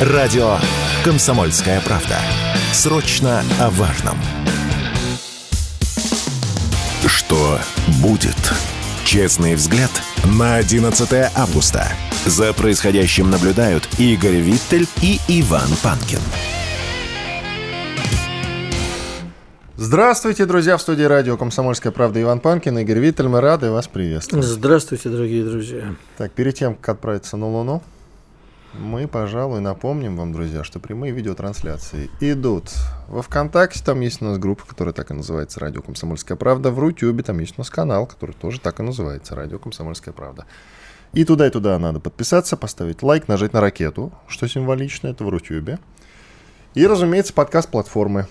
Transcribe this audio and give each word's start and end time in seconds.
Радио 0.00 0.56
«Комсомольская 1.04 1.80
правда». 1.80 2.16
Срочно 2.72 3.44
о 3.60 3.70
важном. 3.70 4.16
Что 7.06 7.60
будет? 8.02 8.34
Честный 9.04 9.54
взгляд 9.54 9.92
на 10.36 10.56
11 10.56 11.30
августа. 11.36 11.86
За 12.26 12.52
происходящим 12.52 13.30
наблюдают 13.30 13.88
Игорь 13.98 14.38
Виттель 14.38 14.88
и 15.00 15.20
Иван 15.28 15.68
Панкин. 15.80 16.18
Здравствуйте, 19.76 20.44
друзья, 20.44 20.76
в 20.76 20.82
студии 20.82 21.04
радио 21.04 21.36
«Комсомольская 21.36 21.92
правда» 21.92 22.20
Иван 22.20 22.40
Панкин, 22.40 22.76
Игорь 22.78 22.98
Виттель. 22.98 23.28
Мы 23.28 23.40
рады 23.40 23.70
вас 23.70 23.86
приветствовать. 23.86 24.44
Здравствуйте, 24.44 25.08
дорогие 25.08 25.44
друзья. 25.44 25.94
Так, 26.18 26.32
перед 26.32 26.56
тем, 26.56 26.74
как 26.74 26.96
отправиться 26.96 27.36
на 27.36 27.48
Луну, 27.48 27.80
мы, 28.78 29.06
пожалуй, 29.06 29.60
напомним 29.60 30.16
вам, 30.16 30.32
друзья, 30.32 30.64
что 30.64 30.80
прямые 30.80 31.12
видеотрансляции 31.12 32.10
идут 32.20 32.70
во 33.08 33.22
ВКонтакте, 33.22 33.82
там 33.84 34.00
есть 34.00 34.20
у 34.20 34.24
нас 34.24 34.38
группа, 34.38 34.66
которая 34.66 34.92
так 34.92 35.10
и 35.10 35.14
называется 35.14 35.60
«Радио 35.60 35.82
Комсомольская 35.82 36.36
правда», 36.36 36.70
в 36.70 36.78
Рутюбе 36.78 37.22
там 37.22 37.38
есть 37.38 37.54
у 37.56 37.60
нас 37.60 37.70
канал, 37.70 38.06
который 38.06 38.34
тоже 38.34 38.60
так 38.60 38.80
и 38.80 38.82
называется 38.82 39.34
«Радио 39.34 39.58
Комсомольская 39.58 40.12
правда». 40.12 40.46
И 41.12 41.24
туда, 41.24 41.46
и 41.46 41.50
туда 41.50 41.78
надо 41.78 42.00
подписаться, 42.00 42.56
поставить 42.56 43.02
лайк, 43.02 43.28
нажать 43.28 43.52
на 43.52 43.60
ракету, 43.60 44.12
что 44.26 44.48
символично, 44.48 45.08
это 45.08 45.24
в 45.24 45.28
Рутюбе. 45.28 45.78
И, 46.74 46.86
разумеется, 46.86 47.32
подкаст 47.32 47.68
платформы. 47.68 48.26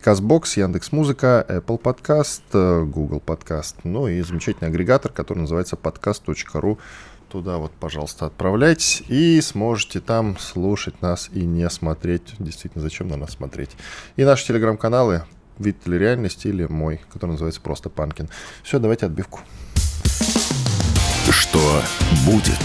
Казбокс, 0.00 0.56
Яндекс 0.56 0.92
Музыка, 0.92 1.44
Apple 1.48 1.80
Podcast, 1.80 2.84
Google 2.86 3.20
Podcast, 3.24 3.74
ну 3.82 4.06
и 4.06 4.20
замечательный 4.22 4.68
агрегатор, 4.68 5.10
который 5.10 5.40
называется 5.40 5.74
podcast.ru 5.74 6.78
Туда 7.36 7.58
вот, 7.58 7.72
пожалуйста, 7.72 8.24
отправляйтесь 8.24 9.02
и 9.08 9.38
сможете 9.42 10.00
там 10.00 10.38
слушать 10.38 11.02
нас 11.02 11.28
и 11.34 11.44
не 11.44 11.68
смотреть. 11.68 12.34
Действительно, 12.38 12.82
зачем 12.82 13.08
на 13.08 13.18
нас 13.18 13.32
смотреть? 13.32 13.72
И 14.16 14.24
наши 14.24 14.46
телеграм-каналы 14.46 15.24
«Вид 15.58 15.76
или 15.84 15.96
реальность» 15.96 16.46
или 16.46 16.64
мой, 16.64 17.02
который 17.12 17.32
называется 17.32 17.60
просто 17.60 17.90
«Панкин». 17.90 18.30
Все, 18.62 18.78
давайте 18.78 19.04
отбивку. 19.04 19.40
Что 21.30 21.82
будет? 22.24 22.58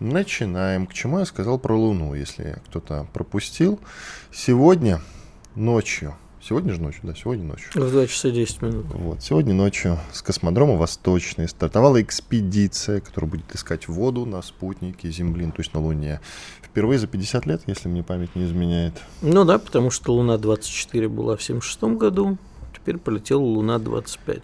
Начинаем. 0.00 0.86
К 0.86 0.92
чему 0.92 1.20
я 1.20 1.24
сказал 1.24 1.58
про 1.58 1.74
Луну, 1.74 2.12
если 2.12 2.60
кто-то 2.66 3.06
пропустил. 3.14 3.80
Сегодня 4.30 5.00
ночью 5.54 6.14
Сегодня 6.48 6.72
же 6.72 6.80
ночью, 6.80 7.02
да, 7.02 7.14
сегодня 7.14 7.44
ночью. 7.44 7.68
В 7.74 7.90
2 7.90 8.06
часа 8.06 8.30
10 8.30 8.62
минут. 8.62 8.86
Вот, 8.94 9.22
сегодня 9.22 9.52
ночью 9.52 9.98
с 10.14 10.22
космодрома 10.22 10.76
Восточный 10.76 11.46
стартовала 11.46 12.00
экспедиция, 12.00 13.02
которая 13.02 13.30
будет 13.30 13.54
искать 13.54 13.86
воду 13.86 14.24
на 14.24 14.40
спутнике 14.40 15.10
Земли, 15.10 15.44
ну, 15.44 15.52
то 15.52 15.60
есть 15.60 15.74
на 15.74 15.80
Луне. 15.82 16.22
Впервые 16.62 16.98
за 16.98 17.06
50 17.06 17.44
лет, 17.44 17.60
если 17.66 17.90
мне 17.90 18.02
память 18.02 18.34
не 18.34 18.46
изменяет. 18.46 18.94
Ну 19.20 19.44
да, 19.44 19.58
потому 19.58 19.90
что 19.90 20.14
Луна-24 20.14 21.08
была 21.08 21.36
в 21.36 21.42
76 21.42 21.82
году, 21.98 22.38
теперь 22.88 22.98
полетела 22.98 23.40
Луна-25. 23.40 24.42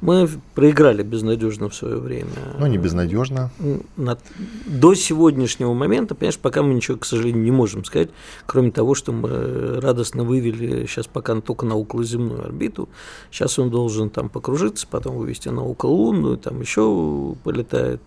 Мы 0.00 0.28
проиграли 0.54 1.02
безнадежно 1.02 1.68
в 1.68 1.74
свое 1.74 1.96
время. 1.98 2.30
Ну, 2.58 2.66
не 2.66 2.78
безнадежно. 2.78 3.50
На, 3.96 4.18
до 4.66 4.94
сегодняшнего 4.94 5.72
момента, 5.74 6.14
понимаешь, 6.14 6.38
пока 6.38 6.62
мы 6.62 6.74
ничего, 6.74 6.96
к 6.96 7.04
сожалению, 7.04 7.42
не 7.42 7.50
можем 7.50 7.84
сказать, 7.84 8.08
кроме 8.46 8.70
того, 8.70 8.94
что 8.94 9.12
мы 9.12 9.80
радостно 9.80 10.24
вывели 10.24 10.86
сейчас 10.86 11.06
пока 11.06 11.40
только 11.40 11.66
на 11.66 11.76
околоземную 11.76 12.44
орбиту. 12.44 12.88
Сейчас 13.30 13.58
он 13.58 13.70
должен 13.70 14.08
там 14.08 14.28
покружиться, 14.30 14.86
потом 14.90 15.16
вывести 15.16 15.48
на 15.48 15.64
окололунную, 15.64 16.38
там 16.38 16.60
еще 16.60 17.34
полетает 17.44 18.00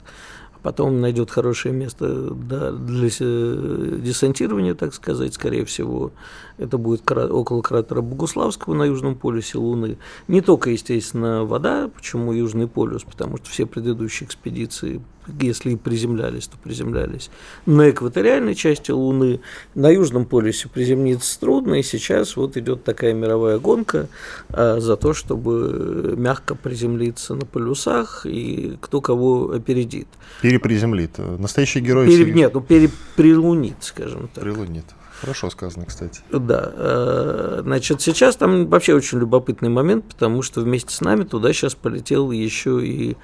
потом 0.68 1.00
найдет 1.00 1.32
хорошее 1.32 1.74
место 1.74 2.32
для 2.32 2.72
десантирования, 2.72 4.76
так 4.76 4.94
сказать, 4.94 5.34
скорее 5.34 5.64
всего. 5.64 6.12
Это 6.58 6.78
будет 6.78 7.10
около 7.10 7.62
кратера 7.62 8.02
Богуславского 8.02 8.74
на 8.74 8.84
Южном 8.84 9.16
полюсе 9.16 9.60
Луны. 9.60 9.98
Не 10.28 10.42
только, 10.42 10.72
естественно, 10.72 11.46
вода, 11.46 11.88
почему 11.88 12.34
Южный 12.34 12.68
полюс, 12.68 13.06
потому 13.06 13.38
что 13.38 13.50
все 13.50 13.66
предыдущие 13.66 14.28
экспедиции 14.28 15.02
если 15.40 15.72
и 15.72 15.76
приземлялись, 15.76 16.48
то 16.48 16.58
приземлялись 16.58 17.30
на 17.66 17.90
экваториальной 17.90 18.56
части 18.56 18.92
Луны. 18.92 19.40
На 19.76 19.90
Южном 19.90 20.26
полюсе 20.26 20.70
приземлиться 20.70 21.40
трудно, 21.40 21.76
и 21.76 21.84
сейчас 21.84 22.36
вот 22.36 22.58
идет 22.58 22.84
такая 22.84 23.14
мировая 23.14 23.60
гонка 23.60 24.08
а, 24.50 24.80
за 24.80 24.96
то, 24.98 25.14
чтобы 25.14 26.16
мягко 26.18 26.56
приземлиться 26.56 27.36
на 27.36 27.46
полюсах, 27.46 28.26
и 28.26 28.78
кто 28.82 29.02
кого 29.02 29.52
опередит. 29.52 30.08
Переприземлит. 30.42 31.18
Настоящий 31.18 31.80
герой... 31.80 32.08
Пере... 32.08 32.32
Нет, 32.32 32.54
ну 32.54 32.62
переприлунит, 32.62 33.78
скажем 33.82 34.30
так. 34.34 34.44
Прилунит. 34.44 34.86
Хорошо 35.20 35.50
сказано, 35.50 35.86
кстати. 35.86 36.22
Да. 36.32 36.72
Э, 36.76 37.60
значит, 37.64 38.02
сейчас 38.02 38.36
там 38.36 38.68
вообще 38.68 38.94
очень 38.94 39.20
любопытный 39.20 39.70
момент, 39.70 40.06
потому 40.06 40.42
что 40.42 40.62
вместе 40.62 40.94
с 40.94 41.02
нами 41.02 41.24
туда 41.24 41.54
сейчас 41.54 41.74
полетел 41.74 42.32
еще 42.32 42.86
и 42.86 43.18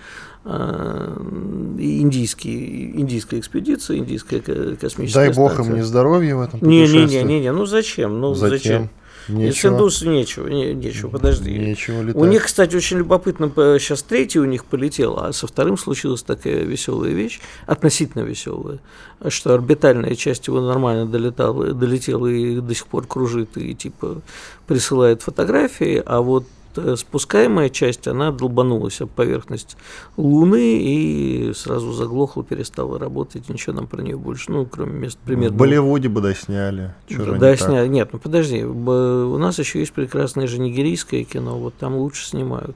э, 0.45 1.15
индийский, 1.77 2.93
индийская 2.95 3.39
экспедиция, 3.39 3.97
индийская 3.97 4.39
космическая 4.39 5.27
Дай 5.27 5.33
бог 5.33 5.59
им 5.59 5.75
не 5.75 5.83
здоровья 5.83 6.35
в 6.35 6.41
этом 6.41 6.59
не, 6.61 6.87
не, 6.87 7.05
не, 7.05 7.23
не, 7.23 7.39
не, 7.41 7.51
ну 7.51 7.65
зачем? 7.65 8.19
Ну 8.19 8.33
зачем? 8.33 8.59
зачем? 8.59 8.89
Нечего. 9.28 9.69
Из 9.69 9.73
индуса 9.73 10.07
нечего, 10.07 10.47
не, 10.47 10.73
нечего, 10.73 11.09
подожди. 11.09 11.51
Нечего 11.51 12.01
летать. 12.01 12.16
У 12.16 12.25
них, 12.25 12.44
кстати, 12.45 12.75
очень 12.75 12.97
любопытно, 12.97 13.51
сейчас 13.79 14.03
третий 14.03 14.39
у 14.39 14.45
них 14.45 14.66
полетел, 14.66 15.17
а 15.19 15.31
со 15.31 15.47
вторым 15.47 15.78
случилась 15.78 16.23
такая 16.23 16.63
веселая 16.63 17.11
вещь, 17.11 17.39
относительно 17.66 18.23
веселая, 18.23 18.79
что 19.29 19.53
орбитальная 19.53 20.16
часть 20.16 20.47
его 20.47 20.61
нормально 20.61 21.06
долетала, 21.06 21.73
долетела 21.73 22.28
и 22.28 22.59
до 22.59 22.73
сих 22.73 22.88
пор 22.88 23.07
кружит 23.07 23.57
и 23.57 23.73
типа 23.73 24.22
присылает 24.67 25.22
фотографии, 25.22 26.01
а 26.05 26.22
вот 26.22 26.45
спускаемая 26.95 27.69
часть, 27.69 28.07
она 28.07 28.31
долбанулась 28.31 29.01
об 29.01 29.09
поверхность 29.09 29.78
Луны 30.17 30.78
и 30.81 31.53
сразу 31.56 31.94
заглохла, 31.94 32.44
перестала 32.44 33.00
работать, 33.00 33.50
ничего 33.50 33.75
нам 33.75 33.88
про 33.88 34.01
нее 34.01 34.17
больше, 34.17 34.51
ну, 34.51 34.66
кроме 34.66 34.94
мест 34.94 35.17
примерно. 35.23 35.56
В 35.56 35.57
Болливуде 35.57 36.09
бы 36.09 36.22
досняли. 36.22 36.94
Чего 37.07 37.35
досняли. 37.38 37.88
Нет, 37.88 38.09
ну 38.13 38.19
подожди, 38.19 38.63
у 38.63 39.38
нас 39.38 39.59
еще 39.59 39.79
есть 39.79 39.94
прекрасное 39.94 40.47
же 40.47 40.59
нигерийское 40.59 41.23
кино, 41.23 41.57
вот 41.57 41.73
там 41.75 41.95
лучше 41.95 42.25
снимают. 42.25 42.75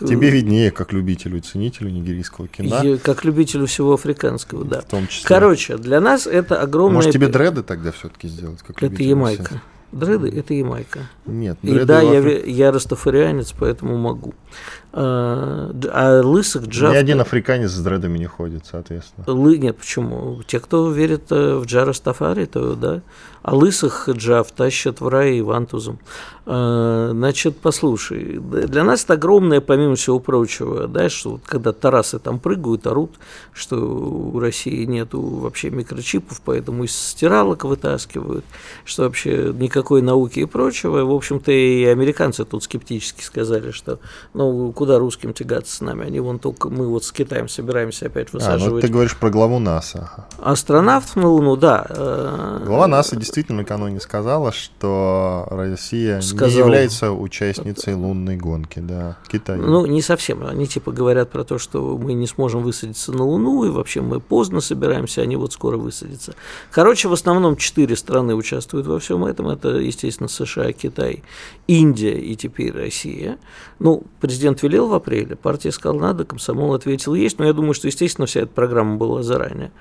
Тебе 0.00 0.30
виднее, 0.30 0.70
как 0.70 0.94
любителю 0.94 1.36
и 1.36 1.40
ценителю 1.42 1.90
нигерийского 1.90 2.48
кино. 2.48 2.82
Я, 2.82 2.96
как 2.96 3.22
любителю 3.22 3.66
всего 3.66 3.92
африканского, 3.92 4.64
да. 4.64 4.80
В 4.80 4.86
том 4.86 5.06
числе. 5.06 5.28
Короче, 5.28 5.76
для 5.76 6.00
нас 6.00 6.26
это 6.26 6.62
огромное... 6.62 6.96
Может, 6.96 7.12
тебе 7.12 7.28
дреды 7.28 7.62
тогда 7.62 7.92
все-таки 7.92 8.26
сделать? 8.26 8.60
Как 8.62 8.82
это 8.82 9.02
Ямайка. 9.02 9.60
Дреды– 9.92 10.28
это 10.36 10.54
Ямайка. 10.54 11.00
Нет, 11.26 11.58
И 11.62 11.78
да, 11.80 12.00
я, 12.00 12.20
я 12.20 12.70
растафарианец, 12.70 13.52
поэтому 13.58 13.96
могу. 13.96 14.34
А, 14.92 15.72
а 15.92 16.20
лысых 16.22 16.66
джав... 16.66 16.92
Ни 16.92 16.96
один 16.96 17.20
африканец 17.20 17.70
с 17.70 17.82
дредами 17.82 18.18
не 18.18 18.26
ходит, 18.26 18.66
соответственно. 18.70 19.24
Лы... 19.26 19.58
Нет, 19.58 19.76
почему? 19.78 20.42
Те, 20.46 20.60
кто 20.60 20.90
верит 20.90 21.30
э, 21.30 21.56
в 21.56 21.64
джа 21.64 21.84
Растафари, 21.84 22.46
то 22.46 22.74
да. 22.74 23.02
А 23.42 23.54
лысых 23.54 24.08
джав 24.08 24.50
тащат 24.52 25.00
в 25.00 25.08
рай 25.08 25.36
и 25.36 25.40
вантузом. 25.40 25.98
А, 26.52 27.10
значит, 27.12 27.58
послушай, 27.58 28.38
для 28.40 28.82
нас 28.82 29.04
это 29.04 29.14
огромное, 29.14 29.60
помимо 29.60 29.94
всего 29.94 30.18
прочего, 30.18 30.88
да, 30.88 31.08
что 31.08 31.32
вот 31.32 31.42
когда 31.46 31.72
тарасы 31.72 32.18
там 32.18 32.38
прыгают, 32.38 32.86
орут, 32.86 33.12
что 33.52 33.76
у 33.76 34.38
России 34.40 34.84
нету 34.84 35.20
вообще 35.20 35.70
микрочипов, 35.70 36.40
поэтому 36.44 36.84
из 36.84 36.96
стиралок 36.96 37.64
вытаскивают, 37.64 38.44
что 38.84 39.04
вообще 39.04 39.54
никакой 39.56 40.02
науки 40.02 40.40
и 40.40 40.44
прочего. 40.44 41.04
В 41.04 41.12
общем-то, 41.12 41.52
и 41.52 41.84
американцы 41.84 42.44
тут 42.44 42.64
скептически 42.64 43.22
сказали, 43.22 43.70
что 43.70 44.00
ну, 44.34 44.72
куда 44.72 44.98
русским 44.98 45.32
тягаться 45.32 45.76
с 45.76 45.80
нами? 45.80 46.04
Они 46.04 46.20
вон 46.20 46.38
только, 46.38 46.68
мы 46.68 46.88
вот 46.88 47.04
с 47.04 47.12
Китаем 47.12 47.48
собираемся 47.48 48.06
опять 48.06 48.32
высаживать. 48.32 48.72
А, 48.72 48.74
ну 48.74 48.80
ты 48.80 48.88
говоришь 48.88 49.16
про 49.16 49.30
главу 49.30 49.58
НАСА. 49.60 50.26
Астронавт 50.42 51.14
на 51.16 51.28
Луну, 51.28 51.56
да. 51.56 51.86
Э, 51.88 52.62
Глава 52.66 52.88
НАСА 52.88 53.14
действительно 53.14 53.29
накануне 53.52 54.00
сказала, 54.00 54.52
что 54.52 55.46
Россия 55.50 56.20
Сказал... 56.20 56.48
не 56.48 56.56
является 56.56 57.12
участницей 57.12 57.94
лунной 57.94 58.36
гонки, 58.36 58.78
да, 58.80 59.18
Китай. 59.28 59.58
Ну, 59.58 59.86
не 59.86 60.02
совсем. 60.02 60.44
Они 60.46 60.66
типа 60.66 60.92
говорят 60.92 61.30
про 61.30 61.44
то, 61.44 61.58
что 61.58 61.96
мы 61.96 62.12
не 62.12 62.26
сможем 62.26 62.62
высадиться 62.62 63.12
на 63.12 63.24
Луну, 63.24 63.64
и 63.64 63.70
вообще 63.70 64.00
мы 64.00 64.20
поздно 64.20 64.60
собираемся, 64.60 65.22
они 65.22 65.36
вот 65.36 65.52
скоро 65.52 65.76
высадятся. 65.76 66.34
Короче, 66.70 67.08
в 67.08 67.12
основном 67.12 67.56
четыре 67.56 67.96
страны 67.96 68.34
участвуют 68.34 68.86
во 68.86 68.98
всем 68.98 69.24
этом. 69.24 69.48
Это, 69.48 69.68
естественно, 69.70 70.28
США, 70.28 70.72
Китай, 70.72 71.22
Индия 71.66 72.18
и 72.18 72.36
теперь 72.36 72.72
Россия. 72.72 73.38
Ну, 73.78 74.04
президент 74.20 74.62
велел 74.62 74.88
в 74.88 74.94
апреле, 74.94 75.36
партия 75.36 75.72
сказала 75.72 76.00
надо, 76.00 76.24
комсомол 76.24 76.74
ответил 76.74 77.14
есть, 77.14 77.38
но 77.38 77.46
я 77.46 77.52
думаю, 77.52 77.74
что, 77.74 77.86
естественно, 77.86 78.26
вся 78.26 78.40
эта 78.40 78.52
программа 78.52 78.96
была 78.96 79.22
заранее 79.22 79.72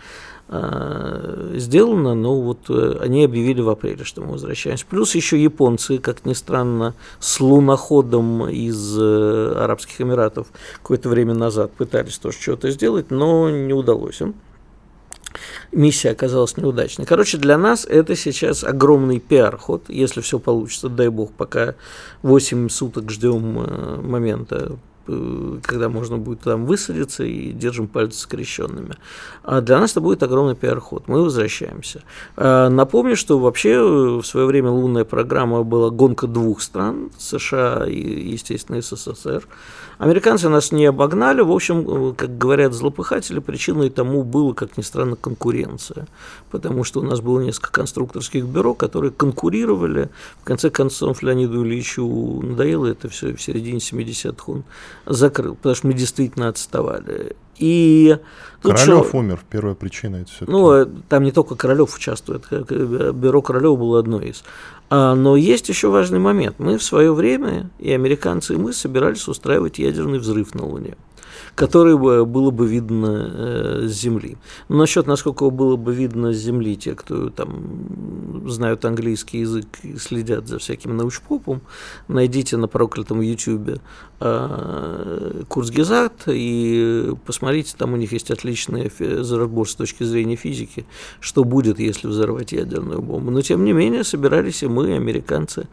сделано, 0.49 2.15
но 2.15 2.41
вот 2.41 2.69
э, 2.69 2.97
они 3.01 3.23
объявили 3.23 3.61
в 3.61 3.69
апреле, 3.69 4.03
что 4.03 4.21
мы 4.21 4.31
возвращаемся. 4.31 4.85
Плюс 4.89 5.13
еще 5.13 5.41
японцы, 5.41 5.99
как 5.99 6.25
ни 6.25 6.33
странно, 6.33 6.95
с 7.19 7.39
луноходом 7.39 8.49
из 8.49 8.97
э, 8.99 9.53
Арабских 9.55 10.01
Эмиратов 10.01 10.47
какое-то 10.77 11.09
время 11.09 11.35
назад 11.35 11.71
пытались 11.73 12.17
тоже 12.17 12.37
что-то 12.39 12.71
сделать, 12.71 13.11
но 13.11 13.49
не 13.51 13.73
удалось 13.73 14.21
им. 14.21 14.33
миссия 15.71 16.09
оказалась 16.09 16.57
неудачной. 16.57 17.05
Короче, 17.05 17.37
для 17.37 17.57
нас 17.57 17.85
это 17.85 18.15
сейчас 18.15 18.63
огромный 18.63 19.19
пиар-ход, 19.19 19.83
если 19.89 20.21
все 20.21 20.39
получится, 20.39 20.89
дай 20.89 21.09
бог, 21.09 21.31
пока 21.31 21.75
8 22.23 22.69
суток 22.69 23.11
ждем 23.11 23.59
э, 23.59 24.01
момента 24.01 24.79
когда 25.63 25.89
можно 25.89 26.17
будет 26.17 26.41
там 26.41 26.65
высадиться 26.65 27.23
и 27.23 27.51
держим 27.51 27.88
пальцы 27.88 28.19
скрещенными. 28.19 28.95
А 29.44 29.61
для 29.61 29.79
нас 29.79 29.91
это 29.91 30.01
будет 30.01 30.23
огромный 30.23 30.56
пиар-ход. 30.56 31.07
Мы 31.07 31.23
возвращаемся. 31.23 32.03
А 32.35 32.69
напомню, 32.69 33.15
что 33.15 33.39
вообще 33.39 33.71
э, 33.71 33.81
в 33.81 34.23
свое 34.23 34.45
время 34.45 34.69
лунная 34.69 35.06
программа 35.06 35.63
была 35.63 35.89
гонка 35.89 36.27
двух 36.27 36.61
стран, 36.61 37.11
США 37.17 37.85
и, 37.88 38.29
естественно, 38.29 38.81
СССР. 38.81 39.47
Американцы 39.99 40.47
нас 40.47 40.71
не 40.71 40.85
обогнали. 40.85 41.41
В 41.41 41.51
общем, 41.51 42.11
э, 42.11 42.13
как 42.15 42.37
говорят 42.37 42.73
злопыхатели, 42.73 43.39
причиной 43.39 43.89
тому 43.89 44.23
было, 44.23 44.53
как 44.53 44.77
ни 44.77 44.81
странно, 44.81 45.17
конкуренция. 45.17 46.07
Потому 46.51 46.85
что 46.85 47.01
у 47.01 47.03
нас 47.03 47.19
было 47.19 47.41
несколько 47.41 47.71
конструкторских 47.73 48.45
бюро, 48.45 48.73
которые 48.73 49.11
конкурировали. 49.11 50.09
В 50.41 50.45
конце 50.45 50.69
концов, 50.69 51.21
Леониду 51.21 51.65
Ильичу 51.65 52.41
надоело 52.41 52.87
это 52.87 53.09
все. 53.09 53.35
В 53.35 53.41
середине 53.41 53.79
70-х 53.79 54.49
он 54.49 54.63
закрыл, 55.05 55.55
потому 55.55 55.75
что 55.75 55.87
мы 55.87 55.93
действительно 55.93 56.47
отставали. 56.47 57.35
И 57.57 58.17
Королев 58.61 59.07
что, 59.07 59.17
умер, 59.17 59.41
первая 59.49 59.75
причина 59.75 60.15
это 60.15 60.31
все. 60.31 60.45
Ну, 60.47 60.71
э, 60.71 60.87
там 61.09 61.23
не 61.23 61.33
только 61.33 61.55
Королев 61.55 61.93
участвует, 61.93 62.45
э, 62.51 63.11
бюро 63.11 63.41
Королева 63.41 63.75
было 63.75 63.99
одно 63.99 64.21
из. 64.21 64.45
А, 64.89 65.13
но 65.13 65.35
есть 65.35 65.69
еще 65.69 65.89
важный 65.89 66.19
момент. 66.19 66.55
Мы 66.57 66.77
в 66.77 66.83
свое 66.83 67.13
время, 67.13 67.69
и 67.77 67.91
американцы, 67.91 68.53
и 68.53 68.57
мы 68.57 68.73
собирались 68.73 69.27
устраивать 69.27 69.77
ядерный 69.89 70.19
взрыв 70.19 70.56
на 70.56 70.65
Луне 70.65 70.95
который 71.55 71.97
было 71.97 72.51
бы 72.51 72.67
видно 72.67 73.31
э, 73.33 73.87
с 73.87 73.91
Земли. 73.91 74.37
Насчет, 74.67 75.07
насколько 75.07 75.49
было 75.49 75.75
бы 75.75 75.93
видно 75.93 76.33
с 76.33 76.37
Земли, 76.37 76.75
те, 76.75 76.95
кто 76.95 77.29
там 77.29 78.47
знают 78.47 78.85
английский 78.85 79.39
язык 79.39 79.67
и 79.83 79.97
следят 79.97 80.47
за 80.47 80.59
всяким 80.59 80.95
научпопом, 80.97 81.61
найдите 82.07 82.57
на 82.57 82.67
проклятом 82.67 83.21
YouTube 83.21 83.79
э, 84.19 85.43
курс 85.47 85.69
Гизат 85.71 86.23
и 86.27 87.13
посмотрите, 87.25 87.73
там 87.77 87.93
у 87.93 87.97
них 87.97 88.11
есть 88.11 88.31
отличный 88.31 88.91
разбор 88.99 89.69
с 89.69 89.75
точки 89.75 90.03
зрения 90.03 90.35
физики, 90.35 90.85
что 91.19 91.43
будет, 91.43 91.79
если 91.79 92.07
взорвать 92.07 92.51
ядерную 92.51 93.01
бомбу. 93.01 93.31
Но, 93.31 93.41
тем 93.41 93.63
не 93.63 93.73
менее, 93.73 94.03
собирались 94.03 94.63
и 94.63 94.67
мы, 94.67 94.95
американцы, 94.95 95.67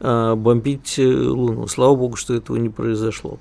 э, 0.00 0.34
бомбить 0.34 0.98
Луну. 0.98 1.66
Слава 1.66 1.94
богу, 1.94 2.16
что 2.16 2.34
этого 2.34 2.56
не 2.56 2.68
произошло. 2.68 3.38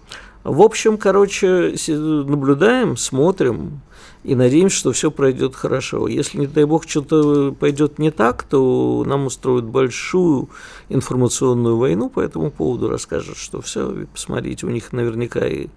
В 0.47 0.61
общем, 0.61 0.97
короче, 0.97 1.75
наблюдаем, 1.89 2.95
смотрим 2.95 3.81
и 4.23 4.33
надеемся, 4.33 4.77
что 4.77 4.91
все 4.93 5.11
пройдет 5.11 5.55
хорошо. 5.55 6.07
Если, 6.07 6.37
не 6.37 6.47
дай 6.47 6.63
бог, 6.63 6.87
что-то 6.87 7.51
пойдет 7.51 7.99
не 7.99 8.11
так, 8.11 8.43
то 8.43 9.03
нам 9.05 9.25
устроят 9.25 9.65
большую 9.65 10.47
информационную 10.87 11.75
войну 11.75 12.09
по 12.09 12.21
этому 12.21 12.49
поводу, 12.49 12.87
расскажут, 12.87 13.35
что 13.35 13.59
все, 13.59 14.05
посмотрите, 14.13 14.65
у 14.65 14.69
них 14.69 14.93
наверняка 14.93 15.45
и 15.45 15.67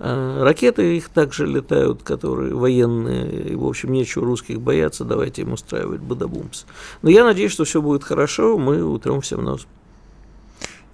э, 0.00 0.42
ракеты 0.42 0.96
их 0.96 1.08
также 1.08 1.46
летают, 1.46 2.02
которые 2.02 2.52
военные, 2.52 3.50
и, 3.50 3.54
в 3.54 3.64
общем, 3.64 3.92
нечего 3.92 4.26
русских 4.26 4.60
бояться, 4.60 5.04
давайте 5.04 5.42
им 5.42 5.52
устраивать 5.52 6.00
бадабумс. 6.00 6.64
Но 7.02 7.10
я 7.10 7.22
надеюсь, 7.22 7.52
что 7.52 7.62
все 7.62 7.80
будет 7.80 8.02
хорошо, 8.02 8.58
мы 8.58 8.82
утрем 8.82 9.20
всем 9.20 9.44
нос. 9.44 9.68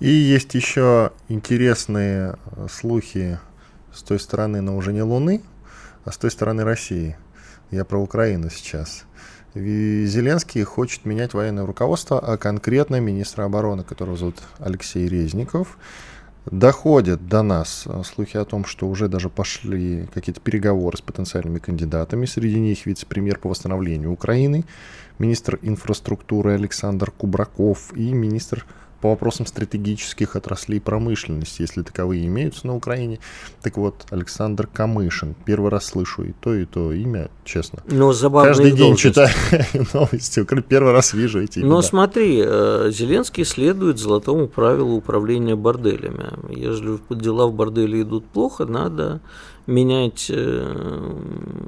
И 0.01 0.09
есть 0.09 0.55
еще 0.55 1.13
интересные 1.29 2.37
э, 2.57 2.67
слухи 2.71 3.39
с 3.93 4.03
той 4.03 4.19
стороны, 4.19 4.61
но 4.61 4.77
уже 4.77 4.93
не 4.93 5.03
Луны, 5.03 5.43
а 6.05 6.13
с 6.13 6.17
той 6.17 6.31
стороны 6.31 6.65
России. 6.65 7.17
Я 7.71 7.85
про 7.85 7.99
Украину 7.99 8.51
сейчас. 8.51 9.05
Зеленский 9.55 10.63
хочет 10.63 11.05
менять 11.05 11.35
военное 11.35 11.67
руководство, 11.67 12.19
а 12.19 12.39
конкретно 12.39 13.01
министра 13.01 13.45
обороны, 13.45 13.85
которого 13.85 14.17
зовут 14.17 14.37
Алексей 14.59 15.07
Резников. 15.07 15.77
Доходят 16.47 17.29
до 17.29 17.43
нас 17.43 17.85
э, 17.87 18.03
слухи 18.05 18.37
о 18.37 18.45
том, 18.45 18.65
что 18.65 18.89
уже 18.89 19.09
даже 19.09 19.29
пошли 19.29 20.09
какие-то 20.13 20.41
переговоры 20.41 20.97
с 20.97 21.01
потенциальными 21.01 21.61
кандидатами. 21.61 22.27
Среди 22.27 22.59
них 22.59 22.85
вице-премьер 22.85 23.39
по 23.39 23.49
восстановлению 23.49 24.11
Украины, 24.11 24.65
министр 25.21 25.61
инфраструктуры 25.63 26.55
Александр 26.55 27.13
Кубраков 27.13 27.93
и 27.95 28.13
министр 28.13 28.67
по 29.03 29.11
вопросам 29.11 29.47
стратегических 29.47 30.37
отраслей 30.37 30.81
промышленности, 30.81 31.63
если 31.63 31.83
таковые 31.83 32.25
имеются 32.27 32.69
на 32.69 32.77
Украине. 32.77 33.19
Так 33.61 33.77
вот, 33.77 34.07
Александр 34.11 34.69
Камышин. 34.73 35.35
Первый 35.45 35.71
раз 35.71 35.87
слышу 35.87 36.23
и 36.23 36.33
то, 36.33 36.55
и 36.55 36.65
то 36.65 36.93
имя, 36.93 37.29
честно. 37.45 37.83
Но 37.89 38.13
Каждый 38.13 38.71
день 38.71 38.95
должность. 38.95 39.03
читаю 39.03 39.31
новости. 39.93 40.47
Первый 40.69 40.93
раз 40.93 41.15
вижу 41.15 41.43
эти 41.43 41.59
Но 41.59 41.83
смотри, 41.83 42.41
э, 42.45 42.91
Зеленский 42.93 43.45
следует 43.45 43.99
золотому 43.99 44.47
правилу 44.47 44.95
управления 44.95 45.57
борделями. 45.57 46.31
Если 46.55 46.99
дела 47.11 47.49
в 47.49 47.55
борделе 47.55 48.03
идут 48.03 48.25
плохо, 48.27 48.67
надо 48.67 49.21
менять 49.67 50.27
э, 50.29 51.17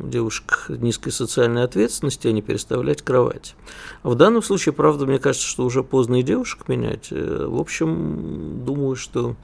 девушек 0.04 0.66
низкой 0.68 1.10
социальной 1.10 1.64
ответственности, 1.64 2.26
а 2.28 2.32
не 2.32 2.42
переставлять 2.42 3.02
кровать. 3.02 3.54
В 4.02 4.14
данном 4.14 4.42
случае, 4.42 4.72
правда, 4.72 5.06
мне 5.06 5.18
кажется, 5.18 5.46
что 5.46 5.64
уже 5.64 5.82
поздно 5.82 6.20
и 6.20 6.22
девушек 6.22 6.68
менять. 6.68 7.08
Э, 7.10 7.46
в 7.46 7.60
общем, 7.60 8.64
думаю, 8.64 8.96
что 8.96 9.36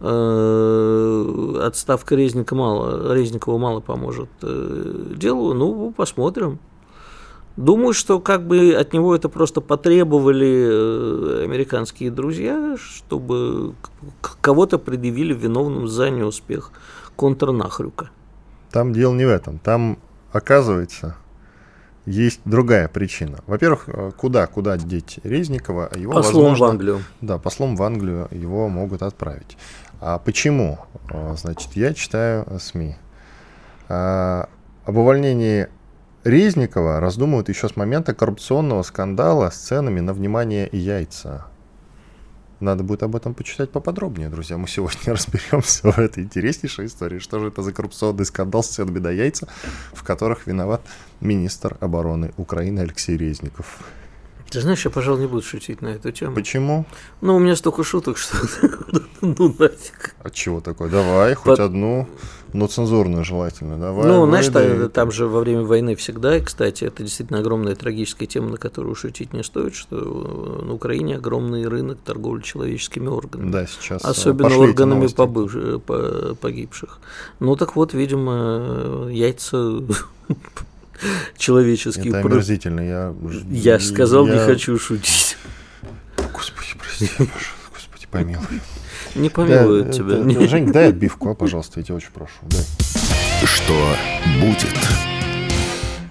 э, 0.00 1.60
отставка 1.62 2.16
Резника 2.16 2.54
мало, 2.54 3.14
Резникова 3.14 3.58
мало 3.58 3.80
поможет 3.80 4.28
делу. 4.40 5.54
Ну, 5.54 5.92
посмотрим. 5.96 6.58
Думаю, 7.56 7.92
что 7.92 8.18
как 8.18 8.48
бы 8.48 8.72
от 8.72 8.92
него 8.92 9.14
это 9.14 9.28
просто 9.28 9.60
потребовали 9.60 11.44
американские 11.44 12.10
друзья, 12.10 12.76
чтобы 12.76 13.74
кого-то 14.40 14.76
предъявили 14.78 15.32
виновным 15.32 15.86
за 15.86 16.10
неуспех 16.10 16.72
контрнахрюка. 17.16 18.10
Там 18.70 18.92
дело 18.92 19.14
не 19.14 19.24
в 19.24 19.28
этом. 19.28 19.58
Там, 19.58 19.98
оказывается, 20.32 21.16
есть 22.06 22.40
другая 22.44 22.88
причина. 22.88 23.38
Во-первых, 23.46 23.84
э, 23.88 24.12
куда, 24.16 24.46
куда 24.46 24.76
деть 24.76 25.20
Резникова? 25.22 25.90
Его, 25.94 26.12
послом 26.12 26.42
возможно, 26.42 26.66
в 26.66 26.70
Англию. 26.70 27.02
Да, 27.20 27.38
послом 27.38 27.76
в 27.76 27.82
Англию 27.82 28.28
его 28.30 28.68
могут 28.68 29.02
отправить. 29.02 29.56
А 30.00 30.18
почему? 30.18 30.78
Э, 31.10 31.34
значит, 31.36 31.72
я 31.74 31.94
читаю 31.94 32.46
СМИ. 32.58 32.96
А, 33.88 34.48
об 34.84 34.96
увольнении 34.96 35.68
Резникова 36.24 37.00
раздумывают 37.00 37.48
еще 37.48 37.68
с 37.68 37.76
момента 37.76 38.14
коррупционного 38.14 38.82
скандала 38.82 39.50
с 39.50 39.56
ценами 39.56 40.00
на 40.00 40.12
внимание 40.12 40.66
и 40.68 40.78
яйца. 40.78 41.46
Надо 42.60 42.84
будет 42.84 43.02
об 43.02 43.16
этом 43.16 43.34
почитать 43.34 43.70
поподробнее, 43.70 44.28
друзья. 44.28 44.56
Мы 44.56 44.68
сегодня 44.68 45.00
разберемся 45.12 45.90
в 45.90 45.98
этой 45.98 46.24
интереснейшей 46.24 46.86
истории. 46.86 47.18
Что 47.18 47.40
же 47.40 47.48
это 47.48 47.62
за 47.62 47.72
коррупционный 47.72 48.24
скандал 48.24 48.62
с 48.62 48.68
ценами 48.68 48.98
на 48.98 49.10
яйца, 49.10 49.48
в 49.92 50.02
которых 50.02 50.46
виноват 50.46 50.82
министр 51.20 51.76
обороны 51.80 52.32
Украины 52.36 52.80
Алексей 52.80 53.16
Резников. 53.16 53.78
Ты 54.50 54.60
знаешь, 54.60 54.84
я, 54.84 54.90
пожалуй, 54.90 55.22
не 55.22 55.26
буду 55.26 55.42
шутить 55.42 55.82
на 55.82 55.88
эту 55.88 56.12
тему. 56.12 56.34
Почему? 56.34 56.86
Ну, 57.20 57.34
у 57.34 57.38
меня 57.40 57.56
столько 57.56 57.82
шуток, 57.82 58.18
что 58.18 58.36
ну 59.20 59.52
нафиг. 59.58 60.14
А 60.22 60.30
чего 60.30 60.60
такое? 60.60 60.88
Давай, 60.88 61.34
хоть 61.34 61.56
По... 61.56 61.64
одну, 61.64 62.08
но 62.54 62.68
цензурную 62.68 63.24
желательно. 63.24 63.76
Давай. 63.78 64.06
Ну, 64.06 64.26
знаешь, 64.26 64.46
там, 64.46 64.88
там 64.88 65.10
же 65.10 65.26
во 65.26 65.40
время 65.40 65.62
войны 65.62 65.96
всегда, 65.96 66.38
и, 66.38 66.40
кстати, 66.40 66.84
это 66.84 67.02
действительно 67.02 67.40
огромная 67.40 67.74
трагическая 67.74 68.28
тема, 68.28 68.50
на 68.50 68.56
которую 68.58 68.94
шутить 68.94 69.32
не 69.32 69.42
стоит, 69.42 69.74
что 69.74 69.96
на 70.64 70.72
Украине 70.72 71.16
огромный 71.16 71.66
рынок 71.66 71.98
торговли 72.04 72.42
человеческими 72.42 73.08
органами. 73.08 73.50
Да, 73.50 73.66
сейчас. 73.66 74.04
Э, 74.04 74.08
Особенно 74.08 74.56
органами 74.56 75.08
побыв... 75.08 75.82
погибших. 76.40 77.00
Ну, 77.40 77.56
так 77.56 77.74
вот, 77.74 77.92
видимо, 77.92 79.08
яйца 79.10 79.82
человеческие. 81.36 82.10
Это 82.10 82.20
омерзительно. 82.20 82.80
Я, 82.80 83.14
я 83.50 83.80
сказал, 83.80 84.28
я... 84.28 84.34
не 84.34 84.38
хочу 84.38 84.78
шутить. 84.78 85.36
Господи, 86.32 86.68
прости, 86.78 87.10
Господи, 87.18 88.06
помилуй. 88.08 88.60
Не 89.14 89.28
помилуют 89.28 89.88
да, 89.88 89.92
тебя. 89.92 90.16
Это, 90.16 90.48
Жень, 90.48 90.72
дай 90.72 90.88
отбивку, 90.88 91.30
а, 91.30 91.34
пожалуйста, 91.34 91.80
я 91.80 91.84
тебя 91.84 91.96
очень 91.96 92.10
прошу. 92.12 92.34
Дай. 92.42 92.64
Что 93.44 93.74
будет? 94.40 94.74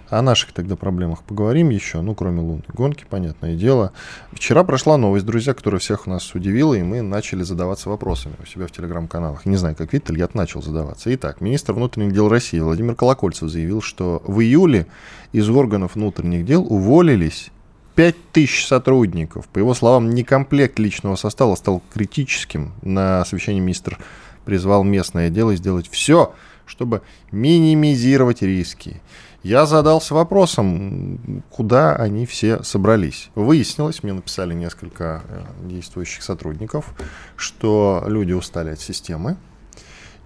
О 0.10 0.22
наших 0.22 0.52
тогда 0.52 0.76
проблемах 0.76 1.24
поговорим 1.24 1.70
еще, 1.70 2.00
ну, 2.02 2.14
кроме 2.14 2.40
лунной 2.40 2.64
гонки, 2.72 3.04
понятное 3.10 3.56
дело. 3.56 3.94
Вчера 4.32 4.64
прошла 4.64 4.96
новость, 4.96 5.26
друзья, 5.26 5.56
которая 5.56 5.80
всех 5.80 6.06
нас 6.06 6.36
удивила, 6.36 6.76
и 6.76 6.84
мы 6.84 7.02
начали 7.02 7.42
задаваться 7.42 7.90
вопросами 7.90 8.36
у 8.42 8.46
себя 8.46 8.68
в 8.68 8.72
телеграм-каналах. 8.72 9.48
Не 9.48 9.58
знаю, 9.58 9.76
как 9.76 9.92
Виттель, 9.92 10.20
я 10.20 10.30
начал 10.36 10.62
задаваться. 10.62 11.14
Итак, 11.16 11.42
министр 11.42 11.74
внутренних 11.74 12.14
дел 12.14 12.30
России 12.30 12.60
Владимир 12.60 12.94
Колокольцев 12.94 13.50
заявил, 13.50 13.82
что 13.82 14.22
в 14.28 14.40
июле 14.40 14.86
из 15.32 15.50
органов 15.50 15.96
внутренних 15.96 16.46
дел 16.46 16.62
уволились 16.62 17.50
5000 17.96 18.66
сотрудников. 18.66 19.48
По 19.48 19.60
его 19.60 19.74
словам, 19.74 20.10
некомплект 20.10 20.80
личного 20.80 21.16
состава 21.16 21.56
стал 21.56 21.82
критическим. 21.94 22.74
На 22.82 23.24
совещании 23.26 23.60
министр 23.60 24.00
призвал 24.46 24.84
местное 24.84 25.30
дело 25.30 25.56
сделать 25.56 25.90
все, 25.90 26.34
чтобы 26.66 27.02
минимизировать 27.32 28.42
риски. 28.42 29.02
Я 29.44 29.66
задался 29.66 30.16
вопросом, 30.16 31.44
куда 31.50 31.96
они 31.98 32.26
все 32.26 32.64
собрались. 32.64 33.30
Выяснилось, 33.36 34.02
мне 34.02 34.14
написали 34.14 34.54
несколько 34.54 35.22
э, 35.28 35.68
действующих 35.68 36.24
сотрудников, 36.24 36.96
что 37.36 38.06
люди 38.08 38.32
устали 38.32 38.70
от 38.70 38.80
системы. 38.80 39.36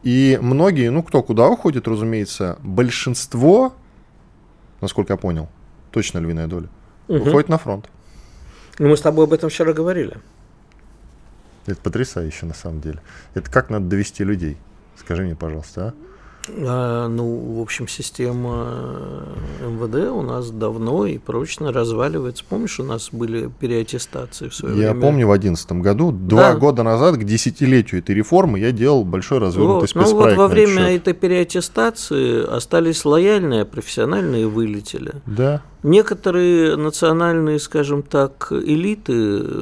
И 0.03 0.38
многие, 0.39 0.91
ну 0.91 1.01
кто 1.01 1.24
куда 1.24 1.47
уходит, 1.50 1.88
разумеется, 1.88 2.59
большинство, 2.62 3.74
насколько 4.81 5.13
я 5.13 5.17
понял, 5.17 5.50
точно 5.91 6.19
львиная 6.19 6.45
доля, 6.45 6.69
угу. 7.07 7.29
уходит 7.29 7.49
на 7.49 7.57
фронт. 7.57 7.89
Ну, 8.79 8.89
мы 8.89 8.97
с 8.97 9.01
тобой 9.01 9.25
об 9.25 9.33
этом 9.33 9.49
вчера 9.49 9.73
говорили. 9.73 10.17
Это 11.65 11.81
потрясающе, 11.81 12.45
на 12.45 12.53
самом 12.53 12.79
деле. 12.81 13.01
Это 13.33 13.51
как 13.51 13.69
надо 13.69 13.85
довести 13.85 14.23
людей? 14.23 14.57
Скажи 14.97 15.23
мне, 15.23 15.35
пожалуйста, 15.35 15.87
а? 15.87 16.07
А, 16.49 17.07
ну, 17.07 17.57
в 17.57 17.61
общем, 17.61 17.87
система 17.87 18.67
э, 19.59 19.67
МВД 19.67 20.09
у 20.11 20.21
нас 20.21 20.49
давно 20.49 21.05
и 21.05 21.17
прочно 21.17 21.71
разваливается. 21.71 22.43
Помнишь, 22.47 22.79
у 22.79 22.83
нас 22.83 23.09
были 23.11 23.49
переаттестации 23.59 24.47
в 24.47 24.55
свое 24.55 24.75
я 24.75 24.91
время? 24.91 24.95
Я 24.95 25.01
помню 25.01 25.27
в 25.27 25.31
2011 25.31 25.71
году, 25.73 26.11
два 26.11 26.53
да. 26.53 26.55
года 26.55 26.83
назад, 26.83 27.17
к 27.17 27.23
десятилетию 27.23 27.99
этой 27.99 28.15
реформы, 28.15 28.59
я 28.59 28.71
делал 28.71 29.03
большой 29.03 29.39
развернутый 29.39 29.89
вот. 29.93 30.07
Ну 30.07 30.15
вот 30.15 30.35
во 30.35 30.47
время 30.47 30.95
этой 30.95 31.13
переаттестации 31.13 32.45
остались 32.45 33.03
лояльные, 33.03 33.65
профессиональные 33.65 34.47
вылетели. 34.47 35.15
Да. 35.25 35.61
Некоторые 35.84 36.75
национальные, 36.75 37.60
скажем 37.60 38.01
так, 38.01 38.51
элиты, 38.51 39.13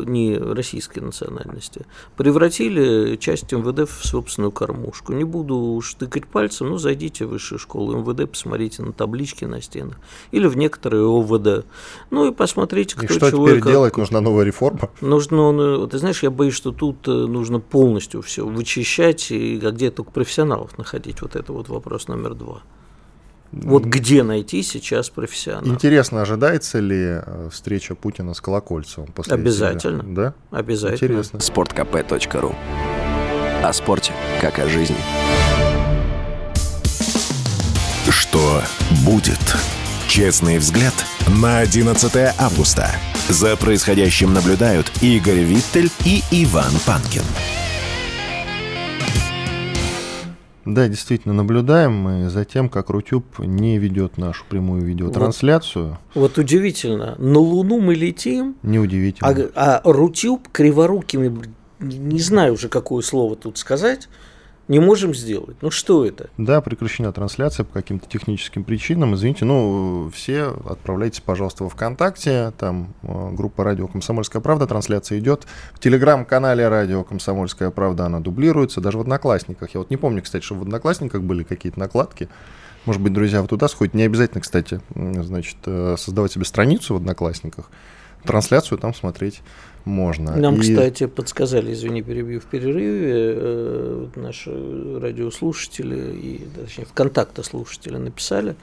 не 0.05 0.38
российской 0.38 1.00
национальности, 1.00 1.86
превратили 2.15 3.17
часть 3.17 3.51
МВД 3.51 3.89
в 3.89 4.07
собственную 4.07 4.51
кормушку. 4.51 5.12
Не 5.12 5.25
буду 5.25 5.57
уж 5.57 5.93
тыкать 5.95 6.25
пальцем, 6.25 6.69
ну, 6.69 6.77
зайдите 6.77 7.25
в 7.25 7.29
высшую 7.29 7.60
школу 7.60 7.98
МВД, 7.98 8.29
посмотрите 8.29 8.81
на 8.81 8.93
таблички 8.93 9.43
на 9.43 9.62
стенах. 9.62 9.98
Или 10.31 10.48
в 10.48 10.55
некоторые 10.55 11.03
ОВД. 11.03 11.65
Ну, 12.12 12.29
и 12.29 12.31
посмотрите, 12.31 12.95
кто 12.95 13.05
и 13.05 13.07
что 13.10 13.31
чего 13.31 13.48
теперь 13.48 13.62
как... 13.62 13.72
делать? 13.72 13.98
Нужна 13.98 14.22
новая 14.22 14.45
реформа? 14.45 14.89
Нужно, 15.01 15.51
ну, 15.51 15.88
ты 15.88 15.98
знаешь, 15.98 16.24
я 16.24 16.31
боюсь, 16.31 16.53
что 16.53 16.72
тут 16.72 17.07
э, 17.07 17.12
нужно 17.12 17.60
полностью 17.60 18.22
все 18.22 18.45
вычищать 18.45 19.31
и 19.31 19.57
где 19.57 19.91
только 19.91 20.12
профессионалов 20.12 20.77
находить. 20.77 21.22
Вот 21.22 21.36
это 21.36 21.51
вот 21.51 21.67
вопрос 21.67 22.07
номер 22.07 22.36
два. 22.36 22.62
Вот 23.63 23.85
где 23.85 24.24
найти 24.24 24.62
сейчас 24.62 25.09
профессионала? 25.09 25.74
Интересно, 25.74 26.21
ожидается 26.21 26.79
ли 26.79 27.21
э, 27.25 27.50
встреча 27.51 27.95
Путина 27.95 28.33
с 28.33 28.41
Колокольцевым 28.41 29.12
после 29.13 29.33
Обязательно. 29.33 30.01
Этих, 30.01 30.13
да? 30.13 30.33
Обязательно. 30.51 30.95
Интересно. 30.95 31.39
Спорткп.ру 31.39 32.55
О 33.63 33.74
спорте, 33.74 34.12
как 34.41 34.59
о 34.59 34.67
жизни. 34.67 34.97
Что 38.09 38.62
будет? 39.05 39.39
Честный 40.07 40.57
взгляд 40.57 40.93
на 41.41 41.59
11 41.59 42.35
августа. 42.38 42.91
За 43.29 43.55
происходящим 43.55 44.33
наблюдают 44.33 44.91
Игорь 45.01 45.39
Виттель 45.39 45.89
и 46.05 46.21
Иван 46.31 46.74
Панкин. 46.85 47.24
Да, 50.65 50.88
действительно, 50.88 51.34
наблюдаем 51.34 51.93
мы 51.93 52.29
за 52.29 52.43
тем, 52.43 52.69
как 52.69 52.89
Рутюб 52.89 53.39
не 53.39 53.77
ведет 53.77 54.17
нашу 54.17 54.45
прямую 54.50 54.81
видеотрансляцию. 54.81 56.00
Вот, 56.15 56.22
вот 56.22 56.38
удивительно. 56.39 57.15
На 57.19 57.39
Луну 57.39 57.79
мы 57.79 57.93
летим. 57.93 58.55
Неудивительно. 58.63 59.29
А, 59.55 59.77
а 59.77 59.81
Рутюб 59.84 60.48
криворукими, 60.51 61.53
не 61.79 62.19
знаю 62.19 62.53
уже, 62.53 62.67
какое 62.67 63.03
слово 63.03 63.36
тут 63.36 63.60
сказать, 63.60 64.10
не 64.67 64.79
можем 64.79 65.13
сделать. 65.13 65.57
Ну 65.62 65.69
что 65.69 66.05
это? 66.05 66.29
Да, 66.38 66.60
прекращена 66.62 67.12
трансляция 67.12 67.63
по 67.63 67.74
каким-то 67.74 68.10
техническим 68.10 68.63
причинам. 68.63 69.13
Извините, 69.15 69.45
ну 69.45 70.10
все 70.13 70.55
отправляйтесь, 70.67 71.19
пожалуйста, 71.19 71.63
во 71.63 71.69
ВКонтакте. 71.69 72.51
Там 72.57 72.93
э, 73.03 73.31
группа 73.34 73.63
«Радио 73.63 73.88
Комсомольская 73.88 74.41
правда». 74.41 74.65
Трансляция 74.65 75.19
идет. 75.19 75.45
В 75.74 75.79
Телеграм-канале 75.79 76.67
«Радио 76.67 77.03
Комсомольская 77.03 77.69
правда» 77.69 78.05
она 78.05 78.19
дублируется. 78.19 78.81
Даже 78.81 78.98
в 78.98 79.01
Одноклассниках. 79.01 79.74
Я 79.75 79.79
вот 79.79 79.91
не 79.91 79.98
помню, 79.98 80.24
кстати, 80.24 80.43
что 80.43 80.55
в 80.55 80.63
Одноклассниках 80.63 81.22
были 81.22 81.43
какие-то 81.43 81.79
накладки. 81.79 82.27
Может 82.86 83.01
быть, 83.01 83.13
друзья, 83.13 83.41
вы 83.41 83.48
туда 83.48 83.67
сходите. 83.67 83.98
Не 83.98 84.03
обязательно, 84.03 84.41
кстати, 84.41 84.81
значит, 84.95 85.57
э, 85.65 85.95
создавать 85.98 86.31
себе 86.31 86.45
страницу 86.45 86.95
в 86.95 86.98
Одноклассниках. 86.98 87.69
Трансляцию 88.24 88.79
там 88.79 88.95
смотреть 88.95 89.43
можно. 89.86 90.36
Нам, 90.36 90.56
и... 90.56 90.60
кстати, 90.60 91.08
подсказали, 91.08 91.74
извини, 91.74 92.01
перебью 92.01 92.42
в 92.42 92.46
перерыве, 92.46 93.36
э, 93.38 94.08
наши 94.15 94.51
радиослушатели 95.00 96.13
и, 96.15 96.42
точнее, 96.60 96.86
ВКонтакте 96.86 97.44
слушатели 97.44 97.98
написали. 97.98 98.56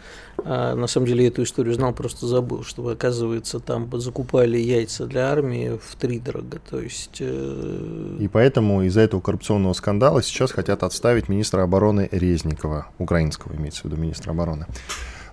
А, 0.44 0.74
на 0.74 0.86
самом 0.86 1.06
деле, 1.06 1.22
я 1.24 1.28
эту 1.28 1.42
историю 1.44 1.74
знал, 1.74 1.92
просто 1.92 2.26
забыл, 2.26 2.64
что, 2.64 2.86
оказывается, 2.88 3.60
там 3.60 3.88
закупали 4.00 4.58
яйца 4.58 5.06
для 5.06 5.30
армии 5.30 5.78
в 5.82 5.96
три 5.96 6.18
дорого. 6.18 6.58
То 6.68 6.80
есть... 6.80 7.18
Э... 7.20 8.16
И 8.18 8.28
поэтому 8.28 8.82
из-за 8.82 9.02
этого 9.02 9.20
коррупционного 9.20 9.72
скандала 9.72 10.22
сейчас 10.22 10.52
хотят 10.52 10.82
отставить 10.82 11.28
министра 11.28 11.62
обороны 11.62 12.08
Резникова, 12.10 12.88
украинского, 12.98 13.54
имеется 13.54 13.82
в 13.82 13.84
виду 13.84 13.96
министра 13.96 14.32
обороны. 14.32 14.66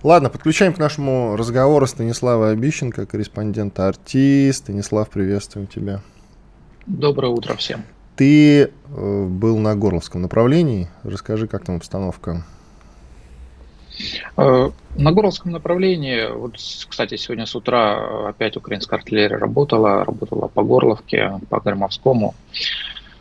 Ладно, 0.02 0.30
подключаем 0.30 0.72
к 0.72 0.78
нашему 0.78 1.36
разговору 1.36 1.86
Станислава 1.86 2.50
Обищенко, 2.50 3.04
корреспондента 3.04 3.86
«Артист». 3.86 4.60
Станислав, 4.60 5.10
приветствуем 5.10 5.66
тебя. 5.66 6.00
Доброе 6.86 7.28
утро 7.28 7.54
всем. 7.56 7.84
Ты 8.16 8.62
э, 8.62 8.68
был 9.26 9.58
на 9.58 9.76
Горловском 9.76 10.22
направлении. 10.22 10.88
Расскажи, 11.04 11.46
как 11.46 11.64
там 11.66 11.76
обстановка? 11.76 12.46
Э, 14.38 14.70
на 14.96 15.12
Горловском 15.12 15.52
направлении, 15.52 16.32
вот, 16.32 16.54
кстати, 16.54 17.16
сегодня 17.16 17.44
с 17.44 17.54
утра 17.54 18.30
опять 18.30 18.56
украинская 18.56 19.00
артиллерия 19.00 19.36
работала, 19.36 20.06
работала 20.06 20.48
по 20.48 20.62
Горловке, 20.62 21.40
по 21.50 21.60
Громовскому. 21.60 22.34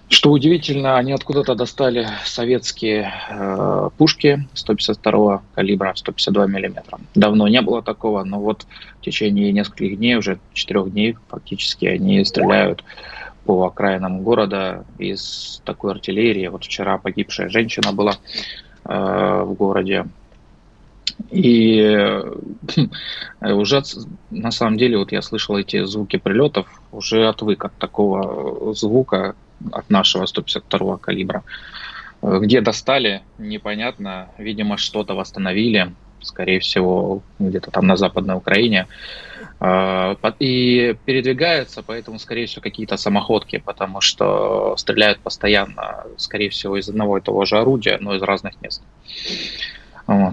Что 0.10 0.32
удивительно, 0.32 0.98
они 0.98 1.12
откуда-то 1.12 1.54
достали 1.54 2.08
советские 2.25 3.13
э, 3.30 3.89
пушки 3.96 4.48
152 4.56 5.44
калибра, 5.54 5.94
152 5.96 6.48
миллиметра. 6.48 7.00
Давно 7.13 7.48
не 7.48 7.62
было 7.62 7.84
такого, 7.84 8.24
но 8.24 8.39
вот 8.39 8.66
в 9.00 9.06
течение 9.06 9.51
нескольких 9.51 10.00
дней, 10.00 10.16
уже 10.16 10.39
четырех 10.54 10.92
дней 10.92 11.16
фактически, 11.28 11.86
они 11.86 12.25
стреляют 12.25 12.84
по 13.46 13.68
окраинам 13.68 14.24
города 14.24 14.84
из 14.98 15.62
такой 15.63 15.92
артиллерии. 15.92 16.48
Вот 16.48 16.63
вчера 16.63 16.98
погибшая 16.98 17.50
женщина 17.50 17.94
была 17.94 18.13
э, 18.86 19.44
в 19.46 19.54
городе. 19.54 20.08
И 21.30 21.82
э, 21.82 22.36
уже 23.42 23.84
на 24.32 24.50
самом 24.50 24.78
деле, 24.78 24.98
вот 24.98 25.12
я 25.12 25.22
слышал 25.22 25.56
эти 25.56 25.84
звуки 25.84 26.18
прилетов, 26.18 26.82
уже 26.92 27.28
отвык 27.28 27.66
от 27.66 27.75
такого 27.75 28.74
звука, 28.74 29.36
от 29.72 29.89
нашего 29.89 30.25
152 30.25 30.98
калибра. 30.98 31.44
Э, 32.22 32.39
где 32.42 32.62
достали, 32.62 33.22
непонятно. 33.38 34.30
Видимо, 34.38 34.78
что-то 34.78 35.13
восстановили, 35.16 35.94
скорее 36.22 36.60
всего, 36.60 37.22
где-то 37.39 37.72
там 37.72 37.88
на 37.88 37.96
Западной 37.98 38.36
Украине. 38.36 38.88
Э, 39.60 40.16
и 40.39 40.96
передвигаются, 41.06 41.84
поэтому, 41.84 42.20
скорее 42.20 42.46
всего, 42.46 42.62
какие-то 42.62 42.98
самоходки, 42.98 43.58
потому 43.58 44.01
что 44.01 44.75
стреляют 44.78 45.20
постоянно, 45.20 46.06
скорее 46.18 46.50
всего, 46.50 46.78
из 46.78 46.89
одного 46.89 47.18
и 47.18 47.22
того 47.22 47.46
же 47.46 47.58
орудия, 47.58 47.98
но 48.00 48.16
из 48.16 48.22
разных 48.22 48.62
мест. 48.62 48.82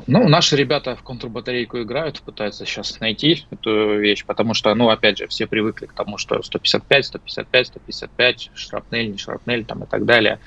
Ну, 0.06 0.28
наши 0.28 0.56
ребята 0.56 0.96
в 0.96 1.02
контрбатарейку 1.02 1.82
играют, 1.82 2.22
пытаются 2.22 2.64
сейчас 2.64 2.98
найти 3.00 3.44
эту 3.50 3.98
вещь, 3.98 4.24
потому 4.24 4.54
что, 4.54 4.74
ну, 4.74 4.88
опять 4.88 5.18
же, 5.18 5.26
все 5.26 5.46
привыкли 5.46 5.84
к 5.84 5.92
тому, 5.92 6.16
что 6.16 6.42
155, 6.42 7.04
155, 7.04 7.66
155, 7.66 8.50
шрапнель, 8.54 9.10
не 9.10 9.18
шрапнель, 9.18 9.66
там 9.66 9.84
и 9.84 9.86
так 9.86 10.06
далее. 10.06 10.38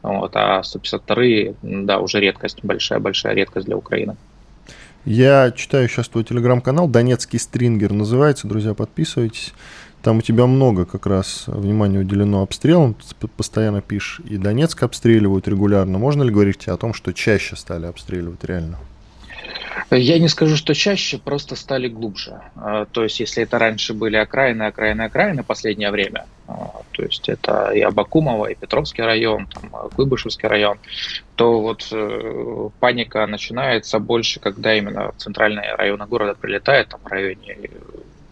Вот, 0.00 0.30
а 0.34 0.62
152, 0.62 1.54
да, 1.60 1.98
уже 1.98 2.18
редкость, 2.18 2.60
большая-большая 2.62 3.34
редкость 3.34 3.66
для 3.66 3.76
Украины. 3.76 4.16
Я 5.04 5.52
читаю 5.52 5.86
сейчас 5.88 6.08
твой 6.08 6.24
телеграм-канал, 6.24 6.88
Донецкий 6.88 7.38
стрингер 7.38 7.92
называется, 7.92 8.48
друзья, 8.48 8.72
подписывайтесь. 8.72 9.52
Там 10.02 10.18
у 10.18 10.22
тебя 10.22 10.46
много 10.46 10.84
как 10.84 11.06
раз 11.06 11.44
внимания 11.48 11.98
уделено 11.98 12.42
обстрелам, 12.42 12.94
ты 12.94 13.26
постоянно 13.26 13.80
пишешь, 13.80 14.20
и 14.28 14.36
Донецк 14.36 14.82
обстреливают 14.82 15.48
регулярно. 15.48 15.98
Можно 15.98 16.22
ли 16.22 16.30
говорить 16.30 16.68
о 16.68 16.76
том, 16.76 16.94
что 16.94 17.12
чаще 17.12 17.56
стали 17.56 17.86
обстреливать 17.86 18.44
реально? 18.44 18.78
Я 19.90 20.18
не 20.18 20.28
скажу, 20.28 20.56
что 20.56 20.74
чаще, 20.74 21.18
просто 21.18 21.56
стали 21.56 21.88
глубже. 21.88 22.40
А, 22.56 22.84
то 22.86 23.04
есть, 23.04 23.20
если 23.20 23.42
это 23.42 23.58
раньше 23.58 23.94
были 23.94 24.16
окраины, 24.16 24.64
окраины, 24.64 25.02
окраины 25.02 25.42
последнее 25.42 25.90
время, 25.90 26.26
а, 26.46 26.82
то 26.92 27.02
есть 27.02 27.28
это 27.28 27.70
и 27.70 27.80
Абакумово, 27.80 28.46
и 28.46 28.54
Петровский 28.54 29.02
район, 29.02 29.46
там, 29.46 29.70
Куйбышевский 29.94 30.48
район, 30.48 30.78
то 31.36 31.60
вот 31.60 31.88
э, 31.92 32.68
паника 32.80 33.26
начинается 33.26 33.98
больше, 33.98 34.40
когда 34.40 34.76
именно 34.76 35.12
в 35.12 35.16
центральные 35.16 35.74
районы 35.76 36.06
города 36.06 36.34
прилетает, 36.34 36.88
там 36.88 37.00
в 37.02 37.06
районе 37.06 37.56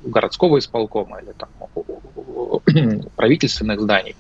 городского 0.03 0.59
исполкома 0.59 1.21
или 1.21 1.33
там 1.33 3.00
правительственных 3.17 3.81
зданий. 3.81 4.17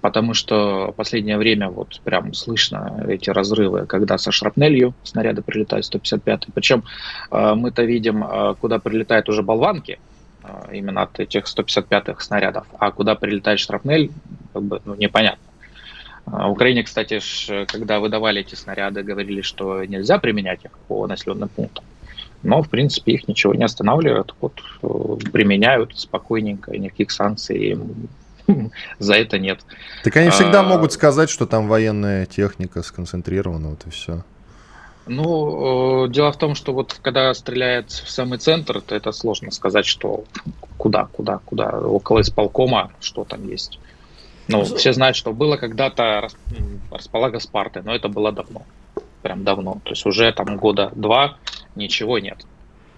потому 0.00 0.34
что 0.34 0.92
последнее 0.96 1.38
время 1.38 1.68
вот 1.68 2.00
прям 2.04 2.34
слышно 2.34 3.04
эти 3.08 3.30
разрывы, 3.30 3.86
когда 3.86 4.18
со 4.18 4.30
шрапнелью 4.30 4.94
снаряды 5.02 5.42
прилетают 5.42 5.86
155 5.86 6.46
Причем 6.54 6.84
мы-то 7.30 7.82
видим, 7.82 8.24
куда 8.60 8.78
прилетают 8.78 9.28
уже 9.28 9.42
болванки, 9.42 9.98
именно 10.72 11.02
от 11.02 11.18
этих 11.18 11.44
155-х 11.44 12.20
снарядов, 12.20 12.66
а 12.78 12.90
куда 12.90 13.14
прилетает 13.14 13.58
шрапнель, 13.58 14.10
как 14.52 14.62
бы, 14.62 14.80
ну, 14.84 14.94
непонятно. 14.94 15.42
В 16.26 16.50
Украине, 16.50 16.82
кстати, 16.82 17.20
когда 17.66 18.00
выдавали 18.00 18.40
эти 18.40 18.56
снаряды, 18.56 19.02
говорили, 19.02 19.42
что 19.42 19.84
нельзя 19.84 20.18
применять 20.18 20.64
их 20.64 20.72
по 20.88 21.06
населенным 21.06 21.48
пунктам. 21.48 21.84
Но, 22.46 22.62
в 22.62 22.68
принципе, 22.68 23.12
их 23.12 23.26
ничего 23.26 23.54
не 23.54 23.64
останавливает. 23.64 24.32
Вот 24.40 24.60
э, 24.82 25.30
применяют 25.32 25.98
спокойненько, 25.98 26.70
никаких 26.78 27.10
санкций 27.10 27.76
за 29.00 29.14
это 29.14 29.40
нет. 29.40 29.60
Так 30.04 30.16
они 30.16 30.30
всегда 30.30 30.60
а, 30.60 30.62
могут 30.62 30.92
сказать, 30.92 31.28
что 31.28 31.46
там 31.46 31.66
военная 31.66 32.24
техника 32.24 32.84
сконцентрирована, 32.84 33.70
вот 33.70 33.84
и 33.88 33.90
все. 33.90 34.22
Ну, 35.06 36.04
э, 36.06 36.08
дело 36.08 36.30
в 36.30 36.36
том, 36.36 36.54
что 36.54 36.72
вот 36.72 36.96
когда 37.02 37.34
стреляет 37.34 37.90
в 37.90 38.08
самый 38.08 38.38
центр, 38.38 38.80
то 38.80 38.94
это 38.94 39.10
сложно 39.10 39.50
сказать, 39.50 39.86
что 39.86 40.22
куда, 40.78 41.06
куда, 41.06 41.40
куда, 41.44 41.80
около 41.80 42.20
исполкома, 42.20 42.92
что 43.00 43.24
там 43.24 43.48
есть. 43.48 43.80
Ну, 44.46 44.62
все 44.62 44.92
знают, 44.92 45.16
что 45.16 45.32
было 45.32 45.56
когда-то 45.56 46.28
располага 46.92 47.40
Спарты, 47.40 47.82
но 47.82 47.92
это 47.92 48.08
было 48.08 48.30
давно. 48.30 48.62
Прям 49.22 49.42
давно. 49.42 49.80
То 49.82 49.90
есть 49.90 50.06
уже 50.06 50.30
там 50.32 50.56
года 50.56 50.92
два 50.94 51.38
ничего 51.76 52.18
нет. 52.18 52.38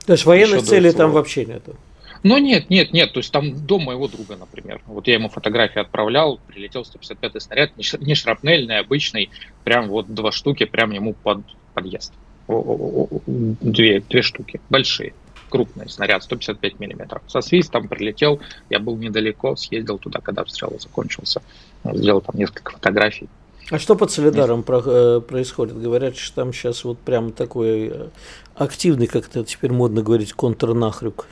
То 0.07 0.13
есть 0.13 0.25
военных 0.25 0.63
целей 0.63 0.93
там 0.93 1.13
вообще 1.13 1.45
нету? 1.45 1.77
Ну 2.23 2.39
нет, 2.39 2.69
нет, 2.69 2.93
нет, 2.93 3.13
то 3.13 3.21
есть 3.21 3.31
там 3.31 3.55
дом 3.67 3.85
моего 3.85 4.09
друга, 4.09 4.37
например. 4.37 4.81
Вот 4.87 5.07
я 5.07 5.15
ему 5.15 5.29
фотографии 5.29 5.79
отправлял, 5.79 6.41
прилетел 6.49 6.83
155-й 6.83 7.41
снаряд, 7.41 7.73
не 7.77 8.15
шрапнельный, 8.15 8.79
обычный, 8.79 9.31
прям 9.65 9.89
вот 9.89 10.13
два 10.13 10.33
штуки, 10.33 10.65
прям 10.65 10.91
ему 10.91 11.15
под 11.15 11.43
подъезд. 11.75 12.13
Две, 12.49 14.01
две 14.01 14.23
штуки, 14.23 14.61
большие 14.69 15.13
крупный 15.49 15.89
снаряд, 15.89 16.23
155 16.23 16.79
миллиметров. 16.79 17.23
Со 17.27 17.41
свистом 17.41 17.89
прилетел, 17.89 18.41
я 18.71 18.79
был 18.79 18.97
недалеко, 18.97 19.57
съездил 19.57 19.99
туда, 19.99 20.21
когда 20.21 20.43
обстрел 20.43 20.77
закончился, 20.79 21.43
сделал 21.85 22.21
там 22.21 22.37
несколько 22.37 22.73
фотографий. 22.73 23.29
А 23.71 23.79
что 23.79 23.97
под 23.97 24.11
Солидаром 24.11 24.63
про, 24.63 24.81
э, 24.85 25.21
происходит? 25.21 25.79
Говорят, 25.79 26.17
что 26.17 26.37
там 26.37 26.53
сейчас 26.53 26.85
вот 26.85 26.99
прям 26.99 27.33
такой 27.33 27.89
э, 27.89 28.09
активный, 28.55 29.07
как 29.07 29.29
это 29.29 29.45
теперь 29.45 29.73
модно 29.73 30.03
говорить, 30.03 30.33
контрнахрюк. 30.33 31.27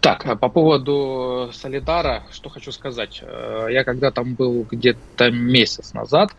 Так, 0.00 0.24
а 0.26 0.36
по 0.36 0.48
поводу 0.48 1.50
Солидара, 1.52 2.24
что 2.30 2.48
хочу 2.48 2.72
сказать. 2.72 3.22
Э, 3.22 3.66
я 3.70 3.84
когда 3.84 4.10
там 4.10 4.34
был 4.34 4.66
где-то 4.70 5.30
месяц 5.30 5.92
назад, 5.92 6.30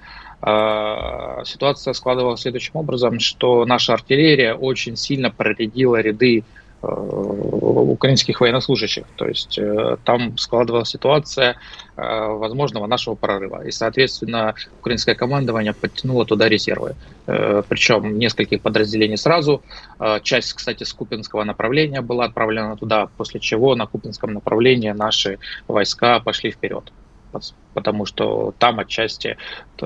ситуация 1.45 1.93
складывалась 1.93 2.41
следующим 2.41 2.75
образом, 2.75 3.21
что 3.21 3.63
наша 3.65 3.93
артиллерия 3.93 4.55
очень 4.55 4.97
сильно 4.97 5.31
проредила 5.31 6.01
ряды 6.01 6.43
Э, 6.43 6.62
украинских 6.83 8.41
военнослужащих. 8.41 9.05
То 9.15 9.27
есть 9.27 9.57
э, 9.57 9.97
там 10.03 10.37
складывалась 10.37 10.89
ситуация 10.89 11.55
э, 11.95 12.01
возможного 12.01 12.87
нашего 12.87 13.15
прорыва. 13.15 13.65
И, 13.65 13.71
соответственно, 13.71 14.55
украинское 14.79 15.15
командование 15.15 15.73
подтянуло 15.73 16.25
туда 16.25 16.49
резервы. 16.49 16.95
Причем 17.25 18.19
нескольких 18.19 18.61
подразделений 18.61 19.17
сразу. 19.17 19.61
Часть, 20.23 20.53
кстати, 20.53 20.83
с 20.83 20.91
Купинского 20.91 21.45
направления 21.45 22.01
была 22.01 22.25
отправлена 22.25 22.75
туда, 22.75 23.07
после 23.17 23.39
чего 23.39 23.75
на 23.75 23.85
Купинском 23.85 24.33
направлении 24.33 24.91
наши 24.91 25.39
войска 25.67 26.19
пошли 26.19 26.51
вперед 26.51 26.91
потому 27.73 28.05
что 28.05 28.53
там 28.57 28.79
отчасти 28.79 29.37
э, 29.81 29.85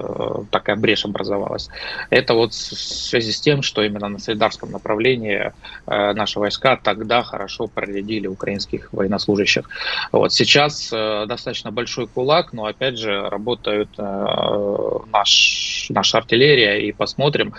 такая 0.52 0.76
брешь 0.76 1.06
образовалась. 1.06 1.70
Это 2.10 2.34
вот 2.34 2.54
в 2.54 2.56
связи 2.56 3.32
с 3.32 3.42
тем, 3.42 3.62
что 3.62 3.84
именно 3.84 4.10
на 4.10 4.20
Солидарском 4.20 4.72
направлении 4.72 5.54
э, 5.88 6.14
наши 6.14 6.40
войска 6.40 6.78
тогда 6.78 7.24
хорошо 7.24 7.68
проредили 7.68 8.28
украинских 8.28 8.92
военнослужащих. 8.92 9.70
Вот 10.12 10.34
сейчас 10.34 10.92
э, 10.92 11.26
достаточно 11.28 11.72
большой 11.72 12.08
кулак, 12.08 12.54
но 12.54 12.66
опять 12.66 12.98
же 12.98 13.30
работают 13.30 13.98
наш, 13.98 15.88
наша 15.90 16.18
артиллерия 16.18 16.88
и 16.88 16.92
посмотрим, 16.92 17.54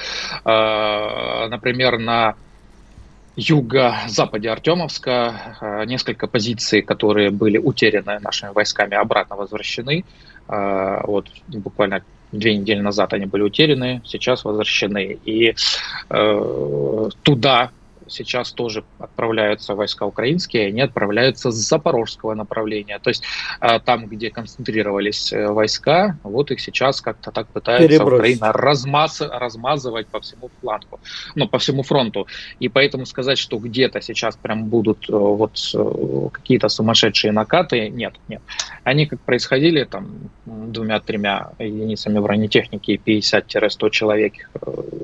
например, 0.45 1.99
на 1.99 2.35
юго-западе 3.39 4.51
Артемовска. 4.51 5.57
Э, 5.61 5.85
несколько 5.87 6.27
позиций, 6.27 6.83
которые 6.83 7.31
были 7.31 7.57
утеряны 7.59 8.19
нашими 8.19 8.51
войсками, 8.53 8.97
обратно 8.97 9.37
возвращены. 9.37 10.05
Э, 10.49 11.01
вот 11.05 11.29
буквально 11.47 12.03
две 12.33 12.57
недели 12.57 12.81
назад 12.81 13.13
они 13.13 13.27
были 13.27 13.43
утеряны, 13.43 14.03
сейчас 14.05 14.45
возвращены. 14.45 15.19
И 15.25 15.55
э, 16.11 17.09
туда 17.23 17.71
сейчас 18.09 18.53
тоже 18.53 18.85
отправляются 18.99 19.75
войска 19.75 20.07
украинские, 20.07 20.69
они 20.69 20.81
отправляются 20.81 21.51
с 21.51 21.55
запорожского 21.55 22.35
направления. 22.35 22.99
То 22.99 23.11
есть 23.11 23.25
а, 23.61 23.79
там, 23.79 24.07
где 24.07 24.31
концентрировались 24.31 25.33
э, 25.33 25.49
войска, 25.49 26.19
вот 26.23 26.51
их 26.51 26.61
сейчас 26.61 27.01
как-то 27.01 27.31
так 27.31 27.49
пытается 27.49 27.89
Перебросить. 27.89 28.37
Украина 28.37 28.53
размаз, 28.53 29.21
размазывать 29.21 30.09
по 30.09 30.21
всему 30.21 30.51
флангу, 30.61 31.01
ну, 31.35 31.49
по 31.49 31.59
всему 31.59 31.83
фронту. 31.83 32.27
И 32.59 32.69
поэтому 32.69 33.07
сказать, 33.07 33.39
что 33.39 33.59
где-то 33.59 34.01
сейчас 34.01 34.37
прям 34.37 34.67
будут 34.67 35.09
э, 35.09 35.13
вот 35.13 35.59
э, 35.75 36.29
какие-то 36.33 36.69
сумасшедшие 36.69 37.33
накаты, 37.33 37.89
нет, 37.89 38.15
нет. 38.29 38.43
Они 38.85 39.07
как 39.07 39.21
происходили 39.21 39.85
там 39.85 40.31
двумя-тремя 40.47 41.53
единицами 41.59 42.19
бронетехники 42.19 42.93
и 42.93 43.21
50-100 43.21 43.91
человек 43.91 44.35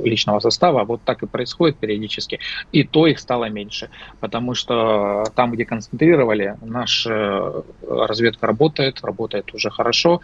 личного 0.04 0.40
состава, 0.40 0.84
вот 0.84 1.02
так 1.02 1.22
и 1.22 1.26
происходит 1.26 1.76
периодически. 1.76 2.40
И 2.72 2.84
то 2.94 3.08
их 3.08 3.18
стало 3.18 3.46
меньше, 3.50 3.90
потому 4.20 4.54
что 4.54 5.24
там, 5.34 5.50
где 5.50 5.64
концентрировали, 5.64 6.56
наша 6.62 7.64
разведка 7.82 8.46
работает, 8.46 9.00
работает 9.02 9.52
уже 9.52 9.68
хорошо, 9.68 10.20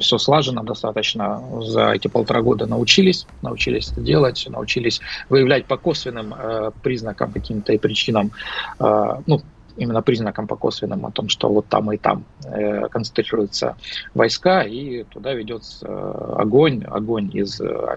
все 0.00 0.18
слажено 0.18 0.64
достаточно. 0.64 1.40
За 1.60 1.92
эти 1.92 2.08
полтора 2.08 2.42
года 2.42 2.66
научились, 2.66 3.24
научились 3.40 3.92
это 3.92 4.00
делать, 4.00 4.44
научились 4.50 5.00
выявлять 5.28 5.66
по 5.66 5.76
косвенным 5.76 6.34
э, 6.36 6.72
признакам 6.82 7.30
каким-то 7.30 7.72
и 7.72 7.78
причинам, 7.78 8.32
э, 8.80 9.20
ну, 9.26 9.40
именно 9.76 10.02
признакам 10.02 10.48
по 10.48 10.56
косвенным 10.56 11.06
о 11.06 11.12
том, 11.12 11.28
что 11.28 11.48
вот 11.48 11.68
там 11.68 11.92
и 11.92 11.98
там 11.98 12.24
э, 12.46 12.88
концентрируются 12.88 13.76
войска, 14.12 14.62
и 14.62 15.04
туда 15.04 15.34
ведется 15.34 15.86
э, 15.86 16.34
огонь, 16.36 16.82
огонь 16.82 17.30
из 17.32 17.60
э, 17.60 17.96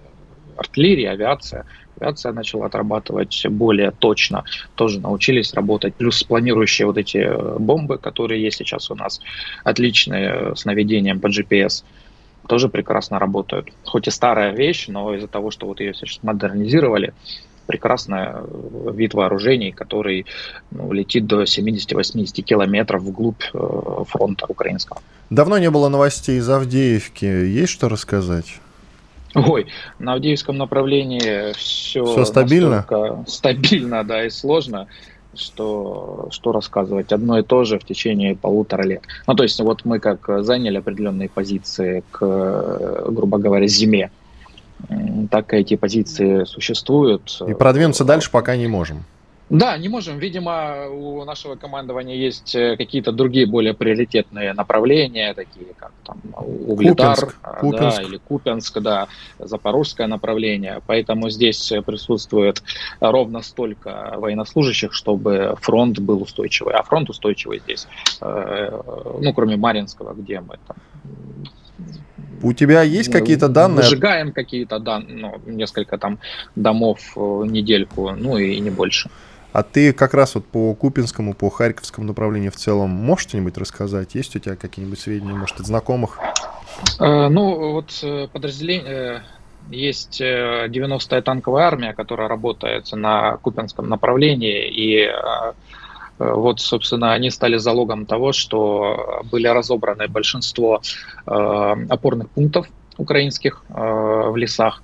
артиллерии, 0.58 1.06
авиация, 1.06 1.66
Авиация 2.02 2.34
начала 2.34 2.66
отрабатывать 2.66 3.46
более 3.48 3.92
точно, 3.92 4.44
тоже 4.76 5.00
научились 5.00 5.54
работать. 5.54 5.94
Плюс 5.96 6.24
планирующие 6.24 6.88
вот 6.88 6.98
эти 6.98 7.18
э, 7.18 7.58
бомбы, 7.60 7.98
которые 7.98 8.42
есть 8.42 8.58
сейчас 8.58 8.90
у 8.90 8.96
нас, 8.96 9.22
отличные 9.64 10.56
с 10.56 10.66
наведением 10.66 11.20
по 11.20 11.28
GPS, 11.28 11.84
тоже 12.48 12.70
прекрасно 12.70 13.20
работают. 13.20 13.70
Хоть 13.84 14.08
и 14.08 14.12
старая 14.12 14.52
вещь, 14.52 14.88
но 14.88 15.14
из-за 15.14 15.28
того, 15.28 15.52
что 15.52 15.68
вот 15.68 15.80
ее 15.80 15.94
сейчас 15.94 16.20
модернизировали, 16.24 17.14
прекрасный 17.68 18.30
э, 18.34 18.92
вид 18.94 19.14
вооружений, 19.14 19.72
который 19.72 20.26
ну, 20.72 20.92
летит 20.92 21.28
до 21.28 21.44
70-80 21.44 22.42
километров 22.42 23.04
вглубь 23.04 23.44
э, 23.54 24.04
фронта 24.08 24.46
украинского. 24.48 25.02
Давно 25.30 25.60
не 25.60 25.70
было 25.70 25.88
новостей 25.88 26.40
из 26.40 26.50
Авдеевки. 26.50 27.26
Есть 27.26 27.72
что 27.72 27.90
рассказать? 27.90 28.60
Ой, 29.36 29.68
на 30.00 30.14
Авдеевском 30.14 30.58
направлении 30.58 31.54
все, 31.54 32.04
все 32.04 32.26
стабильно? 32.26 32.86
Стабильно, 33.28 34.04
да, 34.04 34.26
и 34.26 34.30
сложно, 34.30 34.88
что, 35.34 36.28
что 36.32 36.52
рассказывать. 36.52 37.12
Одно 37.12 37.40
и 37.40 37.44
то 37.44 37.64
же 37.64 37.80
в 37.80 37.86
течение 37.86 38.36
полутора 38.36 38.84
лет. 38.84 39.04
Ну, 39.28 39.34
то 39.36 39.44
есть, 39.44 39.60
вот 39.60 39.86
мы 39.86 40.00
как 40.00 40.44
заняли 40.44 40.78
определенные 40.78 41.30
позиции 41.30 42.04
к, 42.12 43.06
грубо 43.08 43.38
говоря, 43.38 43.68
зиме, 43.68 44.12
так 45.30 45.54
эти 45.54 45.76
позиции 45.76 46.44
существуют. 46.44 47.42
И 47.48 47.54
продвинуться 47.54 48.04
дальше 48.04 48.32
пока 48.32 48.56
не 48.56 48.68
можем. 48.68 49.06
Да, 49.52 49.78
не 49.78 49.90
можем. 49.90 50.18
Видимо, 50.18 50.88
у 50.88 51.26
нашего 51.26 51.56
командования 51.56 52.16
есть 52.16 52.56
э, 52.56 52.78
какие-то 52.78 53.12
другие 53.12 53.46
более 53.46 53.74
приоритетные 53.74 54.54
направления, 54.54 55.34
такие 55.34 55.68
как 55.78 55.92
там 56.06 56.22
Угледар 56.68 57.18
Купинск, 57.18 57.38
а, 57.44 57.54
Купинск. 57.60 57.98
Да, 57.98 58.04
или 58.04 58.18
Купенск, 58.18 58.80
да, 58.80 59.08
Запорожское 59.40 60.08
направление. 60.08 60.82
Поэтому 60.88 61.30
здесь 61.30 61.74
присутствует 61.86 62.64
ровно 63.02 63.42
столько 63.42 64.14
военнослужащих, 64.16 64.94
чтобы 64.94 65.58
фронт 65.60 66.00
был 66.00 66.22
устойчивый. 66.22 66.74
А 66.74 66.84
фронт 66.84 67.10
устойчивый 67.10 67.60
здесь, 67.60 67.88
э, 68.22 68.82
ну, 69.20 69.34
кроме 69.34 69.58
Маринского, 69.58 70.14
где 70.14 70.40
мы 70.40 70.60
там 70.66 70.78
у 72.44 72.54
тебя 72.54 72.82
есть 72.84 73.12
какие-то 73.12 73.50
данные? 73.50 73.84
Сжигаем 73.84 74.32
какие-то 74.32 74.80
данные, 74.80 75.18
ну, 75.18 75.42
несколько 75.46 75.98
там 75.98 76.20
домов 76.56 77.00
э, 77.16 77.44
недельку, 77.46 78.12
ну 78.12 78.38
и 78.38 78.60
не 78.60 78.70
больше. 78.70 79.10
А 79.54 79.64
ты 79.64 79.92
как 79.92 80.14
раз 80.14 80.36
вот 80.36 80.46
по 80.46 80.74
Купинскому, 80.74 81.34
по 81.34 81.50
Харьковскому 81.50 82.08
направлению 82.08 82.52
в 82.52 82.56
целом 82.56 82.90
можешь 82.90 83.28
что-нибудь 83.28 83.58
рассказать? 83.58 84.16
Есть 84.16 84.36
у 84.36 84.40
тебя 84.40 84.56
какие-нибудь 84.56 85.00
сведения, 85.00 85.34
может, 85.34 85.60
от 85.60 85.66
знакомых? 85.66 86.20
Ну, 87.00 87.74
вот 87.74 88.04
подразделение, 88.32 89.24
есть 89.70 90.22
90-я 90.22 91.22
танковая 91.22 91.66
армия, 91.66 91.94
которая 91.94 92.28
работает 92.30 92.92
на 92.94 93.38
Купинском 93.38 93.90
направлении, 93.90 94.70
и 94.70 95.12
вот, 96.18 96.60
собственно, 96.62 97.14
они 97.14 97.30
стали 97.30 97.58
залогом 97.58 98.06
того, 98.06 98.32
что 98.32 99.22
были 99.32 99.48
разобраны 99.48 100.08
большинство 100.08 100.82
опорных 101.26 102.30
пунктов 102.30 102.68
украинских 102.98 103.64
в 103.70 104.34
лесах. 104.36 104.82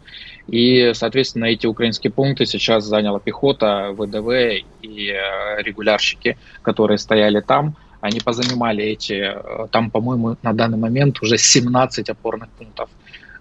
И, 0.48 0.92
соответственно, 0.94 1.46
эти 1.46 1.68
украинские 1.68 2.12
пункты 2.12 2.46
сейчас 2.46 2.86
заняла 2.86 3.20
пехота, 3.20 3.92
ВДВ 3.92 4.64
и 4.82 5.12
э, 5.12 5.62
регулярщики, 5.62 6.38
которые 6.62 6.98
стояли 6.98 7.42
там. 7.42 7.76
Они 8.00 8.20
позанимали 8.20 8.84
эти, 8.84 9.14
э, 9.14 9.68
там, 9.72 9.92
по-моему, 9.92 10.38
на 10.42 10.54
данный 10.54 10.78
момент 10.78 11.22
уже 11.22 11.38
17 11.38 12.10
опорных 12.10 12.50
пунктов. 12.50 12.90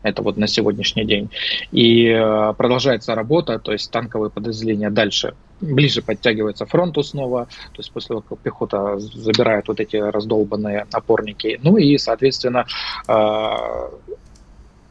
Это 0.02 0.22
вот 0.22 0.36
на 0.36 0.46
сегодняшний 0.46 1.04
день. 1.04 1.30
И 1.72 2.08
э, 2.08 2.52
продолжается 2.56 3.14
работа, 3.14 3.58
то 3.58 3.72
есть 3.72 3.90
танковые 3.90 4.30
подразделения 4.30 4.90
дальше 4.90 5.34
ближе 5.60 6.02
подтягивается 6.02 6.66
фронту 6.66 7.02
снова, 7.02 7.46
то 7.46 7.78
есть 7.78 7.90
после 7.90 8.08
того, 8.08 8.20
как 8.20 8.38
пехота 8.40 8.98
забирает 8.98 9.68
вот 9.68 9.80
эти 9.80 9.96
раздолбанные 9.96 10.86
опорники. 10.92 11.58
Ну 11.62 11.78
и, 11.78 11.96
соответственно, 11.96 12.66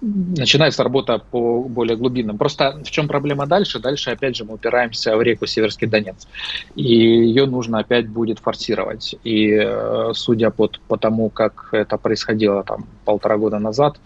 начинается 0.05 0.83
работа 0.83 1.17
по 1.17 1.63
более 1.63 1.97
глубинным. 1.97 2.37
Просто 2.37 2.81
в 2.83 2.91
чем 2.91 3.07
проблема 3.07 3.47
дальше? 3.47 3.79
Дальше, 3.79 4.11
опять 4.11 4.35
же, 4.35 4.45
мы 4.45 4.53
упираемся 4.53 5.15
в 5.17 5.21
реку 5.21 5.47
Северский 5.47 5.87
Донец. 5.87 6.27
И 6.75 6.83
ее 6.83 7.45
нужно 7.45 7.79
опять 7.79 8.07
будет 8.07 8.39
форсировать. 8.39 9.15
И 9.23 9.51
э, 9.51 10.11
судя 10.13 10.51
по, 10.51 10.69
по 10.87 10.97
тому, 10.97 11.29
как 11.29 11.69
это 11.71 11.97
происходило 11.97 12.63
там 12.63 12.85
полтора 13.03 13.37
года 13.37 13.59
назад, 13.59 13.97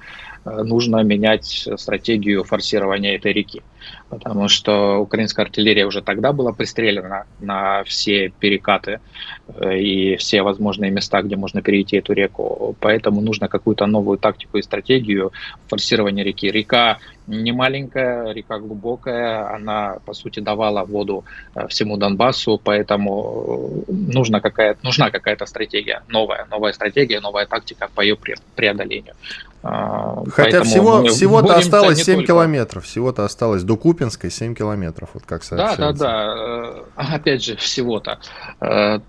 нужно 0.46 1.04
менять 1.04 1.68
стратегию 1.78 2.44
форсирования 2.44 3.16
этой 3.16 3.34
реки 3.34 3.62
потому 4.10 4.48
что 4.48 4.98
украинская 4.98 5.46
артиллерия 5.46 5.86
уже 5.86 6.02
тогда 6.02 6.34
была 6.34 6.52
пристрелена 6.52 7.26
на 7.40 7.84
все 7.84 8.30
перекаты 8.40 9.00
э, 9.48 9.80
и 9.80 10.16
все 10.18 10.42
возможные 10.42 10.92
места, 10.92 11.22
где 11.22 11.36
можно 11.36 11.62
перейти 11.62 11.98
эту 11.98 12.14
реку. 12.14 12.76
Поэтому 12.80 13.22
нужно 13.22 13.48
какую-то 13.48 13.86
новую 13.86 14.18
тактику 14.18 14.58
и 14.58 14.62
стратегию 14.62 15.32
форсирования 15.68 16.24
реки. 16.24 16.50
Река 16.50 16.98
не 17.28 17.52
маленькая, 17.52 18.34
река 18.34 18.58
глубокая, 18.58 19.54
она, 19.54 19.98
по 20.06 20.14
сути, 20.14 20.40
давала 20.40 20.84
воду 20.84 21.24
э, 21.56 21.68
всему 21.68 21.98
Донбассу, 21.98 22.60
поэтому 22.64 23.84
э, 23.88 23.92
нужна 23.92 24.42
какая-то, 24.42 24.80
нужна 24.84 25.12
какая-то 25.12 25.46
стратегия, 25.46 26.02
новая, 26.08 26.48
новая 26.50 26.74
стратегия, 26.74 27.20
новая 27.20 27.46
тактика 27.46 27.90
по 27.94 28.02
ее 28.02 28.18
преодолению. 28.56 29.14
А, 29.62 30.24
Хотя 30.32 30.64
всего, 30.64 31.04
всего-то 31.06 31.58
осталось 31.58 32.02
7 32.04 32.16
только... 32.16 32.28
километров, 32.28 32.86
всего-то 32.86 33.26
осталось 33.26 33.64
до 33.64 33.76
Купинской 33.76 34.32
7 34.32 34.56
километров, 34.56 35.10
вот 35.14 35.24
как 35.26 35.44
сообщается. 35.44 35.78
Да, 35.78 35.92
да, 35.92 36.00
да, 36.00 36.86
э, 36.96 37.16
опять 37.16 37.44
же, 37.44 37.58
всего-то. 37.58 38.20
Я 38.62 39.02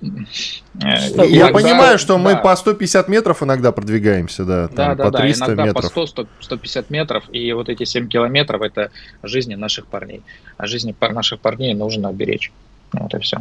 иногда, 0.81 1.53
понимаю, 1.53 1.99
что 2.01 2.15
да. 2.15 2.19
мы 2.19 2.37
по 2.37 2.55
150 2.57 3.09
метров 3.09 3.43
иногда 3.45 3.71
продвигаемся, 3.71 4.45
да, 4.45 4.67
там, 4.67 4.97
да, 4.97 5.05
да, 5.05 5.11
по 5.11 5.19
300 5.19 5.47
да, 5.47 5.53
иногда 5.53 5.65
метров. 5.67 5.93
по 5.93 6.07
100, 6.07 6.27
150 6.41 6.91
метров, 6.91 7.25
и 7.31 7.53
вот 7.53 7.69
эти 7.69 7.85
7 7.85 8.09
километров 8.09 8.63
это 8.63 8.91
жизни 9.23 9.55
наших 9.55 9.87
парней. 9.87 10.23
А 10.57 10.67
жизни 10.67 10.95
наших 11.01 11.39
парней 11.39 11.75
нужно 11.75 12.13
беречь. 12.13 12.51
Вот 12.93 13.15
и 13.15 13.21
все. 13.21 13.39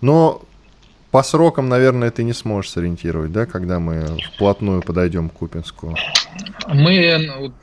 Но 0.00 0.40
по 1.10 1.22
срокам, 1.24 1.68
наверное, 1.68 2.10
ты 2.10 2.22
не 2.22 2.32
сможешь 2.32 2.70
сориентировать, 2.70 3.32
да, 3.32 3.46
когда 3.46 3.80
мы 3.80 4.18
вплотную 4.34 4.82
подойдем 4.82 5.28
к 5.28 5.32
Купинску? 5.32 5.96
Мы, 6.68 6.92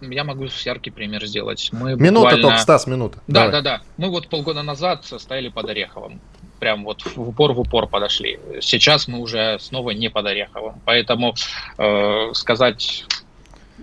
я 0.01 0.23
могу 0.23 0.47
яркий 0.65 0.91
пример 0.91 1.25
сделать. 1.25 1.69
Мы 1.71 1.95
минута 1.95 2.35
буквально... 2.35 2.41
только, 2.41 2.57
Стас, 2.57 2.87
минута. 2.87 3.19
Да, 3.27 3.45
Давай. 3.45 3.51
да, 3.51 3.61
да. 3.61 3.81
Мы 3.95 4.09
вот 4.09 4.27
полгода 4.27 4.63
назад 4.63 5.05
стояли 5.05 5.47
под 5.47 5.69
Ореховым. 5.69 6.19
Прям 6.59 6.83
вот 6.83 7.03
в 7.03 7.29
упор 7.29 7.53
в 7.53 7.59
упор 7.59 7.87
подошли. 7.87 8.39
Сейчас 8.61 9.07
мы 9.07 9.19
уже 9.19 9.57
снова 9.59 9.91
не 9.91 10.09
под 10.09 10.25
Ореховым. 10.25 10.75
Поэтому 10.83 11.35
э, 11.77 12.31
сказать 12.33 13.05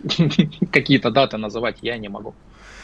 какие-то 0.73 1.11
даты 1.11 1.39
называть 1.39 1.77
я 1.81 1.97
не 1.97 2.09
могу. 2.09 2.35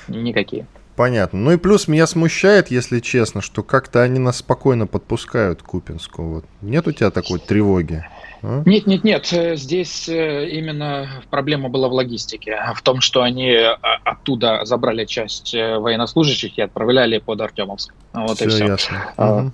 Никакие. 0.09 0.67
Понятно. 0.97 1.39
Ну 1.39 1.53
и 1.53 1.57
плюс 1.57 1.89
меня 1.89 2.07
смущает, 2.07 2.71
если 2.71 3.01
честно, 3.01 3.41
что 3.41 3.63
как-то 3.63 4.03
они 4.03 4.19
нас 4.19 4.39
спокойно 4.39 4.87
подпускают 4.87 5.63
к 5.63 5.67
Купинску. 5.67 6.23
Вот. 6.23 6.45
Нет 6.61 6.87
у 6.87 6.93
тебя 6.93 7.11
такой 7.11 7.39
тревоги? 7.39 8.05
А? 8.43 8.63
Нет, 8.65 8.87
нет, 8.87 9.05
нет. 9.05 9.33
Э, 9.33 9.57
здесь 9.57 10.09
э, 10.09 10.49
именно 10.49 11.23
проблема 11.31 11.69
была 11.69 11.89
в 11.89 11.93
логистике, 11.93 12.59
в 12.75 12.83
том, 12.83 13.01
что 13.01 13.23
они 13.23 13.53
а, 13.55 13.79
оттуда 14.05 14.65
забрали 14.65 15.05
часть 15.05 15.55
э, 15.55 15.79
военнослужащих 15.79 16.57
и 16.59 16.63
отправляли 16.63 17.19
под 17.19 17.41
Артемовск. 17.41 17.95
Вот 18.13 18.37
все 18.37 18.47
и 18.47 18.49
все. 18.49 18.67
Ясно. 18.67 19.13
А, 19.17 19.37
угу. 19.37 19.53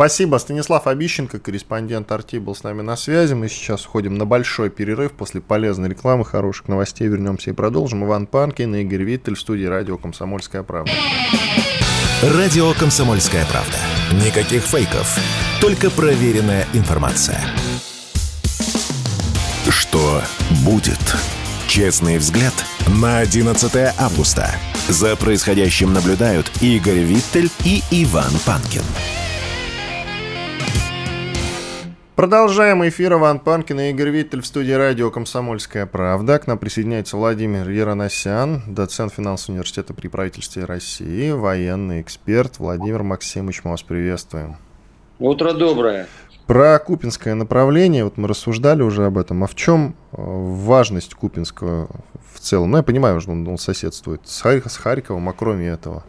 Спасибо. 0.00 0.38
Станислав 0.38 0.86
Обищенко, 0.86 1.38
корреспондент 1.38 2.10
Арти, 2.10 2.38
был 2.38 2.54
с 2.54 2.62
нами 2.62 2.80
на 2.80 2.96
связи. 2.96 3.34
Мы 3.34 3.50
сейчас 3.50 3.84
уходим 3.84 4.14
на 4.14 4.24
большой 4.24 4.70
перерыв. 4.70 5.12
После 5.12 5.42
полезной 5.42 5.90
рекламы, 5.90 6.24
хороших 6.24 6.68
новостей 6.68 7.06
вернемся 7.06 7.50
и 7.50 7.52
продолжим. 7.52 8.06
Иван 8.06 8.26
Панкин 8.26 8.76
и 8.76 8.80
Игорь 8.80 9.02
Виттель 9.02 9.34
в 9.34 9.40
студии 9.40 9.66
радио 9.66 9.98
«Комсомольская 9.98 10.62
правда». 10.62 10.90
Радио 12.22 12.72
«Комсомольская 12.72 13.44
правда». 13.44 13.76
Никаких 14.24 14.62
фейков, 14.62 15.18
только 15.60 15.90
проверенная 15.90 16.66
информация. 16.72 17.42
Что 19.68 20.22
будет? 20.64 21.14
Честный 21.68 22.16
взгляд 22.16 22.54
на 23.02 23.18
11 23.18 23.94
августа. 23.98 24.50
За 24.88 25.14
происходящим 25.14 25.92
наблюдают 25.92 26.50
Игорь 26.62 27.00
Виттель 27.00 27.50
и 27.66 27.82
Иван 27.90 28.32
Панкин. 28.46 28.82
Продолжаем 32.20 32.86
эфир. 32.86 33.14
Иван 33.14 33.38
Панкин 33.38 33.80
и 33.80 33.90
Игорь 33.92 34.10
Виттель 34.10 34.42
в 34.42 34.46
студии 34.46 34.72
радио 34.72 35.10
«Комсомольская 35.10 35.86
правда». 35.86 36.38
К 36.38 36.46
нам 36.46 36.58
присоединяется 36.58 37.16
Владимир 37.16 37.66
Яроносян, 37.70 38.62
доцент 38.66 39.14
финансового 39.14 39.54
университета 39.54 39.94
при 39.94 40.08
правительстве 40.08 40.66
России, 40.66 41.30
военный 41.30 42.02
эксперт. 42.02 42.58
Владимир 42.58 43.04
Максимович, 43.04 43.62
мы 43.64 43.70
вас 43.70 43.82
приветствуем. 43.82 44.58
Утро 45.18 45.54
доброе. 45.54 46.08
Про 46.46 46.78
купинское 46.78 47.34
направление, 47.34 48.04
вот 48.04 48.18
мы 48.18 48.28
рассуждали 48.28 48.82
уже 48.82 49.06
об 49.06 49.16
этом. 49.16 49.42
А 49.42 49.46
в 49.46 49.54
чем 49.54 49.94
э, 50.12 50.16
важность 50.18 51.14
купинского 51.14 51.88
в 52.34 52.38
целом? 52.38 52.72
Ну, 52.72 52.76
я 52.76 52.82
понимаю, 52.82 53.18
что 53.22 53.30
он, 53.30 53.48
он 53.48 53.56
соседствует 53.56 54.20
с, 54.28 54.44
с 54.44 54.76
Харьковом, 54.76 55.26
а 55.30 55.32
кроме 55.32 55.68
этого? 55.68 56.04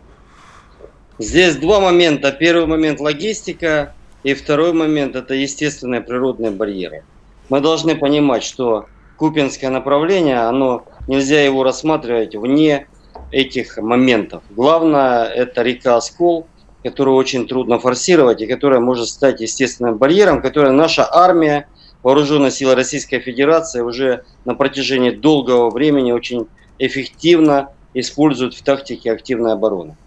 Здесь 1.19 1.55
два 1.55 1.79
момента. 1.79 2.33
Первый 2.33 2.65
момент– 2.65 2.99
логистика, 2.99 3.93
и 4.23 4.33
второй 4.33 4.73
момент– 4.73 5.15
это 5.17 5.33
естественные 5.33 6.01
природные 6.01 6.51
барьеры. 6.51 7.03
Мы 7.49 7.59
должны 7.59 7.95
понимать, 7.95 8.43
что 8.43 8.85
Купинское 9.17 9.69
направление, 9.69 10.39
оно, 10.39 10.85
нельзя 11.07 11.43
его 11.43 11.63
рассматривать 11.63 12.35
вне 12.35 12.87
этих 13.31 13.77
моментов. 13.77 14.41
Главное– 14.49 15.25
это 15.25 15.61
река 15.61 15.95
Оскол, 15.95 16.47
которую 16.83 17.17
очень 17.17 17.47
трудно 17.47 17.77
форсировать 17.77 18.41
и 18.41 18.47
которая 18.47 18.79
может 18.79 19.09
стать 19.09 19.41
естественным 19.41 19.97
барьером, 19.97 20.41
который 20.41 20.71
наша 20.71 21.07
армия, 21.11 21.67
вооруженные 22.01 22.49
силы 22.49 22.73
Российской 22.73 23.19
Федерации 23.19 23.81
уже 23.81 24.23
на 24.45 24.55
протяжении 24.55 25.11
долгого 25.11 25.69
времени 25.69 26.11
очень 26.11 26.47
эффективно 26.79 27.69
используют 27.93 28.55
в 28.55 28.63
тактике 28.63 29.11
активной 29.11 29.53
обороны. 29.53 29.97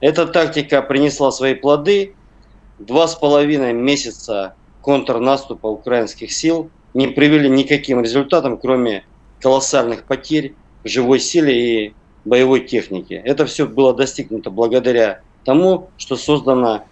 Эта 0.00 0.26
тактика 0.26 0.80
принесла 0.80 1.32
свои 1.32 1.54
плоды, 1.54 2.14
два 2.80 3.06
с 3.06 3.14
половиной 3.14 3.72
месяца 3.72 4.54
контрнаступа 4.80 5.66
украинских 5.66 6.32
сил 6.32 6.70
не 6.94 7.06
привели 7.06 7.48
никаким 7.48 8.02
результатам, 8.02 8.58
кроме 8.58 9.04
колоссальных 9.40 10.04
потерь 10.04 10.54
в 10.82 10.88
живой 10.88 11.20
силе 11.20 11.86
и 11.86 11.94
боевой 12.24 12.60
технике. 12.60 13.16
Это 13.24 13.46
все 13.46 13.66
было 13.66 13.94
достигнуто 13.94 14.50
благодаря 14.50 15.20
тому, 15.44 15.90
что 15.96 16.16
создана 16.16 16.84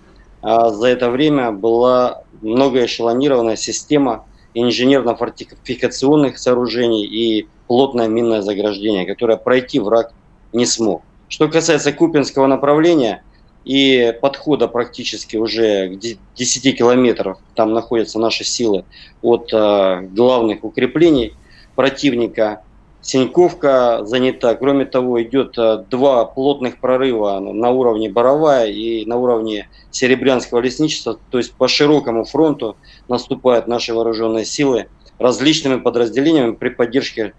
а, 0.42 0.70
за 0.70 0.88
это 0.88 1.10
время 1.10 1.50
была 1.52 2.22
многоэшелонированная 2.42 3.56
система 3.56 4.26
инженерно-фортификационных 4.54 6.38
сооружений 6.38 7.04
и 7.06 7.48
плотное 7.66 8.08
минное 8.08 8.42
заграждение, 8.42 9.06
которое 9.06 9.36
пройти 9.36 9.80
враг 9.80 10.12
не 10.52 10.66
смог. 10.66 11.02
Что 11.28 11.48
касается 11.48 11.92
Купинского 11.92 12.46
направления, 12.46 13.22
и 13.68 14.14
подхода 14.22 14.66
практически 14.66 15.36
уже 15.36 15.90
к 15.90 15.98
10 16.36 16.78
километров, 16.78 17.38
там 17.54 17.74
находятся 17.74 18.18
наши 18.18 18.42
силы 18.42 18.86
от 19.20 19.52
э, 19.52 20.00
главных 20.10 20.64
укреплений 20.64 21.34
противника. 21.76 22.62
Синьковка 23.02 24.00
занята. 24.04 24.54
Кроме 24.54 24.86
того, 24.86 25.22
идет 25.22 25.58
э, 25.58 25.84
два 25.90 26.24
плотных 26.24 26.80
прорыва 26.80 27.40
на 27.40 27.68
уровне 27.68 28.08
Боровая 28.08 28.68
и 28.68 29.04
на 29.04 29.16
уровне 29.16 29.68
Серебрянского 29.90 30.60
лесничества. 30.60 31.18
То 31.30 31.36
есть 31.36 31.52
по 31.52 31.68
широкому 31.68 32.24
фронту 32.24 32.78
наступают 33.06 33.66
наши 33.66 33.92
вооруженные 33.92 34.46
силы 34.46 34.86
различными 35.18 35.78
подразделениями 35.78 36.52
при 36.52 36.70
поддержке 36.70 37.34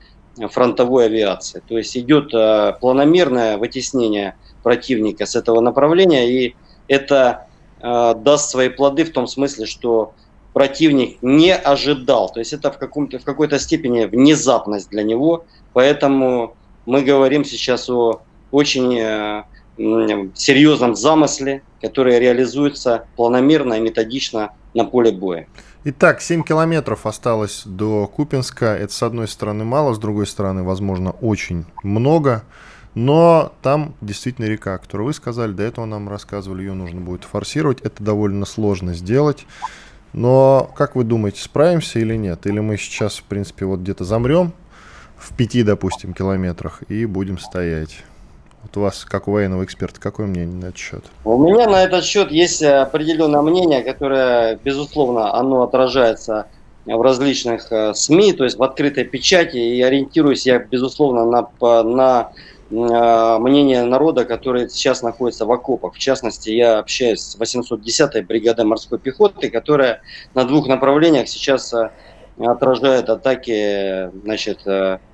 фронтовой 0.47 1.06
авиации. 1.06 1.62
То 1.67 1.78
есть 1.78 1.97
идет 1.97 2.34
э, 2.34 2.73
планомерное 2.80 3.58
вытеснение 3.58 4.36
противника 4.63 5.25
с 5.25 5.36
этого 5.36 5.60
направления, 5.62 6.30
и 6.30 6.56
это 6.88 7.47
э, 7.82 8.13
даст 8.15 8.49
свои 8.49 8.69
плоды 8.69 9.04
в 9.04 9.12
том 9.12 9.28
смысле, 9.28 9.65
что 9.65 10.13
противник 10.54 11.17
не 11.21 11.54
ожидал. 11.54 12.32
То 12.32 12.39
есть 12.39 12.54
это 12.54 12.71
в, 12.71 12.78
каком-то, 12.78 13.19
в 13.19 13.23
какой-то 13.23 13.60
степени 13.60 14.06
внезапность 14.06 14.89
для 14.89 15.04
него, 15.04 15.45
поэтому 15.73 16.56
мы 16.86 17.02
говорим 17.02 17.45
сейчас 17.45 17.89
о 17.89 18.21
очень 18.52 18.97
э, 18.97 19.43
серьезном 20.36 20.95
замысле, 20.95 21.62
который 21.82 22.19
реализуется 22.19 23.06
планомерно 23.15 23.75
и 23.75 23.80
методично 23.80 24.52
на 24.73 24.86
поле 24.86 25.12
боя. 25.12 25.47
Итак, 25.85 26.19
7 26.19 26.43
километров 26.43 27.05
осталось 27.05 27.63
до 27.65 28.05
Купинска. 28.05 28.75
Это, 28.75 28.91
с 28.91 29.01
одной 29.01 29.29
стороны, 29.29 29.63
мало, 29.63 29.93
с 29.93 29.97
другой 29.97 30.27
стороны, 30.27 30.61
возможно, 30.61 31.11
очень 31.11 31.63
много. 31.83 32.43
Но 32.95 33.53
там 33.61 33.95
действительно 34.01 34.43
река, 34.45 34.77
которую 34.77 35.07
вы 35.07 35.13
сказали, 35.13 35.53
до 35.53 35.63
этого 35.63 35.85
нам 35.85 36.09
рассказывали, 36.09 36.63
ее 36.63 36.73
нужно 36.73 36.99
будет 36.99 37.23
форсировать. 37.23 37.79
Это 37.79 38.03
довольно 38.03 38.45
сложно 38.45 38.93
сделать. 38.93 39.47
Но, 40.11 40.69
как 40.75 40.97
вы 40.97 41.05
думаете, 41.05 41.41
справимся 41.41 41.99
или 41.99 42.17
нет? 42.17 42.45
Или 42.45 42.59
мы 42.59 42.75
сейчас, 42.75 43.15
в 43.15 43.23
принципе, 43.23 43.65
вот 43.65 43.79
где-то 43.79 44.03
замрем 44.03 44.51
в 45.17 45.33
пяти, 45.33 45.63
допустим, 45.63 46.13
километрах 46.13 46.83
и 46.89 47.05
будем 47.05 47.39
стоять? 47.39 48.03
Вот 48.63 48.76
у 48.76 48.82
вас, 48.82 49.06
как 49.06 49.28
у 49.28 49.32
военного 49.32 49.63
эксперта, 49.63 50.00
какое 50.00 50.28
мнение 50.28 50.56
на 50.56 50.65
этот 50.65 50.78
счет? 50.78 51.06
У 51.24 51.38
меня 51.38 51.67
на 51.67 51.84
этот 51.84 52.04
счет 52.04 52.32
есть 52.32 52.62
определенное 52.62 53.41
мнение, 53.41 53.84
которое, 53.84 54.60
безусловно, 54.63 55.34
оно 55.34 55.63
отражается 55.63 56.48
в 56.86 57.02
различных 57.02 57.72
э, 57.72 57.93
СМИ, 57.93 58.34
то 58.34 58.43
есть 58.43 58.58
в 58.58 58.63
открытой 58.63 59.06
печати, 59.06 59.58
и 59.58 59.82
ориентируюсь 59.82 60.45
я, 60.45 60.60
безусловно, 60.60 61.26
на, 61.26 61.84
на 61.84 62.32
э, 62.69 63.38
мнение 63.39 63.84
народа, 63.84 64.26
который 64.26 64.69
сейчас 64.69 65.04
находится 65.04 65.45
в 65.45 65.52
окопах. 65.52 65.93
В 65.93 66.00
частности, 66.00 66.50
я 66.50 66.80
общаюсь 66.80 67.22
с 67.22 67.38
810-й 67.38 68.22
бригадой 68.22 68.65
морской 68.65 69.00
пехоты, 69.00 69.50
которая 69.50 70.02
на 70.34 70.45
двух 70.45 70.67
направлениях 70.67 71.28
сейчас 71.28 71.74
э, 71.74 71.91
отражает 72.39 73.10
атаки 73.10 74.10
значит, 74.24 74.62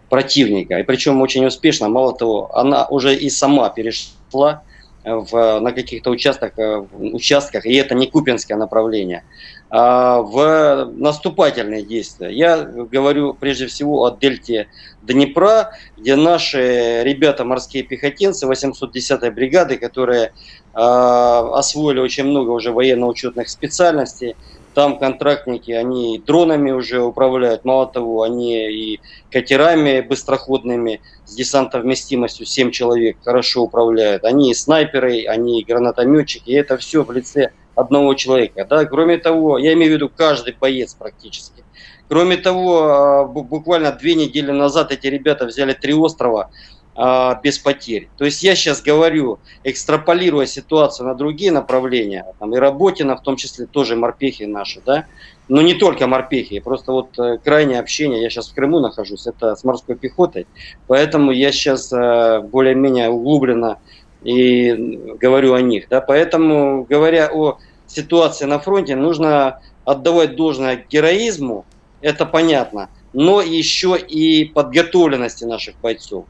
противника. 0.10 0.80
И 0.80 0.84
причем 0.84 1.22
очень 1.22 1.46
успешно. 1.46 1.90
Мало 1.90 2.14
того, 2.14 2.56
она 2.56 2.86
уже 2.86 3.16
и 3.16 3.30
сама 3.30 3.70
перешла 3.70 4.64
в, 5.06 5.60
на 5.60 5.72
каких-то 5.72 6.10
участках, 6.10 6.58
э, 6.58 6.84
участках, 7.00 7.66
и 7.66 7.76
это 7.76 7.94
не 7.94 8.08
купинское 8.08 8.58
направление, 8.58 9.24
а 9.70 10.22
в 10.22 10.90
наступательные 10.96 11.84
действия. 11.84 12.30
Я 12.30 12.64
говорю 12.64 13.34
прежде 13.34 13.68
всего 13.68 14.06
о 14.06 14.12
дельте 14.12 14.68
Днепра, 15.04 15.72
где 15.98 16.16
наши 16.16 17.04
ребята, 17.04 17.46
морские 17.46 17.84
пехотинцы 17.84 18.48
810-й 18.48 19.30
бригады, 19.30 19.78
которые 19.78 20.24
э, 20.24 20.32
освоили 20.74 22.00
очень 22.00 22.24
много 22.24 22.50
уже 22.50 22.72
военно-учетных 22.72 23.48
специальностей, 23.48 24.36
там 24.76 25.00
контрактники, 25.00 25.72
они 25.72 26.20
дронами 26.20 26.72
уже 26.72 27.02
управляют. 27.02 27.64
Мало 27.64 27.88
того, 27.88 28.24
они 28.24 28.94
и 28.94 29.00
катерами 29.32 30.02
быстроходными 30.02 31.02
с 31.24 31.34
десантовместимостью 31.34 32.46
7 32.46 32.72
человек 32.72 33.18
хорошо 33.24 33.64
управляют. 33.64 34.26
Они 34.26 34.52
и 34.52 34.54
снайперы, 34.54 35.26
они 35.28 35.62
и 35.62 35.64
гранатометчики. 35.64 36.50
И 36.50 36.54
это 36.54 36.78
все 36.78 37.04
в 37.04 37.12
лице 37.12 37.52
одного 37.74 38.14
человека. 38.16 38.66
Да? 38.70 38.86
Кроме 38.86 39.18
того, 39.18 39.58
я 39.58 39.74
имею 39.74 39.94
в 39.94 39.96
виду 39.96 40.12
каждый 40.16 40.54
боец 40.60 40.94
практически. 40.94 41.64
Кроме 42.10 42.38
того, 42.38 42.84
а, 42.84 43.26
буквально 43.26 43.92
две 43.94 44.14
недели 44.16 44.52
назад 44.52 44.92
эти 44.92 45.08
ребята 45.08 45.46
взяли 45.46 45.74
три 45.74 45.94
острова 45.94 46.52
без 46.96 47.60
потерь. 47.60 48.08
То 48.18 48.24
есть 48.24 48.42
я 48.42 48.56
сейчас 48.56 48.82
говорю, 48.82 49.40
экстраполируя 49.66 50.46
ситуацию 50.46 51.08
на 51.08 51.14
другие 51.14 51.52
направления, 51.52 52.26
там 52.40 52.56
и 52.56 52.58
Работина, 52.58 53.18
в 53.18 53.22
том 53.22 53.36
числе 53.36 53.66
тоже 53.66 53.98
морпехи 53.98 54.44
наши, 54.44 54.82
да, 54.86 55.06
но 55.50 55.62
не 55.62 55.74
только 55.74 56.08
морпехи, 56.08 56.60
просто 56.60 56.94
вот 56.94 57.20
э, 57.20 57.38
крайнее 57.44 57.80
общение, 57.80 58.22
я 58.22 58.30
сейчас 58.30 58.50
в 58.50 58.56
Крыму 58.56 58.80
нахожусь, 58.80 59.28
это 59.28 59.58
с 59.58 59.66
морской 59.66 59.96
пехотой, 59.96 60.48
поэтому 60.88 61.32
я 61.32 61.52
сейчас 61.52 61.92
э, 61.92 62.40
более-менее 62.40 63.10
углубленно 63.10 63.78
и 64.24 64.72
говорю 65.20 65.54
о 65.54 65.62
них, 65.62 65.88
да, 65.90 66.00
поэтому 66.00 66.86
говоря 66.90 67.30
о 67.30 67.58
ситуации 67.88 68.46
на 68.46 68.60
фронте, 68.60 68.96
нужно 68.96 69.60
отдавать 69.84 70.38
должное 70.38 70.84
героизму, 70.90 71.66
это 72.00 72.26
понятно, 72.26 72.90
но 73.12 73.42
еще 73.42 73.98
и 73.98 74.46
подготовленности 74.46 75.44
наших 75.44 75.76
бойцов 75.82 76.26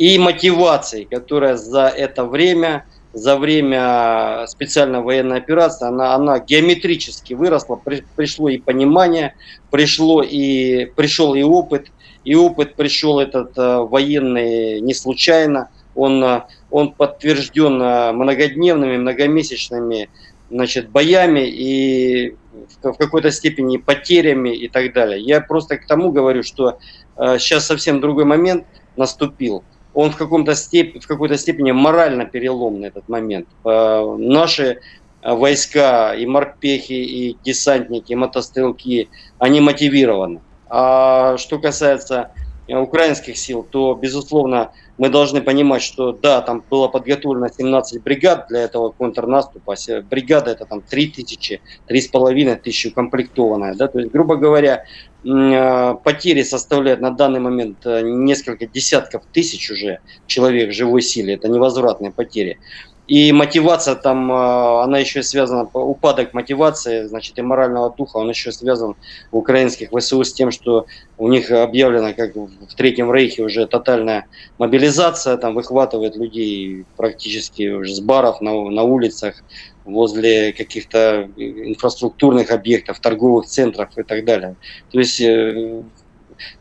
и 0.00 0.18
мотивации, 0.18 1.04
которая 1.04 1.56
за 1.56 1.88
это 1.88 2.24
время, 2.24 2.86
за 3.12 3.36
время 3.36 4.46
специальной 4.48 5.02
военной 5.02 5.36
операции, 5.36 5.86
она, 5.86 6.14
она 6.14 6.38
геометрически 6.38 7.34
выросла, 7.34 7.76
при, 7.76 8.02
пришло 8.16 8.48
и 8.48 8.56
понимание, 8.56 9.34
пришло 9.70 10.22
и, 10.22 10.86
пришел 10.86 11.34
и 11.34 11.42
опыт, 11.42 11.88
и 12.24 12.34
опыт 12.34 12.76
пришел 12.76 13.20
этот 13.20 13.58
э, 13.58 13.76
военный 13.80 14.80
не 14.80 14.94
случайно, 14.94 15.68
он, 15.94 16.24
э, 16.24 16.44
он 16.70 16.92
подтвержден 16.92 17.82
э, 17.82 18.12
многодневными, 18.12 18.96
многомесячными 18.96 20.08
значит, 20.48 20.88
боями 20.88 21.46
и 21.46 22.36
в 22.82 22.94
какой-то 22.94 23.30
степени 23.32 23.76
потерями 23.76 24.56
и 24.56 24.66
так 24.68 24.94
далее. 24.94 25.20
Я 25.20 25.42
просто 25.42 25.76
к 25.76 25.86
тому 25.86 26.10
говорю, 26.10 26.42
что 26.42 26.78
э, 27.18 27.38
сейчас 27.38 27.66
совсем 27.66 28.00
другой 28.00 28.24
момент 28.24 28.64
наступил 28.96 29.62
он 29.94 30.10
в, 30.10 30.16
каком-то 30.16 30.54
степ... 30.54 31.02
в 31.02 31.06
какой-то 31.06 31.36
степени 31.36 31.72
морально 31.72 32.24
переломный 32.24 32.88
этот 32.88 33.08
момент. 33.08 33.48
Э, 33.64 34.16
наши 34.18 34.80
войска, 35.22 36.14
и 36.14 36.26
морпехи, 36.26 36.92
и 36.92 37.36
десантники, 37.44 38.12
и 38.12 38.16
мотострелки, 38.16 39.08
они 39.38 39.60
мотивированы. 39.60 40.40
А 40.68 41.36
что 41.36 41.58
касается 41.58 42.30
э, 42.34 42.49
украинских 42.78 43.36
сил, 43.36 43.66
то, 43.68 43.94
безусловно, 43.94 44.72
мы 44.98 45.08
должны 45.08 45.40
понимать, 45.40 45.82
что 45.82 46.12
да, 46.12 46.40
там 46.42 46.62
было 46.68 46.88
подготовлено 46.88 47.48
17 47.48 48.02
бригад 48.02 48.46
для 48.48 48.60
этого 48.60 48.90
контрнаступа. 48.90 49.74
Бригада 50.08 50.50
это 50.50 50.66
там 50.66 50.82
3 50.82 51.06
тысячи, 51.08 51.60
3,5 51.88 52.56
тысячи 52.56 52.88
укомплектованная. 52.88 53.74
Да? 53.74 53.88
То 53.88 53.98
есть, 54.00 54.12
грубо 54.12 54.36
говоря, 54.36 54.84
а, 55.26 55.94
потери 55.94 56.42
составляют 56.42 57.00
на 57.00 57.10
данный 57.10 57.40
момент 57.40 57.84
э, 57.84 58.00
несколько 58.02 58.66
десятков 58.66 59.22
тысяч 59.32 59.70
уже 59.70 60.00
человек 60.26 60.72
живой 60.72 61.02
силе. 61.02 61.34
Это 61.34 61.48
невозвратные 61.48 62.10
потери. 62.10 62.58
И 63.10 63.32
мотивация 63.32 63.96
там, 63.96 64.30
а, 64.30 64.84
она 64.84 65.00
еще 65.00 65.24
связана, 65.24 65.68
упадок 65.74 66.32
мотивации, 66.32 67.06
значит, 67.06 67.36
и 67.40 67.42
морального 67.42 67.92
духа, 67.92 68.18
он 68.18 68.28
еще 68.28 68.52
связан 68.52 68.94
в 69.32 69.36
украинских 69.36 69.90
ВСУ 69.90 70.22
с 70.22 70.32
тем, 70.32 70.52
что 70.52 70.86
у 71.18 71.26
них 71.26 71.50
объявлена, 71.50 72.12
как 72.12 72.36
в 72.36 72.72
Третьем 72.76 73.12
Рейхе, 73.12 73.42
уже 73.42 73.66
тотальная 73.66 74.26
мобилизация, 74.58 75.36
там 75.38 75.56
выхватывает 75.56 76.14
людей 76.14 76.84
практически 76.96 77.68
уже 77.70 77.96
с 77.96 78.00
баров 78.00 78.40
на, 78.40 78.52
на 78.70 78.84
улицах, 78.84 79.42
возле 79.84 80.52
каких-то 80.52 81.28
инфраструктурных 81.36 82.52
объектов, 82.52 83.00
торговых 83.00 83.46
центров 83.46 83.90
и 83.98 84.04
так 84.04 84.24
далее. 84.24 84.54
То 84.92 85.00
есть 85.00 85.20
э, 85.20 85.82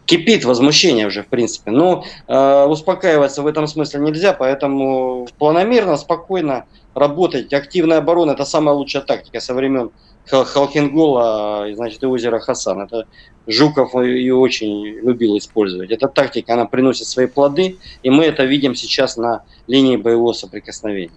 кипит 0.05 0.45
возмущение 0.45 1.07
уже, 1.07 1.23
в 1.23 1.27
принципе. 1.27 1.71
Но 1.71 2.03
э, 2.27 2.65
успокаиваться 2.65 3.41
в 3.41 3.47
этом 3.47 3.67
смысле 3.67 3.99
нельзя, 4.01 4.33
поэтому 4.33 5.27
планомерно, 5.37 5.97
спокойно 5.97 6.65
работать. 6.95 7.53
Активная 7.53 7.99
оборона– 7.99 8.31
это 8.33 8.45
самая 8.45 8.75
лучшая 8.75 9.03
тактика 9.03 9.39
со 9.39 9.53
времен 9.53 9.91
Халкингола, 10.29 11.67
значит, 11.73 12.03
и 12.03 12.05
озера 12.05 12.39
Хасан. 12.39 12.81
Это 12.81 13.07
Жуков 13.47 13.95
ее 13.95 14.35
очень 14.35 14.85
любил 14.85 15.37
использовать. 15.37 15.91
Эта 15.91 16.07
тактика, 16.07 16.53
она 16.53 16.65
приносит 16.65 17.07
свои 17.07 17.25
плоды, 17.25 17.77
и 18.03 18.09
мы 18.09 18.25
это 18.25 18.45
видим 18.45 18.75
сейчас 18.75 19.17
на 19.17 19.43
линии 19.67 19.97
боевого 19.97 20.33
соприкосновения. 20.33 21.11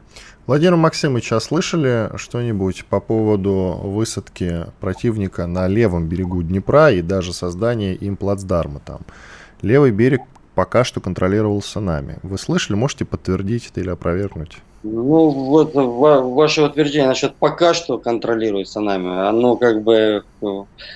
Владимир 0.45 0.75
Максимович, 0.75 1.33
а 1.33 1.41
слышали 1.41 2.11
что-нибудь 2.17 2.85
по 2.87 2.99
поводу 2.99 3.79
высадки 3.81 4.67
противника 4.81 5.47
на 5.47 5.69
левом 5.69 6.09
берегу 6.09 6.43
Днепра 6.43 6.91
и 6.91 7.01
даже 7.01 7.33
создания 7.33 7.95
им 7.95 8.17
плацдарма 8.17 8.81
там? 8.81 9.03
Левый 9.63 9.93
берег 9.93 10.23
пока 10.57 10.83
что 10.83 11.01
контролировался 11.01 11.79
нами. 11.79 12.19
Вы 12.25 12.39
слышали, 12.39 12.77
можете 12.77 13.05
подтвердить 13.05 13.69
это 13.69 13.83
или 13.83 13.91
опровергнуть? 13.91 14.59
Ну, 14.85 15.31
вот 15.31 15.75
ваше 15.75 16.63
утверждение 16.63 17.07
насчет 17.07 17.37
пока 17.37 17.73
что 17.73 17.99
контролируется 17.99 18.81
нами, 18.81 19.29
оно 19.29 19.57
как 19.57 19.85
бы 19.85 20.25
э, 20.43 20.47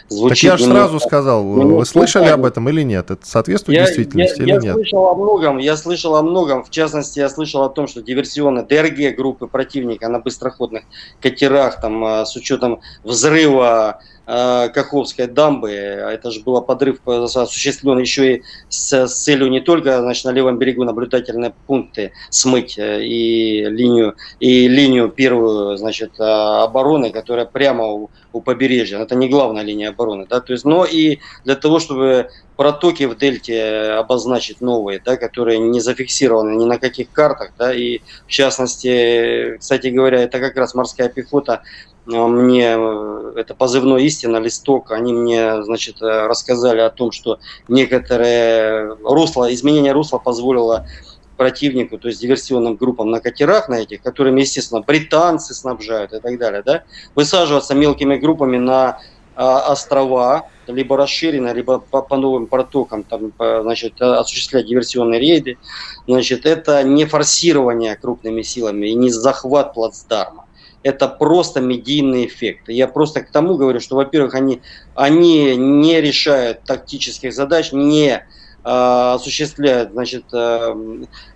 звучит... 0.09 0.51
Так 0.51 0.59
я 0.61 0.67
же 0.67 0.73
сразу 0.73 0.99
сказал, 0.99 1.45
вы 1.45 1.87
слышали 1.87 2.27
об 2.27 2.45
этом 2.45 2.69
или 2.69 2.83
нет? 2.83 3.13
Это 3.13 3.25
соответствует 3.25 3.79
я, 3.79 3.87
действительности 3.87 4.41
я, 4.41 4.45
или 4.45 4.53
я 4.55 4.57
нет? 4.57 4.65
Я 4.65 4.73
слышал 4.75 5.07
о 5.07 5.15
многом, 5.15 5.59
я 5.59 5.77
слышал 5.77 6.17
о 6.17 6.23
многом. 6.23 6.65
В 6.65 6.71
частности, 6.71 7.21
я 7.21 7.29
слышал 7.29 7.63
о 7.63 7.69
том, 7.69 7.87
что 7.87 8.03
диверсионные 8.03 8.65
ДРГ 8.65 9.17
группы 9.17 9.47
противника 9.47 10.09
на 10.09 10.19
быстроходных 10.19 10.83
катерах, 11.21 11.81
там, 11.81 12.05
э, 12.05 12.27
с 12.27 12.35
учетом 12.35 12.81
взрыва 13.05 14.01
Каховской 14.27 15.29
дамбы. 15.29 15.71
Это 15.71 16.33
же 16.33 16.41
был 16.41 16.61
подрыв 16.61 16.99
осуществлен 17.07 17.99
еще 17.99 18.37
и 18.37 18.43
с, 18.69 19.07
с 19.07 19.23
целью 19.23 19.49
не 19.51 19.61
только 19.61 20.01
значит, 20.01 20.25
на 20.25 20.31
левом 20.31 20.59
берегу 20.59 20.85
наблюдательные 20.85 21.55
пункты 21.67 22.13
смыть 22.31 22.77
э, 22.77 23.05
и 23.05 23.65
линию, 23.65 24.17
и 24.41 24.67
линию 24.67 25.11
первую 25.11 25.77
значит, 25.77 26.19
э, 26.19 26.25
обороны, 26.25 27.11
которая 27.11 27.47
прямо 27.47 27.87
у, 27.87 28.11
у 28.33 28.41
побережья. 28.41 28.99
Это 28.99 29.15
не 29.15 29.29
главная 29.29 29.63
линия 29.63 29.91
обороны. 29.91 30.27
Да? 30.29 30.41
То 30.41 30.53
есть, 30.53 30.65
но 30.65 30.85
и 30.85 31.19
для 31.45 31.55
того, 31.55 31.79
чтобы 31.79 32.29
протоки 32.57 33.05
в 33.05 33.17
дельте 33.17 33.93
обозначить 33.99 34.61
новые, 34.61 35.01
да, 35.05 35.17
которые 35.17 35.59
не 35.59 35.81
зафиксированы 35.81 36.57
ни 36.57 36.65
на 36.65 36.79
каких 36.79 37.11
картах, 37.13 37.53
да, 37.59 37.73
и 37.73 38.01
в 38.27 38.31
частности, 38.31 39.57
кстати 39.59 39.89
говоря, 39.89 40.23
это 40.23 40.41
как 40.41 40.57
раз 40.57 40.75
морская 40.75 41.09
пехота 41.09 41.63
мне 42.07 42.77
э, 42.77 43.33
это 43.37 43.55
позывной 43.55 44.05
истина, 44.05 44.37
листок, 44.37 44.93
они 44.93 45.13
мне, 45.13 45.63
значит, 45.65 46.01
э, 46.01 46.27
рассказали 46.27 46.81
о 46.81 46.91
том, 46.91 47.11
что 47.13 47.39
некоторые 47.69 48.97
русло, 49.03 49.53
изменение 49.53 49.93
русла 49.93 50.19
позволило 50.19 50.87
противнику, 51.37 51.99
то 51.99 52.09
есть 52.09 52.21
диверсионным 52.21 52.77
группам 52.77 53.11
на 53.11 53.21
катерах 53.21 53.69
на 53.69 53.81
этих, 53.81 54.03
которыми, 54.03 54.41
естественно, 54.41 54.81
британцы 54.81 55.53
снабжают 55.53 56.13
и 56.13 56.21
так 56.21 56.39
далее, 56.39 56.63
да, 56.65 56.85
высаживаться 57.15 57.75
мелкими 57.75 58.17
группами 58.17 58.57
на 58.57 59.01
а, 59.35 59.71
острова, 59.73 60.49
либо 60.67 60.97
расширенно, 60.97 61.53
либо 61.53 61.79
по, 61.79 62.01
по 62.01 62.17
новым 62.17 62.47
протокам, 62.47 63.03
там, 63.03 63.33
по, 63.33 63.61
значит, 63.63 64.01
осуществлять 64.01 64.67
диверсионные 64.67 65.21
рейды, 65.21 65.59
значит, 66.07 66.47
это 66.47 66.83
не 66.83 67.05
форсирование 67.05 67.97
крупными 67.97 68.41
силами 68.41 68.87
и 68.87 68.95
не 68.95 69.11
захват 69.11 69.75
плацдарма 69.75 70.46
это 70.87 71.09
просто 71.09 71.61
медийный 71.61 72.27
эффект. 72.27 72.69
Я 72.69 72.87
просто 72.87 73.23
к 73.23 73.31
тому 73.33 73.57
говорю, 73.57 73.81
что, 73.81 73.97
во-первых, 73.97 74.35
они, 74.35 74.63
они 74.95 75.57
не 75.57 76.01
решают 76.01 76.63
тактических 76.63 77.35
задач, 77.35 77.73
не 77.73 78.11
э, 78.11 78.21
осуществляют 78.63 79.91
значит, 79.91 80.27
э, 80.33 80.75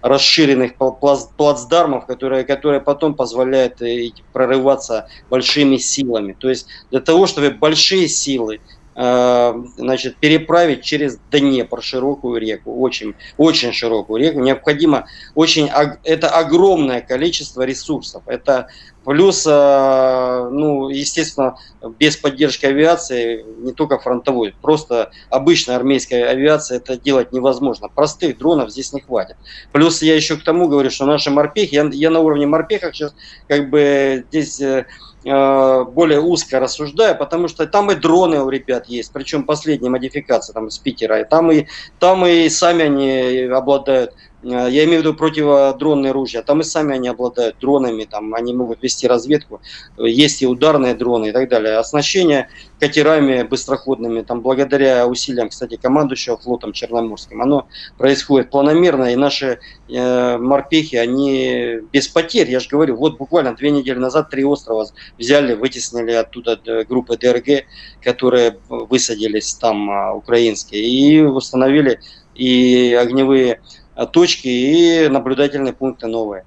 расширенных 0.03 0.77
плацдармов, 0.77 2.07
которые, 2.07 2.45
которые 2.45 2.81
потом 2.81 3.15
позволяют 3.15 3.83
э, 3.83 4.11
прорываться 4.33 5.09
большими 5.29 5.79
силами. 5.79 6.37
То 6.39 6.49
есть 6.49 6.69
для 6.93 7.01
того, 7.01 7.27
чтобы 7.27 7.51
большие 7.51 8.07
силы 8.07 8.61
значит, 8.94 10.16
переправить 10.16 10.83
через 10.83 11.18
Днепр 11.31 11.83
широкую 11.83 12.40
реку, 12.40 12.81
очень, 12.81 13.14
очень 13.37 13.72
широкую 13.72 14.20
реку, 14.20 14.40
необходимо 14.40 15.07
очень, 15.35 15.70
это 16.05 16.29
огромное 16.29 17.00
количество 17.00 17.62
ресурсов. 17.62 18.22
Это 18.26 18.68
плюс, 19.05 19.46
э, 19.46 20.48
ну, 20.50 20.88
естественно, 20.88 21.57
без 21.98 22.16
поддержки 22.16 22.66
авиации, 22.66 23.44
не 23.59 23.72
только 23.72 23.98
фронтовой, 23.98 24.55
просто 24.61 25.11
обычная 25.31 25.76
армейская 25.76 26.29
авиация 26.29 26.79
это 26.79 26.98
делать 26.98 27.33
невозможно. 27.33 27.88
Простых 27.88 28.38
дронов 28.38 28.70
здесь 28.70 28.92
не 28.92 29.00
хватит. 29.00 29.37
Плюс 29.72 30.03
я 30.03 30.14
еще 30.14 30.37
к 30.37 30.44
тому 30.44 30.68
говорю, 30.68 30.90
что 30.90 31.07
наши 31.07 31.31
морпехи, 31.31 31.74
я, 31.74 31.88
я 31.92 32.11
на 32.11 32.20
уровне 32.20 32.46
морпехов 32.46 32.94
сейчас 32.94 33.14
как 33.48 33.70
бы 33.70 34.24
здесь 34.29 34.61
э, 34.61 34.70
Э, 34.70 34.85
более 35.22 36.20
узко 36.20 36.61
рассуждаю, 36.61 37.16
потому 37.16 37.48
что 37.48 37.66
там 37.66 37.90
и 37.90 37.94
дроны 37.94 38.40
у 38.42 38.48
ребят 38.48 38.87
есть, 38.87 39.12
причем 39.12 39.44
последняя 39.44 39.90
модификация 39.90 40.54
там 40.54 40.68
из 40.68 40.78
Питера, 40.78 41.20
и 41.20 41.24
там 41.28 41.50
и, 41.52 41.66
там 41.98 42.24
и 42.26 42.48
сами 42.48 42.85
они 42.85 43.40
обладают. 43.52 44.12
Э, 44.12 44.14
я 44.42 44.85
имею 44.85 45.00
в 45.00 45.05
виду 45.05 45.14
противодронные 45.14 46.12
ружья, 46.12 46.42
там 46.42 46.61
и 46.61 46.64
сами 46.64 46.94
они 46.94 47.09
обладают 47.09 47.57
дронами, 47.61 48.05
там 48.05 48.33
они 48.35 48.55
могут 48.55 48.83
вести 48.83 49.07
разведку, 49.07 49.61
есть 49.98 50.40
и 50.40 50.46
ударные 50.46 50.94
дроны 50.94 51.29
и 51.29 51.33
так 51.33 51.48
далее. 51.50 51.76
Оснащение 51.76 52.48
катерами 52.79 53.42
быстроходными, 53.42 54.22
там 54.22 54.40
благодаря 54.40 55.07
усилиям, 55.07 55.50
кстати, 55.50 55.76
командующего 55.76 56.38
флотом 56.38 56.72
Черноморским, 56.72 57.42
оно 57.42 57.68
происходит 57.98 58.50
планомерно, 58.50 59.12
и 59.12 59.16
наши 59.16 59.59
э, 59.88 60.38
морпехи, 60.38 60.96
они 60.96 61.81
без 61.92 62.09
потерь, 62.09 62.50
я 62.50 62.61
же 62.61 62.68
говорю, 62.70 62.96
вот 62.96 63.18
буквально 63.18 63.55
две 63.55 63.70
недели 63.70 63.98
назад 63.98 64.31
три 64.31 64.44
острова 64.44 64.87
взяли, 65.18 65.55
вытеснили 65.55 66.12
оттуда 66.12 66.59
группы 66.88 67.18
ДРГ, 67.18 67.66
которые 68.03 68.57
высадились 68.70 69.53
там 69.55 69.90
а, 69.90 70.14
украинские, 70.14 70.83
и 70.83 71.20
установили 71.20 72.00
и 72.35 72.96
огневые 72.98 73.61
Э, 73.61 73.80
точки 74.07 74.49
и 74.49 75.09
наблюдательные 75.09 75.73
пункты 75.73 76.07
новые. 76.07 76.45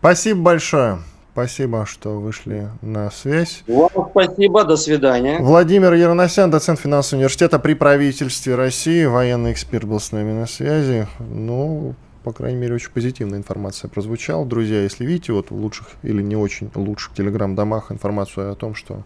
Спасибо 0.00 0.40
большое. 0.40 0.98
Спасибо, 1.32 1.84
что 1.84 2.20
вышли 2.20 2.68
на 2.80 3.10
связь. 3.10 3.64
Вам 3.66 3.90
спасибо, 4.10 4.62
до 4.62 4.76
свидания. 4.76 5.38
Владимир 5.40 5.92
Яроносян, 5.94 6.48
доцент 6.48 6.78
финансового 6.78 7.22
университета 7.22 7.58
при 7.58 7.74
правительстве 7.74 8.54
России, 8.54 9.04
военный 9.04 9.50
эксперт 9.50 9.84
был 9.84 9.98
с 9.98 10.12
нами 10.12 10.30
на 10.30 10.46
связи. 10.46 11.08
Ну, 11.18 11.96
по 12.24 12.32
крайней 12.32 12.58
мере, 12.58 12.74
очень 12.74 12.90
позитивная 12.90 13.38
информация 13.38 13.88
прозвучала. 13.88 14.46
Друзья, 14.46 14.82
если 14.82 15.04
видите 15.04 15.34
вот 15.34 15.50
в 15.50 15.54
лучших 15.54 15.88
или 16.02 16.22
не 16.22 16.36
очень 16.36 16.70
лучших 16.74 17.12
телеграм-домах 17.14 17.92
информацию 17.92 18.50
о 18.50 18.54
том, 18.54 18.74
что 18.74 19.04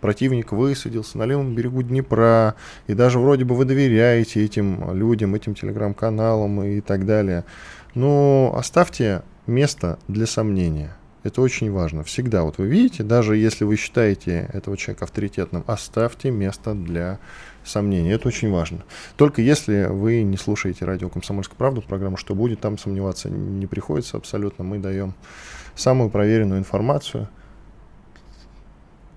противник 0.00 0.52
высадился 0.52 1.18
на 1.18 1.24
левом 1.24 1.56
берегу 1.56 1.82
Днепра, 1.82 2.54
и 2.86 2.94
даже 2.94 3.18
вроде 3.18 3.44
бы 3.44 3.56
вы 3.56 3.64
доверяете 3.64 4.44
этим 4.44 4.94
людям, 4.94 5.34
этим 5.34 5.54
телеграм-каналам 5.54 6.62
и 6.62 6.80
так 6.80 7.06
далее, 7.06 7.44
ну, 7.94 8.52
оставьте 8.54 9.22
место 9.48 9.98
для 10.06 10.26
сомнения. 10.26 10.96
Это 11.22 11.42
очень 11.42 11.70
важно. 11.70 12.02
Всегда, 12.04 12.44
вот 12.44 12.58
вы 12.58 12.66
видите, 12.66 13.02
даже 13.02 13.36
если 13.36 13.64
вы 13.64 13.76
считаете 13.76 14.48
этого 14.52 14.76
человека 14.76 15.04
авторитетным, 15.04 15.64
оставьте 15.66 16.30
место 16.30 16.72
для 16.74 17.18
сомнений. 17.64 18.10
Это 18.10 18.28
очень 18.28 18.50
важно. 18.50 18.84
Только 19.16 19.42
если 19.42 19.84
вы 19.84 20.22
не 20.22 20.36
слушаете 20.36 20.84
радио 20.84 21.08
«Комсомольская 21.08 21.56
правда», 21.56 21.80
программу 21.80 22.16
«Что 22.16 22.34
будет?», 22.34 22.60
там 22.60 22.78
сомневаться 22.78 23.28
не 23.28 23.66
приходится 23.66 24.16
абсолютно. 24.16 24.64
Мы 24.64 24.78
даем 24.78 25.14
самую 25.74 26.10
проверенную 26.10 26.60
информацию. 26.60 27.28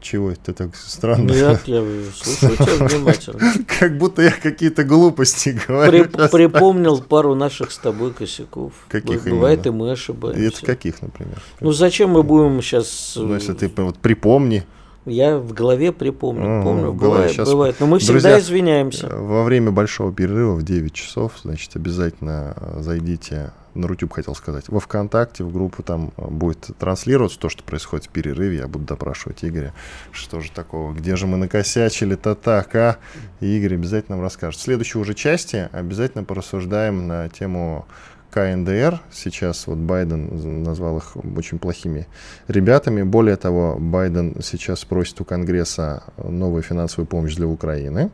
Чего 0.03 0.31
это 0.31 0.53
так 0.53 0.75
странно? 0.75 1.31
Нет, 1.31 1.61
я 1.65 1.81
слушаю 2.13 2.57
тебя 2.57 2.87
внимательно. 2.87 3.39
Как 3.79 3.97
будто 3.97 4.21
я 4.21 4.31
какие-то 4.31 4.83
глупости 4.83 5.57
говорю. 5.65 6.05
При, 6.05 6.27
припомнил 6.27 7.01
пару 7.01 7.35
наших 7.35 7.71
с 7.71 7.77
тобой 7.77 8.11
косяков. 8.11 8.73
Каких 8.89 9.23
Бывает, 9.23 9.65
именно? 9.65 9.75
и 9.75 9.79
мы 9.79 9.91
ошибаемся. 9.91 10.43
Это 10.43 10.65
каких, 10.65 11.01
например? 11.01 11.41
Ну, 11.61 11.71
зачем 11.71 12.09
мы 12.09 12.23
будем 12.23 12.61
сейчас... 12.61 13.13
Ну, 13.15 13.33
если 13.33 13.53
ты 13.53 13.71
вот 13.81 13.97
припомни. 13.97 14.65
Я 15.05 15.37
в 15.37 15.53
голове 15.53 15.91
припомню, 15.91 16.61
а, 16.61 16.63
помню, 16.63 16.93
бывает, 16.93 17.31
сейчас... 17.31 17.49
бывает. 17.49 17.75
Но 17.79 17.87
мы 17.87 17.97
Друзья, 17.97 18.17
всегда 18.17 18.39
извиняемся. 18.39 19.07
Во 19.07 19.43
время 19.43 19.71
большого 19.71 20.13
перерыва 20.13 20.55
в 20.55 20.63
9 20.63 20.93
часов, 20.93 21.33
значит, 21.43 21.75
обязательно 21.75 22.55
зайдите 22.79 23.51
на 23.75 23.87
Рутюб 23.87 24.13
хотел 24.13 24.35
сказать, 24.35 24.65
во 24.67 24.79
ВКонтакте, 24.79 25.43
в 25.43 25.51
группу 25.51 25.83
там 25.83 26.11
будет 26.17 26.69
транслироваться 26.77 27.39
то, 27.39 27.49
что 27.49 27.63
происходит 27.63 28.05
в 28.05 28.09
перерыве. 28.09 28.57
Я 28.57 28.67
буду 28.67 28.85
допрашивать 28.85 29.43
Игоря, 29.43 29.73
что 30.11 30.41
же 30.41 30.51
такого, 30.51 30.93
где 30.93 31.15
же 31.15 31.27
мы 31.27 31.37
накосячили-то 31.37 32.35
так, 32.35 32.75
а? 32.75 32.97
И 33.39 33.57
Игорь 33.57 33.75
обязательно 33.75 34.17
нам 34.17 34.23
расскажет. 34.23 34.59
В 34.59 34.63
следующей 34.63 34.99
уже 34.99 35.13
части 35.13 35.69
обязательно 35.71 36.23
порассуждаем 36.23 37.07
на 37.07 37.29
тему 37.29 37.87
КНДР. 38.33 38.99
Сейчас 39.11 39.67
вот 39.67 39.77
Байден 39.77 40.63
назвал 40.63 40.97
их 40.97 41.15
очень 41.37 41.59
плохими 41.59 42.07
ребятами. 42.47 43.03
Более 43.03 43.35
того, 43.35 43.77
Байден 43.79 44.41
сейчас 44.41 44.83
просит 44.85 45.21
у 45.21 45.25
Конгресса 45.25 46.03
новую 46.17 46.63
финансовую 46.63 47.05
помощь 47.05 47.35
для 47.35 47.47
Украины. 47.47 48.09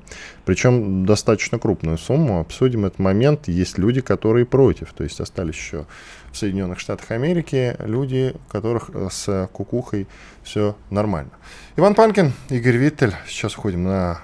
Причем 0.45 1.05
достаточно 1.05 1.57
крупную 1.57 1.97
сумму. 1.97 2.41
Обсудим 2.41 2.85
этот 2.85 2.99
момент. 2.99 3.47
Есть 3.47 3.77
люди, 3.77 4.01
которые 4.01 4.45
против. 4.45 4.91
То 4.93 5.05
есть 5.05 5.21
остались 5.21 5.55
еще 5.55 5.85
в 6.31 6.37
Соединенных 6.37 6.79
Штатах 6.79 7.11
Америки 7.11 7.75
люди, 7.79 8.35
у 8.35 8.51
которых 8.51 8.91
с 9.11 9.49
кукухой 9.53 10.07
все 10.43 10.75
нормально. 10.89 11.31
Иван 11.77 11.95
Панкин, 11.95 12.33
Игорь 12.49 12.77
Виттель. 12.77 13.13
Сейчас 13.25 13.57
уходим 13.57 13.85
на 13.85 14.19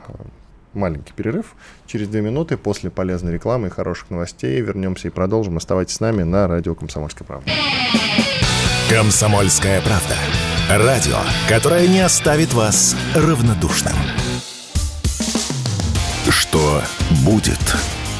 маленький 0.76 1.14
перерыв. 1.14 1.56
Через 1.88 2.08
две 2.08 2.22
минуты 2.22 2.58
после 2.58 2.90
полезной 2.90 3.34
рекламы 3.34 3.68
и 3.68 3.72
хороших 3.72 4.10
новостей 4.10 4.60
вернемся 4.62 5.08
и 5.08 5.12
продолжим. 5.12 5.58
Оставайтесь 5.58 5.96
с 5.96 6.00
нами 6.00 6.24
на 6.24 6.48
радио 6.48 6.76
«Комсомольская 6.76 7.26
правда». 7.28 7.52
«Комсомольская 8.90 9.82
правда». 9.82 10.16
Радио, 10.70 11.18
которое 11.48 11.88
не 11.88 12.00
оставит 12.00 12.54
вас 12.54 12.96
равнодушным. 13.14 13.94
Что 16.30 16.82
будет? 17.24 17.60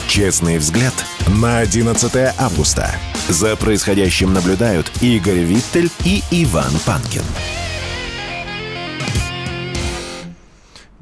Честный 0.08 0.60
взгляд 0.60 0.94
на 1.28 1.60
11 1.60 2.36
августа. 2.38 2.92
За 3.28 3.56
происходящим 3.56 4.34
наблюдают 4.34 4.92
Игорь 5.02 5.40
Виттель 5.40 5.90
и 6.06 6.22
Иван 6.30 6.74
Панкин. 6.86 7.24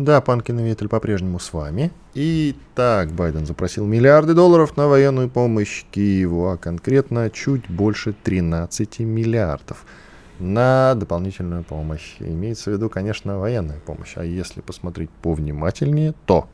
Да, 0.03 0.19
Панкин 0.19 0.59
и 0.59 0.63
Ветель 0.63 0.89
по-прежнему 0.89 1.39
с 1.39 1.53
вами. 1.53 1.89
И 2.13 2.57
так, 2.75 3.13
Байден 3.13 3.45
запросил 3.45 3.85
миллиарды 3.85 4.33
долларов 4.33 4.75
на 4.75 4.89
военную 4.89 5.29
помощь 5.29 5.85
Киеву, 5.91 6.49
а 6.49 6.57
конкретно 6.57 7.29
чуть 7.29 7.69
больше 7.69 8.13
13 8.23 8.99
миллиардов. 8.99 9.85
на 10.39 10.93
дополнительную 10.95 11.63
помощь. 11.63 12.15
Имеется 12.19 12.71
в 12.71 12.73
виду, 12.73 12.89
конечно, 12.89 13.39
военная 13.39 13.79
помощь. 13.79 14.13
А 14.17 14.25
если 14.25 14.59
посмотреть 14.59 15.09
повнимательнее, 15.21 16.15
то 16.25 16.49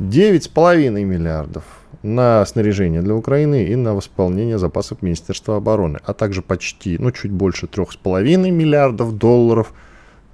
9,5 0.00 1.04
миллиардов 1.04 1.62
на 2.02 2.44
снаряжение 2.46 3.02
для 3.02 3.14
Украины 3.14 3.64
и 3.64 3.76
на 3.76 3.94
восполнение 3.94 4.58
запасов 4.58 5.02
Министерства 5.02 5.56
обороны, 5.56 6.00
а 6.04 6.14
также 6.14 6.42
почти, 6.42 6.98
ну, 6.98 7.12
чуть 7.12 7.30
больше 7.30 7.66
3,5 7.66 8.50
миллиардов 8.50 9.16
долларов 9.16 9.72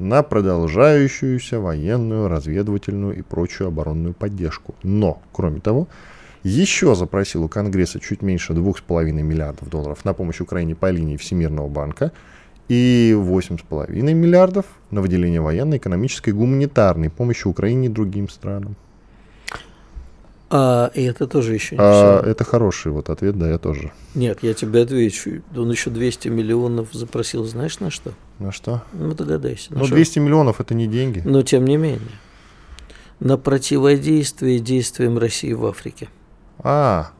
на 0.03 0.23
продолжающуюся 0.25 1.61
военную, 1.61 2.29
разведывательную 2.29 3.17
и 3.17 3.23
прочую 3.23 3.69
оборонную 3.69 4.15
поддержку. 4.15 4.75
Но, 4.83 5.23
кроме 5.33 5.61
того, 5.61 5.87
еще 6.43 6.97
запросил 6.97 7.45
у 7.45 7.49
Конгресса 7.49 8.01
чуть 8.01 8.21
меньше 8.21 8.53
2,5 8.53 9.13
миллиардов 9.13 9.71
долларов 9.71 10.05
на 10.05 10.13
помощь 10.13 10.41
Украине 10.41 10.75
по 10.75 10.91
линии 10.91 11.17
Всемирного 11.17 11.69
банка 11.69 12.11
и 12.69 13.15
8,5 13.17 13.93
миллиардов 14.13 14.67
на 14.91 15.03
выделение 15.03 15.41
военной, 15.41 15.77
экономической 15.77 16.31
и 16.31 16.33
гуманитарной 16.33 17.09
помощи 17.09 17.47
Украине 17.47 17.87
и 17.87 17.91
другим 17.91 18.29
странам. 18.29 18.75
А 20.55 20.91
и 20.95 21.03
это 21.05 21.27
тоже 21.27 21.55
еще 21.55 21.77
не 21.77 21.81
А, 21.83 22.21
все. 22.21 22.31
это 22.31 22.45
хороший 22.45 22.93
вот 22.93 23.09
ответ, 23.09 23.39
да, 23.39 23.49
я 23.49 23.57
тоже. 23.57 23.91
Нет, 24.15 24.41
я 24.43 24.53
тебе 24.53 24.83
отвечу. 24.83 25.43
Он 25.57 25.71
еще 25.71 25.89
200 25.89 26.29
миллионов 26.29 26.89
запросил, 26.93 27.45
знаешь, 27.45 27.81
на 27.81 27.91
что? 27.91 28.13
На 28.39 28.53
что? 28.53 28.83
Ну, 28.93 29.15
догадайся. 29.15 29.69
Ну, 29.71 29.87
что? 29.87 29.95
200 29.95 30.19
миллионов 30.19 30.61
это 30.61 30.75
не 30.75 30.87
деньги. 30.87 31.23
Но 31.25 31.41
тем 31.43 31.65
не 31.65 31.79
менее. 31.79 32.01
На 33.19 33.39
противодействие 33.39 34.59
действиям 34.59 35.17
России 35.17 35.55
в 35.55 35.65
Африке. 35.65 36.11
А, 36.59 37.13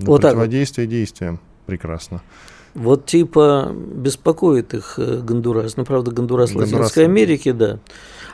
на 0.00 0.06
Вот 0.06 0.22
так 0.22 0.32
противодействие 0.32 0.88
действиям. 0.88 1.38
Прекрасно. 1.66 2.22
Вот 2.74 3.06
типа 3.06 3.72
беспокоит 3.72 4.74
их 4.74 4.94
э, 4.96 5.20
Гондурас. 5.20 5.76
Ну, 5.76 5.84
правда, 5.84 6.10
Гондурас 6.10 6.50
Гондурас. 6.50 6.72
Латинской 6.72 7.04
Америки, 7.04 7.52
да. 7.52 7.78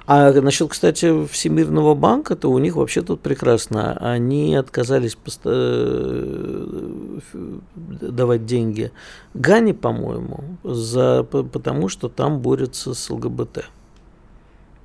А 0.06 0.32
насчет, 0.32 0.68
кстати, 0.70 1.26
Всемирного 1.26 1.94
банка, 1.94 2.34
то 2.34 2.50
у 2.50 2.58
них 2.58 2.74
вообще 2.76 3.02
тут 3.02 3.20
прекрасно. 3.20 3.92
Они 4.00 4.54
отказались 4.56 5.16
э, 5.44 7.18
давать 8.00 8.46
деньги 8.46 8.90
Гане, 9.34 9.74
по-моему, 9.74 10.44
за, 10.64 11.22
по- 11.22 11.42
потому 11.44 11.88
что 11.88 12.08
там 12.08 12.40
борются 12.40 12.94
с 12.94 13.10
ЛГБТ. 13.10 13.66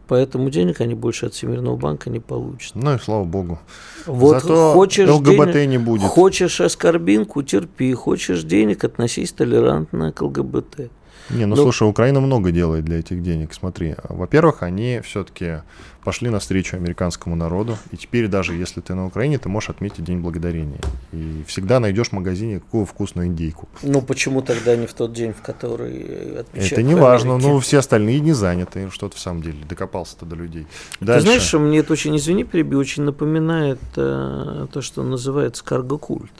Поэтому 0.07 0.51
денег 0.51 0.81
они 0.81 0.93
больше 0.93 1.25
от 1.25 1.33
Всемирного 1.33 1.75
банка 1.77 2.11
не 2.11 2.19
получат. 2.19 2.75
Ну 2.75 2.93
и 2.93 2.99
слава 2.99 3.23
богу. 3.23 3.57
Вот 4.05 4.43
Зато 4.43 4.73
хочешь 4.73 5.09
ЛГБТ 5.09 5.53
денег- 5.53 5.69
не 5.69 5.77
будет. 5.79 6.03
Хочешь 6.03 6.61
оскорбинку, 6.61 7.41
терпи. 7.41 7.91
Хочешь 7.95 8.43
денег, 8.43 8.83
относись 8.83 9.31
толерантно 9.31 10.11
к 10.11 10.21
ЛГБТ. 10.21 10.91
Не, 11.29 11.45
ну, 11.45 11.55
Ну- 11.55 11.63
слушай, 11.63 11.87
Украина 11.87 12.21
много 12.21 12.51
делает 12.51 12.85
для 12.85 12.99
этих 12.99 13.21
денег. 13.23 13.53
Смотри, 13.53 13.95
во-первых, 14.09 14.63
они 14.63 15.01
все-таки 15.03 15.61
пошли 16.03 16.29
навстречу 16.29 16.77
американскому 16.77 17.35
народу. 17.35 17.77
И 17.91 17.97
теперь 17.97 18.27
даже 18.27 18.53
если 18.53 18.79
ты 18.79 18.93
на 18.93 19.07
Украине, 19.07 19.39
ты 19.39 19.49
можешь 19.49 19.71
отметить 19.71 20.03
День 20.03 20.19
Благодарения. 20.19 20.79
И 21.11 21.43
всегда 21.47 21.79
найдешь 21.79 22.09
в 22.09 22.11
магазине 22.11 22.59
какую 22.59 22.85
вкусную 22.85 23.27
индейку. 23.27 23.67
Ну 23.81 24.01
почему 24.03 24.43
тогда 24.43 24.75
не 24.75 24.85
в 24.85 24.93
тот 24.93 25.13
день, 25.13 25.33
в 25.33 25.41
который 25.41 26.39
отмечают? 26.41 26.73
Это 26.73 26.83
не 26.83 26.93
важно, 26.93 27.33
Америке? 27.33 27.49
ну 27.49 27.59
все 27.59 27.79
остальные 27.79 28.19
не 28.19 28.33
заняты. 28.33 28.89
Что 28.91 29.09
ты 29.09 29.15
в 29.15 29.19
самом 29.19 29.41
деле 29.41 29.57
докопался-то 29.67 30.27
до 30.27 30.35
людей. 30.35 30.67
Ты 30.99 31.05
Дальше. 31.05 31.23
знаешь, 31.25 31.41
что 31.41 31.57
мне 31.59 31.79
это 31.79 31.91
очень, 31.93 32.15
извини, 32.15 32.43
перебью, 32.43 32.77
очень 32.77 33.01
напоминает 33.01 33.79
э, 33.95 34.67
то, 34.71 34.81
что 34.81 35.01
называется 35.01 35.63
карго-культ. 35.63 36.31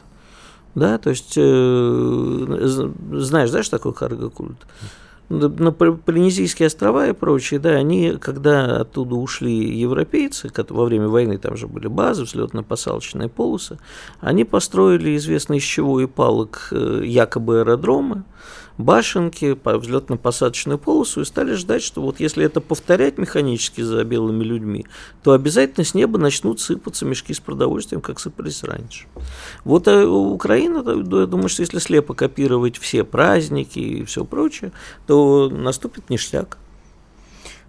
Да, 0.76 0.97
то 0.97 1.09
есть, 1.09 1.34
э, 1.38 2.89
знаешь, 3.13 3.49
что 3.49 3.78
такое 3.78 3.93
карго-культ? 3.93 4.57
На 5.30 5.47
на 5.47 5.71
Пол- 5.71 5.97
Полинезийские 5.97 6.67
острова 6.67 7.07
и 7.07 7.13
прочие, 7.13 7.59
да, 7.59 7.71
они, 7.71 8.17
когда 8.19 8.82
оттуда 8.82 9.15
ушли 9.15 9.80
европейцы, 9.80 10.49
во 10.71 10.86
время 10.86 11.07
войны 11.07 11.39
там 11.39 11.57
же 11.57 11.67
были 11.67 11.88
базы, 11.88 12.23
взлетно-посадочные 12.23 13.30
полосы, 13.30 13.80
они 14.19 14.43
построили 14.43 15.15
известно 15.15 15.55
из 15.55 15.63
чего 15.63 15.99
и 16.01 16.05
палок 16.05 16.67
э, 16.71 17.01
якобы 17.05 17.61
аэродромы, 17.61 18.23
башенки, 18.78 19.53
по 19.53 19.78
взлетно-посадочную 19.78 20.78
полосу 20.78 21.21
и 21.21 21.26
стали 21.26 21.53
ждать, 21.53 21.84
что 21.84 22.01
вот 22.01 22.19
если 22.19 22.45
это 22.45 22.61
повторять 22.61 23.17
механически 23.17 23.82
за 23.82 24.03
белыми 24.03 24.43
людьми, 24.43 24.86
то 25.23 25.32
обязательно 25.32 25.86
с 25.86 25.93
неба 25.93 26.17
начнут 26.17 26.59
сыпаться 26.59 27.05
мешки 27.05 27.34
с 27.34 27.39
продовольствием, 27.39 28.01
как 28.01 28.19
сыпались 28.19 28.63
раньше. 28.63 29.07
Вот 29.63 29.88
э, 29.88 30.05
Украина, 30.05 30.78
я 30.88 31.26
думаю, 31.26 31.49
что 31.49 31.61
если 31.61 31.80
слепо 31.80 32.13
копировать 32.13 32.78
все 32.78 33.03
праздники 33.03 33.80
и 33.80 34.03
все 34.05 34.26
прочее, 34.26 34.71
то 35.07 35.49
наступит 35.49 36.09
ништяк. 36.09 36.57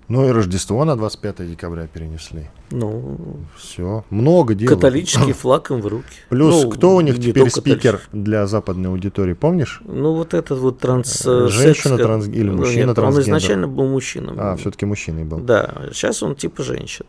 Ну 0.08 0.28
и 0.28 0.30
Рождество 0.30 0.84
на 0.84 0.94
25 0.96 1.50
декабря 1.50 1.88
перенесли. 1.88 2.48
Ну, 2.70 3.18
Все. 3.56 4.04
Много 4.10 4.54
делают. 4.54 4.80
католический 4.80 5.32
флаг 5.32 5.70
им 5.72 5.80
в 5.80 5.86
руки. 5.88 6.06
Плюс, 6.28 6.62
Ну, 6.62 6.70
кто 6.70 6.94
у 6.94 7.00
них 7.00 7.20
теперь 7.20 7.50
спикер 7.50 8.00
для 8.12 8.46
западной 8.46 8.90
аудитории, 8.90 9.32
помнишь? 9.32 9.80
Ну, 9.84 10.14
вот 10.14 10.32
этот 10.32 10.60
вот 10.60 10.78
транс... 10.78 11.26
Э, 11.26 11.48
женщина 11.48 11.96
транс- 11.98 12.28
или 12.28 12.48
Ну, 12.48 12.58
мужчина 12.58 12.78
нет, 12.78 12.88
Он 12.90 12.94
трансгендер? 12.94 13.30
изначально 13.30 13.66
был 13.68 13.88
мужчиной. 13.88 14.34
А, 14.38 14.56
все-таки 14.56 14.86
мужчиной 14.86 15.24
был. 15.24 15.38
Да, 15.38 15.74
сейчас 15.92 16.22
он 16.22 16.36
типа 16.36 16.62
женщина. 16.62 17.08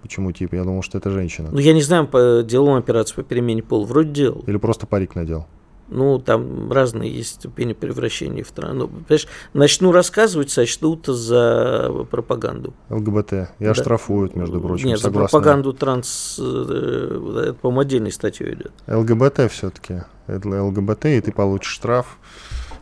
Почему 0.00 0.32
типа? 0.32 0.54
Я 0.54 0.64
думал, 0.64 0.82
что 0.82 0.96
это 0.96 1.10
женщина. 1.10 1.50
Ну, 1.52 1.58
я 1.58 1.74
не 1.74 1.82
знаю, 1.82 2.08
делал 2.44 2.68
он 2.68 2.78
операцию 2.78 3.16
по 3.16 3.22
перемене 3.22 3.62
пола. 3.62 3.84
Вроде 3.84 4.10
делал. 4.10 4.44
Или 4.46 4.56
просто 4.56 4.86
парик 4.86 5.14
надел. 5.14 5.46
Ну, 5.90 6.18
там 6.18 6.70
разные 6.70 7.10
есть 7.10 7.36
ступени 7.36 7.72
превращения 7.72 8.44
в 8.44 8.50
тран. 8.52 8.76
Ну, 8.78 8.88
понимаешь, 8.88 9.26
начну 9.54 9.90
рассказывать, 9.90 10.50
сочтут 10.50 11.06
за 11.06 11.90
пропаганду. 12.10 12.74
ЛГБТ. 12.90 13.32
И 13.58 13.64
Да. 13.64 13.70
оштрафуют, 13.70 14.36
между 14.36 14.60
прочим, 14.60 14.88
Нет, 14.88 14.98
за 14.98 15.04
согласно. 15.04 15.28
пропаганду 15.38 15.72
транс... 15.72 16.36
э, 16.38 17.42
Это, 17.48 17.54
по-моему, 17.54 17.80
отдельной 17.80 18.12
статьей 18.12 18.52
идет. 18.54 18.72
ЛГБТ 18.86 19.50
все-таки. 19.50 20.02
Это 20.26 20.48
ЛГБТ, 20.62 21.06
и 21.06 21.20
ты 21.22 21.32
получишь 21.32 21.72
штраф. 21.72 22.18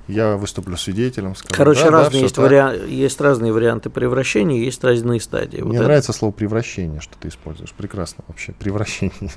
Я 0.09 0.37
выступлю 0.37 0.77
свидетелем. 0.77 1.35
Скажу, 1.35 1.55
Короче, 1.57 1.85
да, 1.85 1.91
да, 1.91 1.97
разные 2.05 2.11
всё 2.19 2.23
есть, 2.27 2.39
вариа- 2.39 2.87
есть 2.89 3.21
разные 3.21 3.53
варианты 3.53 3.91
превращения, 3.91 4.61
есть 4.65 4.83
разные 4.85 5.21
стадии. 5.21 5.59
Вот 5.59 5.69
Мне 5.69 5.79
это- 5.79 5.87
нравится 5.87 6.13
слово 6.13 6.31
превращение, 6.33 7.01
что 7.01 7.15
ты 7.19 7.27
используешь. 7.29 7.73
Прекрасно 7.73 8.23
вообще. 8.29 8.53
Превращение. 8.53 9.31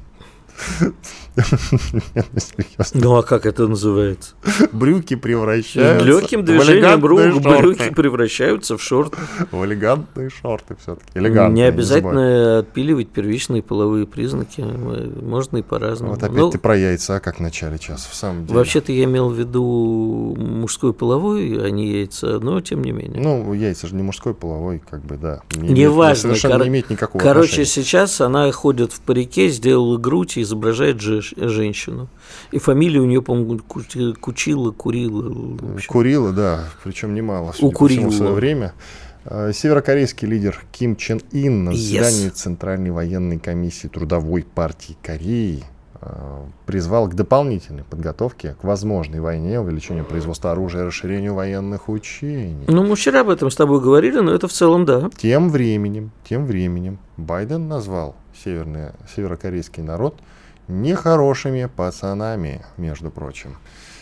Ну, 2.93 3.15
а 3.15 3.23
как 3.23 3.45
это 3.45 3.67
называется? 3.67 4.33
Брюки 4.71 5.15
превращаются. 5.15 6.05
Легким 6.05 6.43
движением 6.45 7.05
рук 7.05 7.19
шорты. 7.21 7.57
брюки 7.59 7.89
превращаются 7.93 8.77
в 8.77 8.81
шорты. 8.83 9.17
В 9.51 9.63
элегантные 9.65 10.29
шорты 10.29 10.75
все-таки. 10.81 11.07
Элегантные. 11.13 11.55
не 11.55 11.61
обязательно 11.63 12.59
отпиливать 12.59 13.09
первичные 13.09 13.61
половые 13.61 14.05
признаки. 14.05 14.61
Можно 14.61 15.57
и 15.57 15.61
по-разному. 15.61 16.13
Вот 16.13 16.23
опять 16.23 16.37
Ну, 16.37 16.49
ты 16.51 16.57
про 16.57 16.75
яйца, 16.77 17.15
а 17.15 17.19
как 17.19 17.37
в 17.37 17.39
начале 17.39 17.77
часа, 17.79 18.07
в 18.09 18.15
самом 18.15 18.45
деле. 18.45 18.57
Вообще-то 18.57 18.91
я 18.91 19.03
имел 19.05 19.29
в 19.29 19.37
виду 19.39 20.35
мужской 20.37 20.93
половой, 20.93 21.65
а 21.65 21.69
не 21.69 21.87
яйца, 21.91 22.39
но 22.39 22.59
тем 22.61 22.83
не 22.83 22.91
менее. 22.91 23.21
Ну, 23.21 23.53
яйца 23.53 23.87
же 23.87 23.95
не 23.95 24.03
мужской 24.03 24.33
половой, 24.33 24.81
как 24.89 25.03
бы, 25.05 25.17
да. 25.17 25.41
Не 25.55 25.69
Неважно, 25.69 26.27
имеет- 26.27 26.39
совершенно 26.39 26.53
кор- 26.55 26.63
не 26.63 26.69
имеет 26.69 26.89
никакого 26.89 27.21
Короче, 27.21 27.53
отношения. 27.61 27.65
сейчас 27.85 28.21
она 28.21 28.51
ходит 28.51 28.91
в 28.93 29.01
парике, 29.01 29.49
сделала 29.49 29.97
грудь 29.97 30.37
и 30.37 30.43
изображает 30.49 30.99
же- 31.01 31.21
женщину. 31.21 32.09
И 32.51 32.59
фамилия 32.59 32.99
у 32.99 33.05
нее, 33.05 33.21
по-моему, 33.21 33.59
Ку- 33.59 33.81
Кучила, 34.19 34.71
Курила. 34.71 35.57
Курила, 35.87 36.31
да, 36.33 36.65
причем 36.83 37.13
немало, 37.13 37.53
Укурила. 37.61 37.99
всему, 37.99 38.09
в 38.11 38.13
свое 38.15 38.33
время. 38.33 38.73
Э, 39.25 39.51
Северокорейский 39.53 40.27
лидер 40.27 40.63
Ким 40.71 40.95
Чен 40.95 41.21
Ин 41.31 41.65
на 41.65 41.69
Yes. 41.69 41.75
заседании 41.75 42.29
Центральной 42.29 42.91
военной 42.91 43.37
комиссии 43.37 43.87
Трудовой 43.87 44.43
партии 44.43 44.97
Кореи 45.03 45.63
э, 46.01 46.45
призвал 46.65 47.09
к 47.09 47.13
дополнительной 47.15 47.83
подготовке 47.83 48.55
к 48.61 48.63
возможной 48.63 49.19
войне, 49.19 49.59
увеличению 49.59 50.05
производства 50.05 50.51
оружия 50.53 50.83
и 50.83 50.85
расширению 50.85 51.33
военных 51.33 51.89
учений. 51.89 52.63
Ну, 52.69 52.85
мы 52.85 52.95
вчера 52.95 53.19
об 53.19 53.29
этом 53.29 53.51
с 53.51 53.55
тобой 53.57 53.81
говорили, 53.81 54.19
но 54.19 54.33
это 54.33 54.47
в 54.47 54.53
целом 54.53 54.85
да. 54.85 55.09
Тем 55.17 55.49
временем, 55.49 56.11
тем 56.27 56.45
временем 56.45 56.99
Байден 57.17 57.67
назвал 57.67 58.15
северный, 58.45 58.91
северокорейский 59.13 59.83
народ 59.83 60.15
нехорошими 60.69 61.69
пацанами, 61.73 62.65
между 62.77 63.11
прочим. 63.11 63.57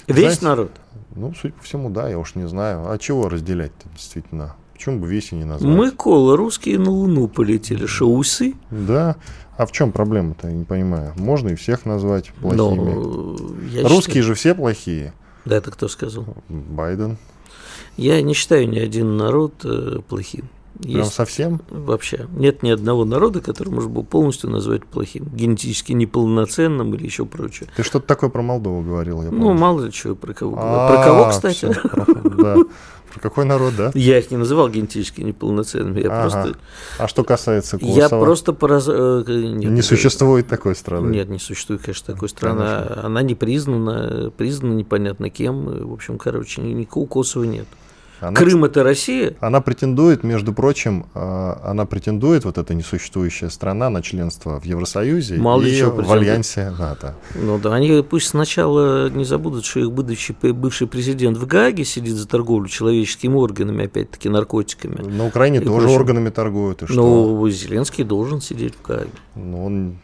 Весь 0.07 0.17
Знаете, 0.39 0.45
народ. 0.45 0.71
Ну, 1.15 1.33
судя 1.39 1.53
по 1.53 1.63
всему, 1.63 1.89
да, 1.89 2.07
я 2.09 2.17
уж 2.19 2.35
не 2.35 2.47
знаю. 2.47 2.89
А 2.91 2.97
чего 2.97 3.27
разделять-то, 3.29 3.89
действительно? 3.89 4.55
Почему 4.73 4.99
бы 4.99 5.07
весь 5.07 5.31
и 5.31 5.35
не 5.35 5.43
назвать? 5.43 5.73
Мы, 5.75 5.91
Кола, 5.91 6.37
русские 6.37 6.77
на 6.77 6.91
Луну 6.91 7.27
полетели. 7.27 7.87
Что, 7.87 8.07
усы? 8.09 8.53
Да. 8.69 9.15
А 9.57 9.65
в 9.65 9.71
чем 9.71 9.91
проблема-то, 9.91 10.47
я 10.47 10.53
не 10.53 10.65
понимаю. 10.65 11.13
Можно 11.17 11.49
и 11.49 11.55
всех 11.55 11.85
назвать 11.85 12.31
плохими. 12.33 12.59
Но 12.59 13.35
Русские 13.89 14.21
считаю- 14.21 14.23
же 14.23 14.33
все 14.35 14.53
плохие. 14.53 15.13
Да, 15.45 15.55
это 15.57 15.71
кто 15.71 15.87
сказал? 15.87 16.25
Байден. 16.47 17.17
Я 17.95 18.21
не 18.21 18.33
считаю 18.35 18.69
ни 18.69 18.77
один 18.77 19.17
народ 19.17 19.53
э, 19.65 19.99
плохим. 20.07 20.47
Прям 20.81 20.97
Есть 20.97 21.13
совсем? 21.13 21.61
вообще. 21.69 22.27
Нет 22.35 22.61
ни 22.63 22.69
одного 22.69 23.03
народа, 23.05 23.41
который 23.41 23.69
можно 23.69 23.89
было 23.89 24.03
полностью 24.03 24.49
назвать 24.49 24.85
плохим. 24.85 25.25
Генетически 25.33 25.93
неполноценным 25.93 26.93
или 26.93 27.05
еще 27.05 27.25
прочее. 27.25 27.67
Ты 27.75 27.83
что-то 27.83 28.05
такое 28.07 28.29
про 28.29 28.41
Молдову 28.41 28.81
говорил, 28.83 29.23
я 29.23 29.31
Ну, 29.31 29.41
помню. 29.47 29.59
мало 29.59 29.81
ли 29.85 29.91
чего 29.91 30.15
про 30.15 30.33
кого. 30.33 30.55
А, 30.59 30.87
Про 30.93 31.03
кого, 31.03 31.29
кстати? 31.29 31.55
всё, 31.55 31.73
про- 31.73 32.05
Да, 32.37 32.57
Какой 33.21 33.45
народ, 33.45 33.73
да? 33.75 33.91
Я 33.95 34.19
их 34.19 34.29
не 34.29 34.37
называл 34.37 34.69
генетически 34.69 35.21
неполноценными. 35.21 36.01
Я 36.01 36.09
Ага. 36.11 36.21
просто, 36.29 36.59
А 36.99 37.07
что 37.07 37.23
касается 37.23 37.79
Косово? 37.79 37.97
я 37.97 38.09
просто 38.09 38.53
пораз... 38.53 38.85
э, 38.87 39.23
нет, 39.27 39.71
Не 39.71 39.79
э, 39.79 39.83
существует 39.83 40.47
такой 40.47 40.75
страны. 40.75 41.09
Нет, 41.09 41.27
не 41.27 41.39
существует, 41.39 41.81
конечно, 41.81 42.13
такой 42.13 42.29
страны. 42.29 42.61
Она 43.03 43.23
не 43.23 43.33
признана, 43.33 44.31
признана 44.37 44.73
непонятно 44.73 45.31
кем. 45.31 45.87
В 45.87 45.93
общем, 45.93 46.19
короче, 46.19 46.61
ни- 46.61 46.73
никакого 46.73 47.07
Косово 47.07 47.45
нет. 47.45 47.65
Она, 48.19 48.33
Крым 48.33 48.65
это 48.65 48.83
Россия. 48.83 49.35
Она 49.39 49.61
претендует, 49.61 50.23
между 50.23 50.53
прочим, 50.53 51.05
э, 51.13 51.53
она 51.63 51.85
претендует, 51.85 52.45
вот 52.45 52.57
эта 52.57 52.73
несуществующая 52.73 53.49
страна, 53.49 53.89
на 53.89 54.01
членство 54.01 54.59
в 54.59 54.65
Евросоюзе 54.65 55.37
Мало 55.37 55.63
и 55.63 55.77
чего 55.77 55.91
в 55.91 56.11
альянсе 56.11 56.71
НАТО. 56.71 57.15
Ну 57.35 57.59
да, 57.59 57.73
они 57.75 58.01
пусть 58.01 58.27
сначала 58.27 59.09
не 59.09 59.25
забудут, 59.25 59.65
что 59.65 59.81
их 59.81 59.91
будущий, 59.91 60.35
бывший 60.51 60.87
президент 60.87 61.37
в 61.37 61.45
Гааге 61.45 61.85
сидит 61.85 62.15
за 62.15 62.27
торговлю 62.27 62.67
человеческими 62.67 63.35
органами, 63.35 63.85
опять-таки 63.85 64.29
наркотиками. 64.29 65.01
На 65.01 65.25
Украине 65.25 65.59
И 65.59 65.63
тоже 65.63 65.85
прочим. 65.87 65.95
органами 65.95 66.29
торгуют. 66.29 66.83
И 66.83 66.87
что? 66.87 66.95
Но 66.95 67.49
Зеленский 67.49 68.03
должен 68.03 68.41
сидеть 68.41 68.73
в 68.75 68.87
Гааге. 68.87 69.11
Ну, 69.35 69.65
он, 69.65 69.97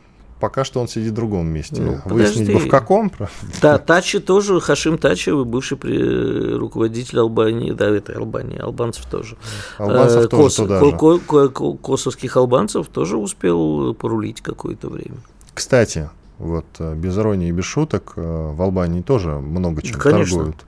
пока 0.43 0.65
что 0.65 0.81
он 0.81 0.89
сидит 0.89 1.11
в 1.13 1.15
другом 1.15 1.47
месте. 1.47 1.81
Ну, 1.81 2.01
Выяснить 2.03 2.47
бы 2.47 2.53
подожди. 2.55 2.67
в 2.67 2.71
каком. 2.71 3.09
правда. 3.09 3.33
Да, 3.61 3.77
Тачи 3.77 4.19
тоже, 4.19 4.59
Хашим 4.59 4.97
Тачи, 4.97 5.29
бывший 5.45 5.77
при- 5.77 6.53
руководитель 6.53 7.19
Албании, 7.19 7.71
да, 7.71 7.85
это 7.87 8.11
Албании, 8.17 8.59
албанцев 8.59 9.05
тоже. 9.05 9.37
Албанцев 9.77 10.25
Э, 10.25 10.27
тоже 10.27 10.43
кос- 10.43 10.55
туда 10.57 10.83
же. 10.83 10.91
ко- 10.97 11.19
ко- 11.19 11.47
ко- 11.47 11.77
Косовских 11.77 12.35
албанцев 12.35 12.89
тоже 12.89 13.15
успел 13.15 13.93
порулить 13.93 14.41
какое-то 14.41 14.89
время. 14.89 15.15
Кстати, 15.53 16.09
вот 16.39 16.65
э, 16.79 16.93
без 16.93 17.17
иронии 17.17 17.47
и 17.47 17.51
без 17.53 17.63
шуток, 17.63 18.11
э, 18.17 18.21
в 18.21 18.61
Албании 18.61 19.01
тоже 19.01 19.29
много 19.39 19.81
чем 19.81 19.97
Конечно. 19.97 20.35
торгуют. 20.39 20.65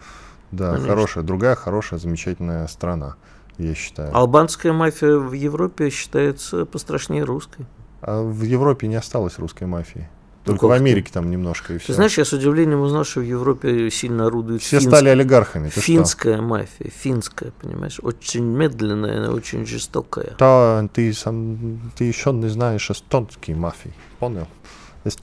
Да, 0.53 0.71
Конечно. 0.71 0.87
хорошая, 0.87 1.23
другая 1.25 1.55
хорошая, 1.55 1.99
замечательная 1.99 2.65
страна, 2.67 3.15
я 3.57 3.75
считаю. 3.75 4.15
Албанская 4.15 4.71
мафия 4.71 5.17
в 5.17 5.33
Европе 5.33 5.89
считается 5.89 6.65
пострашнее 6.65 7.23
русской. 7.25 7.65
А 8.07 8.21
в 8.21 8.43
Европе 8.43 8.87
не 8.87 8.95
осталось 8.95 9.39
русской 9.39 9.63
мафии. 9.65 10.07
Ну, 10.45 10.51
Только 10.53 10.65
в 10.67 10.69
как 10.69 10.77
ты? 10.77 10.83
Америке 10.83 11.09
там 11.11 11.31
немножко 11.31 11.73
и 11.73 11.77
все. 11.79 11.87
Ты 11.87 11.93
знаешь, 11.93 12.19
я 12.19 12.23
с 12.23 12.31
удовлением 12.33 12.81
узнал, 12.81 13.03
что 13.03 13.21
в 13.21 13.23
Европе 13.23 13.89
сильно 13.89 14.27
орудует 14.27 14.61
все 14.61 14.77
финск- 14.77 14.89
стали 14.89 15.09
олигархами. 15.09 15.65
Ты 15.69 15.71
что? 15.71 15.81
финская 15.81 16.39
мафия, 16.39 16.91
финская, 16.95 17.51
понимаешь, 17.59 17.99
очень 18.03 18.43
медленная, 18.45 19.31
очень 19.31 19.65
жестокая. 19.65 20.35
Да, 20.37 20.87
ты, 20.93 21.11
сам, 21.13 21.79
ты 21.97 22.03
еще 22.03 22.31
не 22.31 22.47
знаешь 22.47 22.91
эстонский 22.91 23.55
мафии. 23.55 23.91
Понял? 24.19 24.47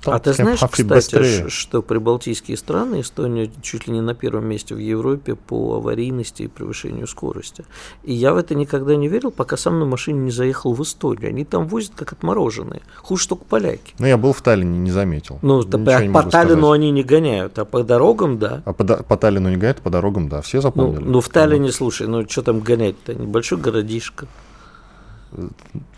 А 0.07 0.18
ты 0.18 0.33
знаешь, 0.33 0.61
кстати, 0.61 0.83
быстрее. 0.83 1.49
что 1.49 1.83
прибалтийские 1.83 2.57
страны, 2.57 3.01
Эстония 3.01 3.51
чуть 3.62 3.87
ли 3.87 3.95
не 3.95 4.01
на 4.01 4.14
первом 4.14 4.47
месте 4.47 4.74
в 4.74 4.78
Европе 4.78 5.35
по 5.35 5.76
аварийности 5.76 6.43
и 6.45 6.47
превышению 6.47 7.07
скорости. 7.07 7.64
И 8.05 8.12
я 8.12 8.33
в 8.33 8.37
это 8.37 8.55
никогда 8.55 8.95
не 8.97 9.09
верил, 9.09 9.30
пока 9.30 9.57
сам 9.57 9.80
на 9.80 9.85
машине 9.85 10.20
не 10.20 10.30
заехал 10.30 10.72
в 10.74 10.83
Эстонию. 10.83 11.28
Они 11.30 11.45
там 11.45 11.66
возят 11.66 11.93
как 11.97 12.12
отмороженные. 12.12 12.83
Хуже 12.97 13.28
только 13.28 13.45
поляки. 13.45 13.95
Ну, 13.99 14.07
я 14.07 14.16
был 14.16 14.33
в 14.33 14.41
Таллине, 14.43 14.78
не 14.78 14.91
заметил. 14.91 15.39
Ну, 15.43 15.62
да, 15.64 16.01
Ничего 16.01 16.12
по, 16.14 16.22
по 16.22 16.30
Таллину 16.30 16.61
сказать. 16.62 16.74
они 16.76 16.91
не 16.93 17.03
гоняют, 17.03 17.59
а 17.59 17.64
по 17.64 17.83
дорогам, 17.83 18.39
да. 18.39 18.62
А 18.64 18.72
по, 18.72 18.85
по 18.85 19.16
Таллину 19.16 19.49
не 19.51 19.57
гоняют, 19.57 19.80
по 19.80 19.91
дорогам, 19.91 20.28
да. 20.28 20.43
Все 20.43 20.59
Ну, 20.59 20.62
запомнили? 20.62 21.05
ну, 21.05 21.20
в 21.20 21.28
Таллине, 21.28 21.72
слушай, 21.72 22.07
ну 22.07 22.28
что 22.28 22.43
там 22.43 22.61
гонять-то? 22.61 23.14
Небольшой 23.14 23.59
городишко. 23.59 24.26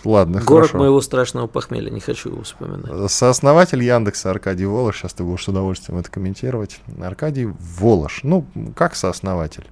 Ладно, 0.04 0.40
Город 0.40 0.68
хорошо. 0.68 0.78
моего 0.78 1.00
страшного 1.00 1.46
похмелья, 1.46 1.90
не 1.90 2.00
хочу 2.00 2.30
его 2.30 2.42
вспоминать. 2.42 3.10
Сооснователь 3.10 3.82
Яндекса 3.82 4.30
Аркадий 4.30 4.66
Волош, 4.66 4.98
сейчас 4.98 5.12
ты 5.14 5.24
будешь 5.24 5.44
с 5.44 5.48
удовольствием 5.48 5.98
это 5.98 6.10
комментировать. 6.10 6.80
Аркадий 7.00 7.48
Волош, 7.78 8.20
ну, 8.22 8.46
как 8.76 8.94
сооснователь? 8.94 9.64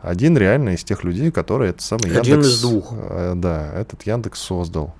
Один 0.00 0.36
реально 0.36 0.70
из 0.70 0.82
тех 0.82 1.04
людей, 1.04 1.30
которые 1.30 1.70
этот 1.70 1.82
самый 1.82 2.10
Один 2.16 2.36
Яндекс... 2.36 2.48
из 2.54 2.60
двух. 2.62 2.92
э, 2.92 3.34
Да, 3.36 3.70
этот 3.74 4.02
Яндекс 4.04 4.40
создал. 4.40 4.94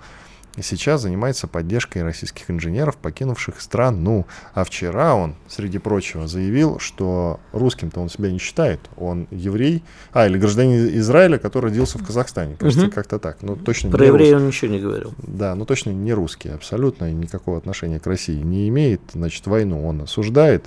И 0.57 0.61
сейчас 0.63 1.01
занимается 1.01 1.47
поддержкой 1.47 2.03
российских 2.03 2.51
инженеров, 2.51 2.97
покинувших 2.99 3.59
страну. 3.61 4.27
А 4.53 4.65
вчера 4.65 5.15
он, 5.15 5.35
среди 5.49 5.79
прочего, 5.79 6.27
заявил, 6.29 6.79
что 6.79 7.41
русским-то 7.53 8.01
он 8.01 8.11
себя 8.11 8.31
не 8.31 8.39
считает. 8.39 8.81
Он 8.99 9.27
еврей, 9.31 9.83
а, 10.13 10.27
или 10.27 10.37
гражданин 10.37 10.89
Израиля, 10.99 11.39
который 11.39 11.71
родился 11.71 11.97
в 11.99 12.07
Казахстане. 12.07 12.57
Кажется, 12.57 12.85
Мгм. 12.87 12.91
как-то 12.93 13.19
так. 13.19 13.39
Ну, 13.41 13.57
точно 13.57 13.91
Про 13.91 14.05
еврея 14.07 14.37
он 14.37 14.47
ничего 14.47 14.71
не 14.71 14.79
говорил. 14.79 15.15
да, 15.19 15.55
ну 15.55 15.65
точно 15.65 15.89
не 15.91 16.13
русский, 16.13 16.51
абсолютно 16.51 17.11
никакого 17.11 17.57
отношения 17.57 17.99
к 17.99 18.07
России 18.07 18.37
не 18.43 18.69
имеет. 18.69 19.01
Значит, 19.15 19.47
войну 19.47 19.87
он 19.87 20.03
осуждает. 20.03 20.67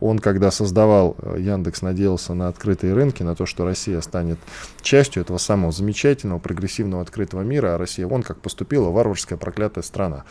Он, 0.00 0.18
когда 0.20 0.50
создавал 0.50 1.16
э, 1.20 1.36
Яндекс, 1.40 1.82
надеялся 1.82 2.32
на 2.34 2.48
открытые 2.48 2.94
рынки, 2.94 3.22
на 3.24 3.34
то, 3.34 3.46
что 3.46 3.64
Россия 3.64 4.00
станет 4.00 4.38
частью 4.80 5.22
этого 5.22 5.38
самого 5.38 5.72
замечательного, 5.72 6.38
прогрессивного, 6.38 7.02
открытого 7.02 7.42
мира, 7.42 7.74
а 7.74 7.78
Россия, 7.78 8.06
вон 8.06 8.22
как 8.22 8.40
поступила, 8.40 8.90
варварская, 8.90 9.38
проклятая 9.38 9.82
страна. 9.82 10.24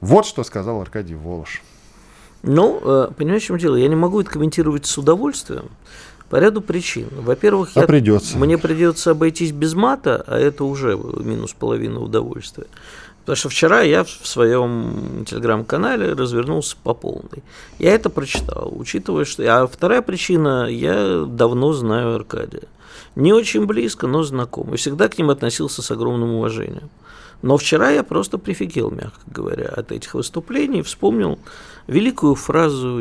Вот 0.00 0.26
что 0.26 0.42
сказал 0.42 0.80
Аркадий 0.80 1.14
Волош. 1.14 1.62
Ну, 2.42 2.80
э, 2.82 3.08
понимаешь, 3.16 3.42
в 3.44 3.46
чем 3.46 3.58
дело? 3.58 3.76
Я 3.76 3.86
не 3.86 3.94
могу 3.94 4.20
это 4.20 4.30
комментировать 4.30 4.86
с 4.86 4.98
удовольствием 4.98 5.66
по 6.28 6.36
ряду 6.36 6.60
причин. 6.60 7.06
Во-первых, 7.12 7.70
А 7.76 7.80
я- 7.82 7.86
придется. 7.86 8.36
мне 8.38 8.58
придется 8.58 9.12
обойтись 9.12 9.52
без 9.52 9.74
мата, 9.74 10.24
а 10.26 10.36
это 10.36 10.64
уже 10.64 10.96
минус 10.96 11.52
половина 11.52 12.00
удовольствия. 12.00 12.66
Потому 13.22 13.36
что 13.36 13.48
вчера 13.48 13.82
я 13.82 14.02
в 14.02 14.26
своем 14.26 15.24
телеграм-канале 15.24 16.12
развернулся 16.12 16.76
по 16.82 16.92
полной. 16.92 17.44
Я 17.78 17.94
это 17.94 18.10
прочитал, 18.10 18.72
учитывая, 18.74 19.24
что... 19.24 19.44
А 19.44 19.66
вторая 19.68 20.02
причина, 20.02 20.66
я 20.68 21.24
давно 21.24 21.72
знаю 21.72 22.16
Аркадия. 22.16 22.64
Не 23.14 23.32
очень 23.32 23.64
близко, 23.64 24.08
но 24.08 24.24
знаком. 24.24 24.74
И 24.74 24.76
всегда 24.76 25.08
к 25.08 25.18
ним 25.18 25.30
относился 25.30 25.82
с 25.82 25.90
огромным 25.92 26.34
уважением. 26.34 26.90
Но 27.42 27.56
вчера 27.56 27.90
я 27.90 28.04
просто 28.04 28.38
прифигел, 28.38 28.90
мягко 28.90 29.20
говоря, 29.26 29.66
от 29.66 29.92
этих 29.92 30.14
выступлений. 30.14 30.82
Вспомнил 30.82 31.38
великую 31.86 32.36
фразу 32.36 33.00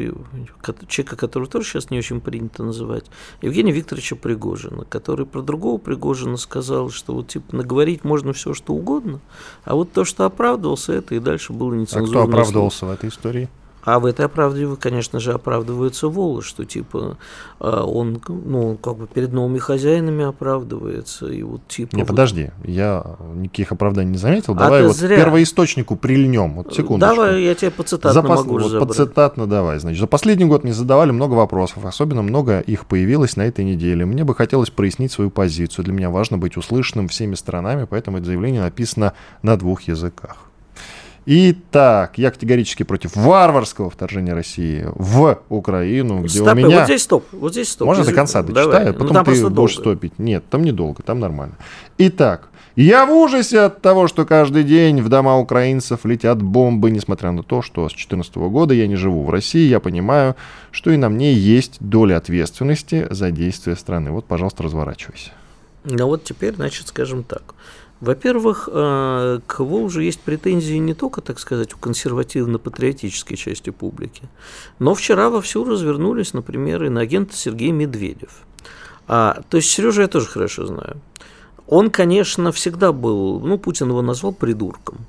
человека, 0.87 1.15
которого 1.15 1.49
тоже 1.49 1.67
сейчас 1.67 1.91
не 1.91 1.99
очень 1.99 2.19
принято 2.19 2.63
называть, 2.63 3.05
Евгения 3.41 3.71
Викторовича 3.71 4.15
Пригожина, 4.15 4.85
который 4.85 5.25
про 5.25 5.41
другого 5.41 5.77
Пригожина 5.77 6.37
сказал, 6.37 6.89
что 6.89 7.13
вот 7.13 7.27
типа 7.27 7.55
наговорить 7.55 8.03
можно 8.03 8.33
все, 8.33 8.53
что 8.53 8.73
угодно, 8.73 9.19
а 9.63 9.75
вот 9.75 9.91
то, 9.91 10.03
что 10.05 10.25
оправдывался, 10.25 10.93
это 10.93 11.15
и 11.15 11.19
дальше 11.19 11.53
было 11.53 11.73
А 11.73 11.77
нецензурное 11.77 12.23
кто 12.23 12.23
оправдывался 12.23 12.85
в 12.87 12.91
этой 12.91 13.09
истории? 13.09 13.49
А 13.83 13.99
в 13.99 14.05
этой 14.05 14.25
оправде, 14.25 14.67
конечно 14.79 15.19
же, 15.19 15.33
оправдывается 15.33 16.07
Волос, 16.07 16.45
что 16.45 16.65
типа 16.65 17.17
а, 17.59 17.83
он, 17.83 18.21
ну, 18.27 18.77
как 18.77 18.97
бы 18.97 19.07
перед 19.07 19.33
новыми 19.33 19.59
хозяинами 19.59 20.25
оправдывается, 20.25 21.27
и 21.27 21.43
вот 21.43 21.67
типа... 21.67 21.95
Не, 21.95 22.03
вот- 22.03 22.09
подожди, 22.09 22.51
я 22.63 23.17
никаких 23.35 23.71
оправданий 23.71 24.11
не 24.11 24.17
заметил. 24.17 24.53
А 24.53 24.57
Давай 24.57 24.81
ты 24.81 24.87
вот 24.87 24.97
зря. 24.97 25.17
первоисточнику 25.17 25.95
прильнем. 25.95 26.55
Вот 26.55 26.73
секундочку. 26.73 27.15
Давай, 27.15 27.43
я 27.43 27.55
тебе 27.55 27.71
по 27.71 27.83
цитатам 27.83 28.13
За 28.13 28.19
пос- 28.19 28.35
могу 28.35 28.59
вот 28.59 28.79
подцитатно 28.79 29.47
давай. 29.47 29.79
Значит, 29.79 29.99
за 29.99 30.07
последний 30.07 30.45
год 30.45 30.63
мне 30.63 30.73
задавали 30.73 31.11
много 31.11 31.33
вопросов, 31.33 31.85
особенно 31.85 32.21
много 32.21 32.59
их 32.59 32.85
появилось 32.85 33.35
на 33.35 33.43
этой 33.43 33.65
неделе. 33.65 34.05
Мне 34.05 34.23
бы 34.23 34.35
хотелось 34.35 34.69
прояснить 34.69 35.11
свою 35.11 35.29
позицию. 35.29 35.85
Для 35.85 35.93
меня 35.93 36.09
важно 36.09 36.37
быть 36.37 36.57
услышанным 36.57 37.07
всеми 37.07 37.35
сторонами, 37.35 37.85
поэтому 37.89 38.17
это 38.17 38.27
заявление 38.27 38.61
написано 38.61 39.13
на 39.41 39.57
двух 39.57 39.83
языках. 39.83 40.50
Итак, 41.25 42.17
я 42.17 42.31
категорически 42.31 42.81
против 42.83 43.15
варварского 43.15 43.89
вторжения 43.91 44.33
России 44.33 44.85
в 44.95 45.39
Украину, 45.49 46.21
где 46.21 46.39
Стопы, 46.39 46.51
у 46.51 46.55
меня... 46.55 46.79
вот 46.79 46.85
здесь 46.85 47.03
стоп, 47.03 47.25
вот 47.31 47.51
здесь 47.51 47.69
стоп. 47.69 47.85
Можно 47.87 48.05
до 48.05 48.13
конца 48.13 48.41
Давай. 48.41 48.65
дочитаю, 48.65 48.87
Ну, 48.87 48.99
потом 48.99 49.13
там 49.13 49.25
ты 49.25 49.31
будешь 49.31 49.41
долго. 49.53 49.71
стопить. 49.71 50.17
Нет, 50.17 50.43
там 50.49 50.63
недолго, 50.63 51.03
там 51.03 51.19
нормально. 51.19 51.55
Итак, 51.99 52.49
я 52.75 53.05
в 53.05 53.11
ужасе 53.11 53.59
от 53.59 53.81
того, 53.81 54.07
что 54.07 54.25
каждый 54.25 54.63
день 54.63 55.01
в 55.01 55.09
дома 55.09 55.37
украинцев 55.37 56.05
летят 56.05 56.41
бомбы, 56.41 56.89
несмотря 56.89 57.31
на 57.31 57.43
то, 57.43 57.61
что 57.61 57.87
с 57.87 57.91
2014 57.91 58.35
года 58.37 58.73
я 58.73 58.87
не 58.87 58.95
живу 58.95 59.23
в 59.23 59.29
России, 59.29 59.67
я 59.67 59.79
понимаю, 59.79 60.35
что 60.71 60.89
и 60.89 60.97
на 60.97 61.09
мне 61.09 61.33
есть 61.33 61.77
доля 61.79 62.17
ответственности 62.17 63.07
за 63.11 63.29
действия 63.29 63.75
страны. 63.75 64.09
Вот, 64.11 64.25
пожалуйста, 64.25 64.63
разворачивайся. 64.63 65.31
Ну 65.83 66.05
вот 66.07 66.23
теперь, 66.23 66.55
значит, 66.55 66.87
скажем 66.87 67.23
так. 67.23 67.55
Во-первых, 68.01 68.67
э, 68.71 69.39
к 69.45 69.59
уже 69.61 70.03
есть 70.03 70.21
претензии 70.21 70.77
не 70.77 70.95
только, 70.95 71.21
так 71.21 71.37
сказать, 71.37 71.75
у 71.75 71.77
консервативно-патриотической 71.77 73.37
части 73.37 73.69
публики, 73.69 74.23
но 74.79 74.95
вчера 74.95 75.29
вовсю 75.29 75.63
развернулись, 75.63 76.33
например, 76.33 76.83
иноагент 76.83 77.33
Сергей 77.33 77.71
Медведев. 77.71 78.41
А, 79.07 79.43
то 79.49 79.57
есть 79.57 79.69
Сережа 79.69 80.01
я 80.01 80.07
тоже 80.07 80.25
хорошо 80.25 80.65
знаю. 80.65 80.97
Он, 81.67 81.91
конечно, 81.91 82.51
всегда 82.51 82.91
был, 82.91 83.39
ну, 83.39 83.59
Путин 83.59 83.89
его 83.89 84.01
назвал 84.01 84.33
придурком. 84.33 85.05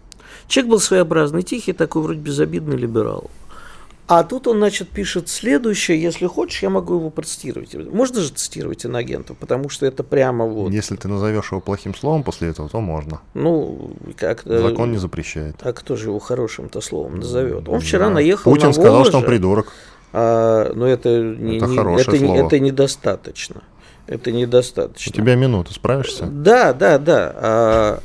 Человек 0.46 0.70
был 0.72 0.80
своеобразный, 0.80 1.42
тихий, 1.42 1.72
такой 1.72 2.02
вроде 2.02 2.20
безобидный 2.20 2.76
либерал. 2.76 3.30
А 4.14 4.24
тут 4.24 4.46
он, 4.46 4.58
значит, 4.58 4.90
пишет 4.90 5.30
следующее, 5.30 6.00
если 6.00 6.26
хочешь, 6.26 6.62
я 6.62 6.68
могу 6.68 6.96
его 6.96 7.08
процитировать. 7.08 7.74
Можно 7.74 8.20
же 8.20 8.28
цитировать 8.28 8.84
иноагентов, 8.84 9.38
потому 9.38 9.70
что 9.70 9.86
это 9.86 10.02
прямо 10.04 10.44
вот... 10.44 10.70
Если 10.70 10.96
ты 10.96 11.08
назовешь 11.08 11.50
его 11.50 11.62
плохим 11.62 11.94
словом 11.94 12.22
после 12.22 12.50
этого, 12.50 12.68
то 12.68 12.78
можно. 12.80 13.22
Ну, 13.32 13.92
как 14.18 14.42
Закон 14.44 14.92
не 14.92 14.98
запрещает. 14.98 15.56
А 15.62 15.72
кто 15.72 15.96
же 15.96 16.08
его 16.08 16.18
хорошим-то 16.18 16.82
словом 16.82 17.20
назовет? 17.20 17.66
Он 17.70 17.80
вчера 17.80 18.00
знаю. 18.04 18.14
наехал 18.16 18.52
Путин 18.52 18.66
на 18.66 18.72
сказал, 18.74 19.06
что 19.06 19.16
он 19.16 19.24
придурок. 19.24 19.72
а, 20.12 20.70
но 20.74 20.86
это, 20.86 21.08
не, 21.22 21.56
Это 21.56 21.66
не- 21.68 21.76
хорошее 21.78 22.08
это, 22.18 22.26
слово. 22.26 22.46
это 22.46 22.60
недостаточно. 22.60 23.62
это 24.06 24.30
недостаточно. 24.30 25.10
У 25.10 25.16
тебя 25.16 25.36
минута, 25.36 25.72
справишься? 25.72 26.26
Да, 26.26 26.74
да, 26.74 26.98
да. 26.98 27.32
А, 27.34 28.00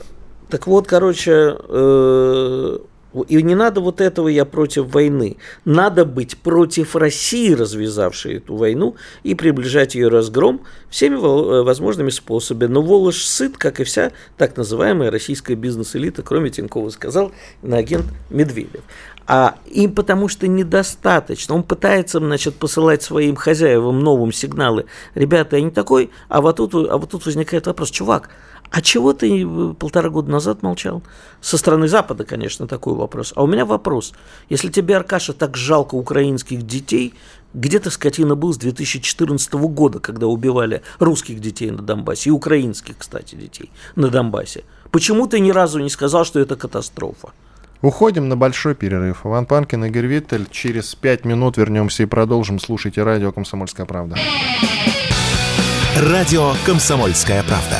так 0.49 0.67
вот, 0.67 0.87
короче, 0.87 1.57
э, 1.67 2.77
и 3.23 3.41
не 3.41 3.55
надо 3.55 3.81
вот 3.81 4.01
этого 4.01 4.27
я 4.27 4.45
против 4.45 4.93
войны. 4.93 5.37
Надо 5.65 6.05
быть 6.05 6.37
против 6.37 6.95
России, 6.95 7.53
развязавшей 7.53 8.37
эту 8.37 8.55
войну, 8.55 8.95
и 9.23 9.35
приближать 9.35 9.95
ее 9.95 10.07
разгром 10.07 10.61
всеми 10.89 11.15
э, 11.15 11.63
возможными 11.63 12.09
способами. 12.09 12.71
Но 12.71 12.81
Волош 12.81 13.23
сыт, 13.23 13.57
как 13.57 13.79
и 13.79 13.83
вся 13.83 14.11
так 14.37 14.57
называемая 14.57 15.11
российская 15.11 15.55
бизнес-элита, 15.55 16.23
кроме 16.23 16.49
Тинькова, 16.49 16.89
сказал 16.89 17.31
на 17.61 17.77
агент 17.77 18.05
Медведев. 18.29 18.81
А 19.29 19.57
им 19.65 19.93
потому 19.93 20.29
что 20.29 20.47
недостаточно. 20.47 21.53
Он 21.53 21.63
пытается, 21.63 22.19
значит, 22.19 22.55
посылать 22.55 23.03
своим 23.03 23.35
хозяевам 23.35 23.99
новым 23.99 24.31
сигналы. 24.31 24.85
Ребята, 25.15 25.57
я 25.57 25.63
не 25.63 25.71
такой, 25.71 26.11
а 26.29 26.39
вот 26.39 26.55
тут, 26.55 26.73
а 26.73 26.97
вот 26.97 27.09
тут 27.09 27.25
возникает 27.25 27.67
вопрос. 27.67 27.91
Чувак, 27.91 28.29
а 28.71 28.81
чего 28.81 29.13
ты 29.13 29.43
э, 29.43 29.73
полтора 29.73 30.09
года 30.09 30.31
назад 30.31 30.61
молчал? 30.61 31.01
Со 31.41 31.57
стороны 31.57 31.87
Запада, 31.87 32.25
конечно, 32.25 32.67
такой 32.67 32.93
вопрос. 32.93 33.33
А 33.35 33.43
у 33.43 33.47
меня 33.47 33.65
вопрос. 33.65 34.13
Если 34.49 34.69
тебе, 34.69 34.97
Аркаша, 34.97 35.33
так 35.33 35.55
жалко 35.55 35.95
украинских 35.95 36.63
детей, 36.63 37.13
где 37.53 37.79
ты, 37.79 37.89
скотина, 37.89 38.35
был 38.35 38.53
с 38.53 38.57
2014 38.57 39.53
года, 39.53 39.99
когда 39.99 40.27
убивали 40.27 40.81
русских 40.99 41.39
детей 41.39 41.71
на 41.71 41.81
Донбассе 41.81 42.29
и 42.29 42.31
украинских, 42.31 42.97
кстати, 42.97 43.35
детей 43.35 43.71
на 43.95 44.09
Донбассе? 44.09 44.63
Почему 44.91 45.27
ты 45.27 45.39
ни 45.39 45.51
разу 45.51 45.79
не 45.79 45.89
сказал, 45.89 46.25
что 46.25 46.39
это 46.39 46.55
катастрофа? 46.55 47.29
Уходим 47.81 48.27
на 48.27 48.35
большой 48.35 48.75
перерыв. 48.75 49.21
Иван 49.25 49.45
Панкин, 49.45 49.85
Игорь 49.85 50.07
Виттель. 50.07 50.47
Через 50.49 50.95
пять 50.95 51.25
минут 51.25 51.57
вернемся 51.57 52.03
и 52.03 52.05
продолжим. 52.05 52.59
Слушайте 52.59 53.03
радио 53.03 53.31
«Комсомольская 53.31 53.85
правда». 53.85 54.17
Радио 55.95 56.53
«Комсомольская 56.65 57.43
правда». 57.43 57.79